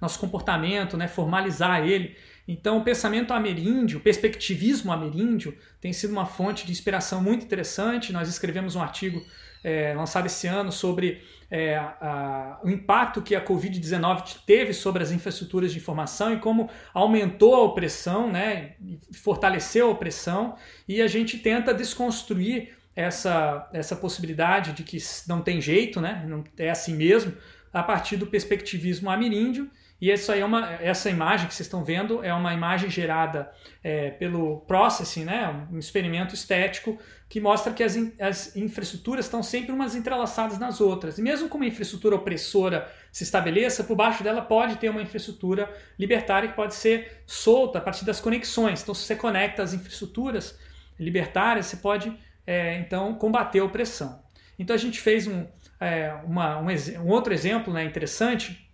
nosso 0.00 0.18
comportamento, 0.18 0.96
né, 0.96 1.08
formalizar 1.08 1.86
ele. 1.86 2.16
Então, 2.46 2.78
o 2.78 2.84
pensamento 2.84 3.34
ameríndio, 3.34 3.98
o 3.98 4.02
perspectivismo 4.02 4.90
ameríndio, 4.90 5.56
tem 5.80 5.92
sido 5.92 6.12
uma 6.12 6.24
fonte 6.24 6.64
de 6.64 6.72
inspiração 6.72 7.22
muito 7.22 7.44
interessante. 7.44 8.10
Nós 8.10 8.26
escrevemos 8.26 8.74
um 8.74 8.80
artigo 8.80 9.22
é, 9.62 9.92
lançado 9.94 10.26
esse 10.26 10.46
ano 10.46 10.72
sobre 10.72 11.22
é, 11.50 11.76
a, 11.76 12.58
o 12.62 12.68
impacto 12.68 13.22
que 13.22 13.34
a 13.34 13.44
Covid-19 13.44 14.38
teve 14.46 14.72
sobre 14.72 15.02
as 15.02 15.10
infraestruturas 15.10 15.72
de 15.72 15.78
informação 15.78 16.32
e 16.32 16.38
como 16.38 16.68
aumentou 16.92 17.54
a 17.54 17.62
opressão, 17.62 18.30
né, 18.30 18.72
fortaleceu 19.12 19.88
a 19.88 19.90
opressão, 19.90 20.56
e 20.86 21.00
a 21.00 21.06
gente 21.06 21.38
tenta 21.38 21.72
desconstruir 21.72 22.76
essa, 22.94 23.68
essa 23.72 23.96
possibilidade 23.96 24.72
de 24.72 24.82
que 24.82 24.98
não 25.26 25.40
tem 25.40 25.60
jeito, 25.60 26.00
né, 26.00 26.24
não 26.26 26.44
é 26.58 26.70
assim 26.70 26.94
mesmo, 26.94 27.34
a 27.72 27.82
partir 27.82 28.16
do 28.16 28.26
perspectivismo 28.26 29.10
ameríndio 29.10 29.70
e 30.00 30.12
isso 30.12 30.30
aí 30.30 30.40
é 30.40 30.44
uma, 30.44 30.74
essa 30.74 31.10
imagem 31.10 31.48
que 31.48 31.54
vocês 31.54 31.66
estão 31.66 31.82
vendo 31.82 32.24
é 32.24 32.32
uma 32.32 32.54
imagem 32.54 32.88
gerada 32.88 33.50
é, 33.82 34.10
pelo 34.10 34.60
processing, 34.60 35.24
né, 35.24 35.66
um 35.72 35.78
experimento 35.78 36.34
estético 36.34 36.96
que 37.28 37.40
mostra 37.40 37.72
que 37.72 37.82
as, 37.82 37.96
in, 37.96 38.12
as 38.20 38.54
infraestruturas 38.56 39.24
estão 39.24 39.42
sempre 39.42 39.72
umas 39.72 39.96
entrelaçadas 39.96 40.56
nas 40.56 40.80
outras. 40.80 41.18
E 41.18 41.22
mesmo 41.22 41.48
que 41.48 41.56
uma 41.56 41.66
infraestrutura 41.66 42.14
opressora 42.14 42.90
se 43.10 43.24
estabeleça, 43.24 43.82
por 43.82 43.96
baixo 43.96 44.22
dela 44.22 44.40
pode 44.40 44.76
ter 44.76 44.88
uma 44.88 45.02
infraestrutura 45.02 45.68
libertária 45.98 46.48
que 46.48 46.54
pode 46.54 46.74
ser 46.74 47.22
solta 47.26 47.78
a 47.78 47.80
partir 47.80 48.04
das 48.04 48.20
conexões. 48.20 48.82
Então, 48.82 48.94
se 48.94 49.04
você 49.04 49.16
conecta 49.16 49.64
as 49.64 49.74
infraestruturas 49.74 50.56
libertárias, 50.98 51.66
você 51.66 51.76
pode 51.76 52.16
é, 52.46 52.78
então 52.78 53.14
combater 53.14 53.58
a 53.58 53.64
opressão. 53.64 54.22
Então, 54.58 54.74
a 54.74 54.78
gente 54.78 55.00
fez 55.00 55.26
um, 55.26 55.44
é, 55.80 56.14
uma, 56.24 56.58
um, 56.58 56.68
um 57.02 57.08
outro 57.08 57.34
exemplo 57.34 57.74
né, 57.74 57.84
interessante 57.84 58.67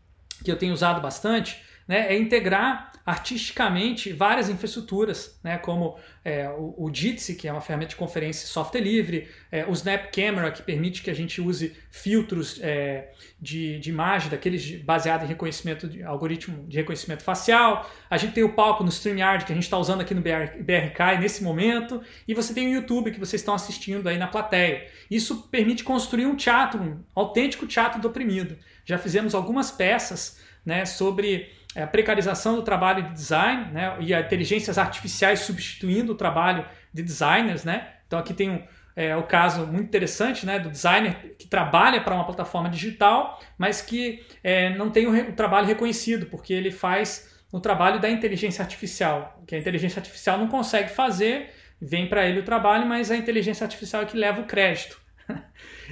que 0.45 0.53
eu 0.53 0.57
tenho 0.57 0.73
usado 0.73 1.01
bastante, 1.01 1.61
né, 1.89 2.13
é 2.13 2.17
integrar 2.17 2.93
artisticamente 3.05 4.15
várias 4.15 4.49
infraestruturas, 4.49 5.39
né, 5.45 5.59
como 5.59 5.99
é, 6.25 6.49
o, 6.49 6.87
o 6.87 6.91
Jitsi, 6.95 7.35
que 7.35 7.47
é 7.47 7.53
uma 7.53 7.61
ferramenta 7.61 7.91
de 7.91 7.97
conferência 7.97 8.49
software 8.49 8.81
livre, 8.81 9.29
é, 9.53 9.67
o 9.67 9.73
Snap 9.73 10.11
Camera, 10.11 10.51
que 10.51 10.63
permite 10.63 11.03
que 11.03 11.11
a 11.11 11.15
gente 11.15 11.39
use 11.39 11.77
filtros 11.91 12.59
é, 12.63 13.13
de, 13.39 13.79
de 13.79 13.91
imagem, 13.91 14.31
daqueles 14.31 14.83
baseados 14.83 15.27
em 15.27 15.29
reconhecimento 15.29 15.87
de 15.87 16.03
algoritmo 16.03 16.67
de 16.67 16.79
reconhecimento 16.79 17.23
facial. 17.23 17.91
A 18.09 18.17
gente 18.17 18.33
tem 18.33 18.43
o 18.43 18.55
palco 18.55 18.83
no 18.83 18.89
StreamYard, 18.89 19.45
que 19.45 19.53
a 19.53 19.55
gente 19.55 19.65
está 19.65 19.77
usando 19.77 20.01
aqui 20.01 20.15
no 20.15 20.23
BR, 20.23 20.63
BRK 20.63 21.21
nesse 21.21 21.45
momento, 21.45 22.01
e 22.27 22.33
você 22.33 22.55
tem 22.55 22.69
o 22.69 22.75
YouTube, 22.75 23.11
que 23.11 23.21
vocês 23.21 23.43
estão 23.43 23.55
assistindo 23.55 24.09
aí 24.09 24.17
na 24.17 24.29
plateia. 24.29 24.87
Isso 25.11 25.43
permite 25.49 25.85
construir 25.85 26.25
um 26.25 26.35
teatro, 26.35 26.81
um 26.83 27.05
autêntico 27.15 27.67
teatro 27.67 28.01
do 28.01 28.09
oprimido. 28.09 28.57
Já 28.85 28.99
fizemos 28.99 29.35
algumas 29.35 29.71
peças 29.71 30.41
né, 30.65 30.85
sobre 30.85 31.51
é, 31.75 31.83
a 31.83 31.87
precarização 31.87 32.55
do 32.55 32.63
trabalho 32.63 33.03
de 33.03 33.13
design 33.13 33.73
né, 33.73 33.97
e 34.01 34.15
inteligências 34.15 34.79
artificiais 34.79 35.41
substituindo 35.41 36.13
o 36.13 36.15
trabalho 36.15 36.65
de 36.93 37.03
designers. 37.03 37.65
Né? 37.65 37.89
Então 38.07 38.19
aqui 38.19 38.33
tem 38.33 38.51
um, 38.51 38.63
é, 38.97 39.17
o 39.17 39.25
caso 39.25 39.67
muito 39.67 39.85
interessante 39.85 40.47
né, 40.47 40.59
do 40.59 40.71
designer 40.71 41.35
que 41.39 41.49
trabalha 41.49 42.01
para 42.01 42.15
uma 42.15 42.25
plataforma 42.25 42.69
digital, 42.71 43.41
mas 43.59 43.81
que 43.81 44.25
é, 44.43 44.75
não 44.77 44.91
tem 44.91 45.07
o, 45.07 45.31
o, 45.31 45.33
trabalho 45.33 45.67
reconhecido, 45.67 46.27
porque 46.27 46.53
ele 46.53 46.71
faz 46.71 47.35
o 47.51 47.61
trabalho 47.61 48.01
da 48.01 48.09
inteligência 48.09 48.63
artificial, 48.63 49.43
que 49.47 49.55
a 49.55 49.59
inteligência 49.59 49.99
artificial 49.99 50.39
não 50.39 50.49
consegue 50.49 50.91
fazer, 50.91 51.51
vem 51.81 52.09
para 52.09 52.27
ele 52.27 52.41
o 52.41 52.45
trabalho, 52.45 52.87
mas 52.87 53.11
a 53.11 53.17
inteligência 53.17 53.65
artificial 53.65 54.03
é 54.03 54.07
que 54.07 54.17
leva 54.17 54.41
o 54.41 54.45
crédito. 54.45 55.01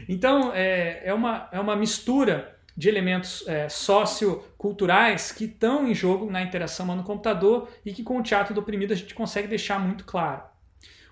então 0.09 0.53
é, 0.55 1.03
é, 1.05 1.15
uma, 1.15 1.49
é 1.53 1.59
uma 1.59 1.75
mistura 1.75 2.57
de 2.77 2.89
elementos 2.89 3.47
é, 3.47 3.69
socioculturais 3.69 5.33
que 5.33 5.45
estão 5.45 5.87
em 5.87 5.95
jogo 5.95 6.31
na 6.31 6.43
interação 6.43 6.85
humano-computador 6.85 7.69
e 7.85 7.93
que 7.93 8.03
com 8.03 8.19
o 8.19 8.23
teatro 8.23 8.55
do 8.55 8.61
oprimido 8.61 8.93
a 8.93 8.97
gente 8.97 9.15
consegue 9.15 9.49
deixar 9.49 9.79
muito 9.79 10.05
claro. 10.05 10.43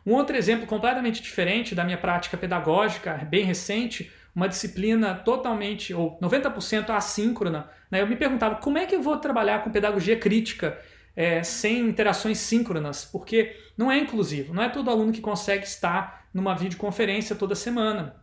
Um 0.05 0.15
outro 0.15 0.37
exemplo 0.37 0.67
completamente 0.67 1.21
diferente 1.21 1.75
da 1.75 1.85
minha 1.85 1.99
prática 1.99 2.37
pedagógica, 2.37 3.15
bem 3.31 3.45
recente, 3.45 4.11
uma 4.35 4.49
disciplina 4.49 5.15
totalmente, 5.15 5.93
ou 5.93 6.19
90% 6.21 6.91
assíncrona, 6.91 7.69
né? 7.91 8.01
eu 8.01 8.07
me 8.07 8.17
perguntava 8.17 8.57
como 8.57 8.79
é 8.79 8.87
que 8.87 8.95
eu 8.95 9.03
vou 9.03 9.17
trabalhar 9.19 9.63
com 9.63 9.71
pedagogia 9.71 10.17
crítica 10.17 10.79
é, 11.15 11.43
sem 11.43 11.81
interações 11.81 12.39
síncronas, 12.39 13.05
porque 13.05 13.57
não 13.77 13.91
é 13.91 13.99
inclusivo, 13.99 14.55
não 14.55 14.63
é 14.63 14.69
todo 14.69 14.91
aluno 14.91 15.13
que 15.13 15.21
consegue 15.21 15.65
estar 15.65 16.27
numa 16.33 16.55
videoconferência 16.55 17.35
toda 17.35 17.55
semana, 17.55 18.17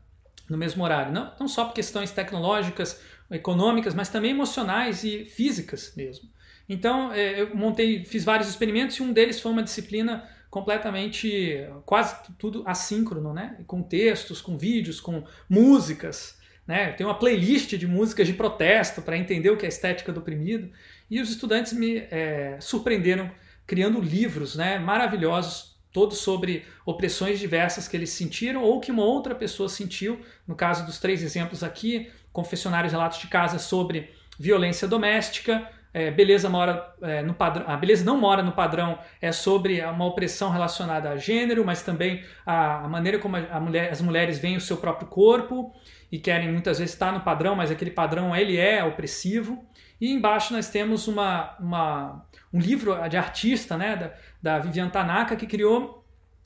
no 0.50 0.58
mesmo 0.58 0.84
horário. 0.84 1.12
Não, 1.12 1.34
não 1.40 1.48
só 1.48 1.66
por 1.66 1.74
questões 1.74 2.12
tecnológicas 2.12 3.02
econômicas, 3.30 3.94
mas 3.94 4.10
também 4.10 4.32
emocionais 4.32 5.04
e 5.04 5.26
físicas 5.26 5.94
mesmo. 5.96 6.30
Então, 6.70 7.12
é, 7.14 7.42
eu 7.42 7.56
montei, 7.56 8.04
fiz 8.04 8.24
vários 8.24 8.50
experimentos 8.50 8.98
e 8.98 9.02
um 9.02 9.14
deles 9.14 9.40
foi 9.40 9.52
uma 9.52 9.64
disciplina 9.64 10.28
completamente, 10.50 11.66
quase 11.86 12.16
tudo 12.38 12.64
assíncrono, 12.66 13.34
né? 13.34 13.58
Com 13.68 13.82
textos, 13.82 14.42
com 14.42 14.58
vídeos, 14.58 15.00
com 15.00 15.24
músicas, 15.50 16.38
né? 16.66 16.92
Tem 16.94 17.06
uma 17.06 17.18
playlist 17.18 17.76
de 17.76 17.88
músicas 17.88 18.28
de 18.28 18.34
protesto 18.34 19.02
para 19.02 19.18
entender 19.18 19.50
o 19.50 19.58
que 19.58 19.66
é 19.66 19.68
a 19.68 19.70
estética 19.70 20.12
do 20.12 20.20
oprimido. 20.20 20.70
E 21.10 21.22
os 21.22 21.30
estudantes 21.30 21.74
me 21.74 21.98
é, 21.98 22.58
surpreenderam 22.60 23.32
criando 23.66 24.02
livros, 24.02 24.56
né? 24.56 24.80
Maravilhosos, 24.80 25.78
todos 25.92 26.18
sobre 26.20 26.66
opressões 26.86 27.40
diversas 27.40 27.88
que 27.88 27.96
eles 27.96 28.10
sentiram 28.12 28.64
ou 28.64 28.80
que 28.80 28.92
uma 28.92 29.04
outra 29.04 29.36
pessoa 29.36 29.70
sentiu. 29.70 30.20
No 30.46 30.56
caso 30.56 30.86
dos 30.86 31.00
três 31.00 31.24
exemplos 31.24 31.64
aqui, 31.64 32.10
confessionários 32.38 32.94
relatos 32.94 33.18
de 33.18 33.26
casa 33.26 33.58
sobre 33.58 34.12
violência 34.38 34.88
doméstica, 34.88 35.68
é, 35.92 36.12
beleza 36.12 36.48
mora 36.48 36.94
é, 37.02 37.24
no 37.24 37.34
padrão, 37.34 37.66
a 37.68 37.76
beleza 37.76 38.06
não 38.06 38.16
mora 38.16 38.44
no 38.44 38.52
padrão 38.52 39.00
é 39.20 39.32
sobre 39.32 39.82
uma 39.82 40.06
opressão 40.06 40.52
relacionada 40.52 41.10
a 41.10 41.18
gênero, 41.18 41.66
mas 41.66 41.82
também 41.82 42.24
a, 42.46 42.86
a 42.86 42.88
maneira 42.88 43.18
como 43.18 43.38
a, 43.38 43.40
a 43.40 43.60
mulher, 43.60 43.92
as 43.92 44.00
mulheres 44.02 44.38
veem 44.38 44.56
o 44.56 44.62
seu 44.62 44.78
próprio 44.78 45.08
corpo 45.08 45.74
e 46.12 46.20
querem 46.20 46.52
muitas 46.52 46.78
vezes 46.78 46.94
estar 46.94 47.12
no 47.12 47.22
padrão, 47.22 47.56
mas 47.56 47.72
aquele 47.72 47.90
padrão 47.90 48.36
ele 48.36 48.56
é 48.56 48.84
opressivo. 48.84 49.66
E 50.00 50.12
embaixo 50.12 50.54
nós 50.54 50.70
temos 50.70 51.08
uma, 51.08 51.56
uma 51.60 52.24
um 52.54 52.60
livro 52.60 52.96
de 53.10 53.18
artista, 53.18 53.76
né, 53.76 53.96
da, 53.96 54.12
da 54.40 54.60
Vivian 54.60 54.90
Tanaka, 54.90 55.36
que 55.36 55.48
criou 55.48 56.06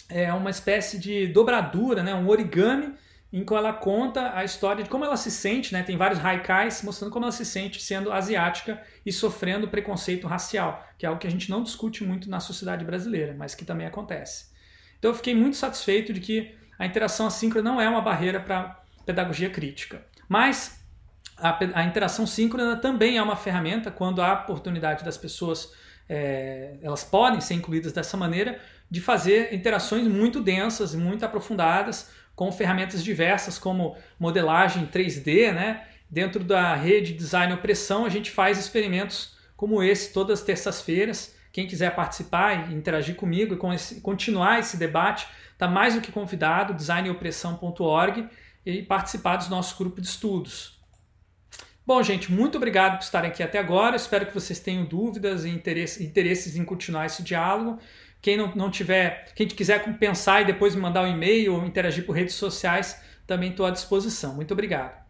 é, 0.10 0.32
uma 0.32 0.50
espécie 0.50 0.98
de 0.98 1.28
dobradura, 1.28 2.02
né, 2.02 2.16
um 2.16 2.30
origami 2.30 2.94
em 3.32 3.46
que 3.46 3.54
ela 3.54 3.72
conta 3.72 4.36
a 4.36 4.44
história 4.44 4.84
de 4.84 4.90
como 4.90 5.06
ela 5.06 5.16
se 5.16 5.32
sente, 5.32 5.72
né? 5.72 5.84
Tem 5.84 5.96
vários 5.96 6.24
haikais 6.24 6.84
mostrando 6.84 7.12
como 7.12 7.26
ela 7.26 7.32
se 7.32 7.46
sente 7.46 7.82
sendo 7.82 8.12
asiática 8.12 8.82
e 9.06 9.12
sofrendo 9.12 9.70
preconceito 9.70 10.28
racial, 10.28 10.86
que 10.98 11.06
é 11.06 11.10
algo 11.10 11.20
que 11.20 11.28
a 11.28 11.32
gente 11.32 11.50
não 11.50 11.64
discute 11.64 12.04
muito 12.04 12.30
na 12.30 12.40
sociedade 12.40 12.84
brasileira, 12.84 13.34
mas 13.38 13.56
que 13.56 13.64
também 13.64 13.88
acontece. 13.88 14.52
Então 15.00 15.12
eu 15.12 15.16
fiquei 15.16 15.34
muito 15.34 15.56
satisfeito 15.56 16.12
de 16.12 16.20
que 16.20 16.56
a 16.78 16.86
interação 16.86 17.28
assíncrona 17.28 17.72
não 17.72 17.80
é 17.80 17.88
uma 17.88 18.02
barreira 18.02 18.40
para 18.40 18.84
pedagogia 19.06 19.50
crítica. 19.50 20.06
Mas 20.28 20.84
a, 21.38 21.58
a, 21.80 21.84
interação 21.84 22.28
síncrona 22.28 22.76
também 22.76 23.18
é 23.18 23.24
uma 23.24 23.36
ferramenta 23.36 23.90
quando 23.90 24.22
há 24.22 24.34
oportunidade 24.34 25.04
das 25.04 25.18
pessoas, 25.18 25.74
é, 26.08 26.78
elas 26.82 27.04
podem 27.04 27.42
ser 27.42 27.56
incluídas 27.56 27.94
dessa 27.94 28.18
maneira, 28.18 28.60
de 28.90 29.00
fazer 29.00 29.54
interações 29.54 30.08
muito 30.08 30.42
densas, 30.42 30.94
muito 30.94 31.26
aprofundadas, 31.26 32.12
com 32.36 32.52
ferramentas 32.52 33.04
diversas 33.04 33.58
como 33.58 33.96
modelagem 34.20 34.86
3D, 34.88 35.54
né? 35.54 35.86
Dentro 36.10 36.44
da 36.44 36.76
rede 36.76 37.14
Design 37.14 37.54
Opressão, 37.54 38.06
a 38.06 38.10
gente 38.10 38.32
faz 38.32 38.58
experimentos 38.60 39.38
como 39.56 39.82
esse 39.82 40.12
todas 40.12 40.40
as 40.40 40.46
terças-feiras. 40.46 41.36
Quem 41.54 41.68
quiser 41.68 41.96
participar 41.96 42.70
e 42.70 42.74
interagir 42.74 43.16
comigo 43.16 43.54
e 43.54 44.02
continuar 44.02 44.60
esse 44.60 44.78
debate, 44.78 45.28
está 45.54 45.68
mais 45.68 45.94
do 45.96 46.02
que 46.02 46.12
convidado, 46.12 46.74
designopressão.org 46.74 48.28
e 48.66 48.82
participar 48.84 49.38
dos 49.38 49.50
nossos 49.50 49.78
grupos 49.78 50.02
de 50.04 50.10
estudos. 50.10 50.82
Bom, 51.86 52.02
gente, 52.04 52.32
muito 52.32 52.58
obrigado 52.58 52.98
por 52.98 53.04
estarem 53.04 53.30
aqui 53.30 53.44
até 53.44 53.60
agora. 53.60 53.96
Espero 53.96 54.26
que 54.26 54.34
vocês 54.34 54.60
tenham 54.60 54.86
dúvidas 54.86 55.46
e 55.46 55.50
interesses 55.50 56.56
em 56.56 56.64
continuar 56.64 57.08
esse 57.08 57.22
diálogo. 57.22 57.80
Quem 58.22 58.38
não, 58.38 58.54
não 58.56 58.70
tiver, 58.70 59.34
quem 59.36 59.48
quiser 59.48 59.98
pensar 59.98 60.42
e 60.42 60.46
depois 60.46 60.76
me 60.76 60.82
mandar 60.82 61.04
um 61.04 61.08
e-mail 61.08 61.56
ou 61.56 61.66
interagir 61.66 62.06
por 62.06 62.14
redes 62.16 62.36
sociais, 62.36 63.02
também 63.26 63.50
estou 63.52 63.66
à 63.66 63.72
disposição. 63.72 64.36
Muito 64.36 64.52
obrigado. 64.54 65.01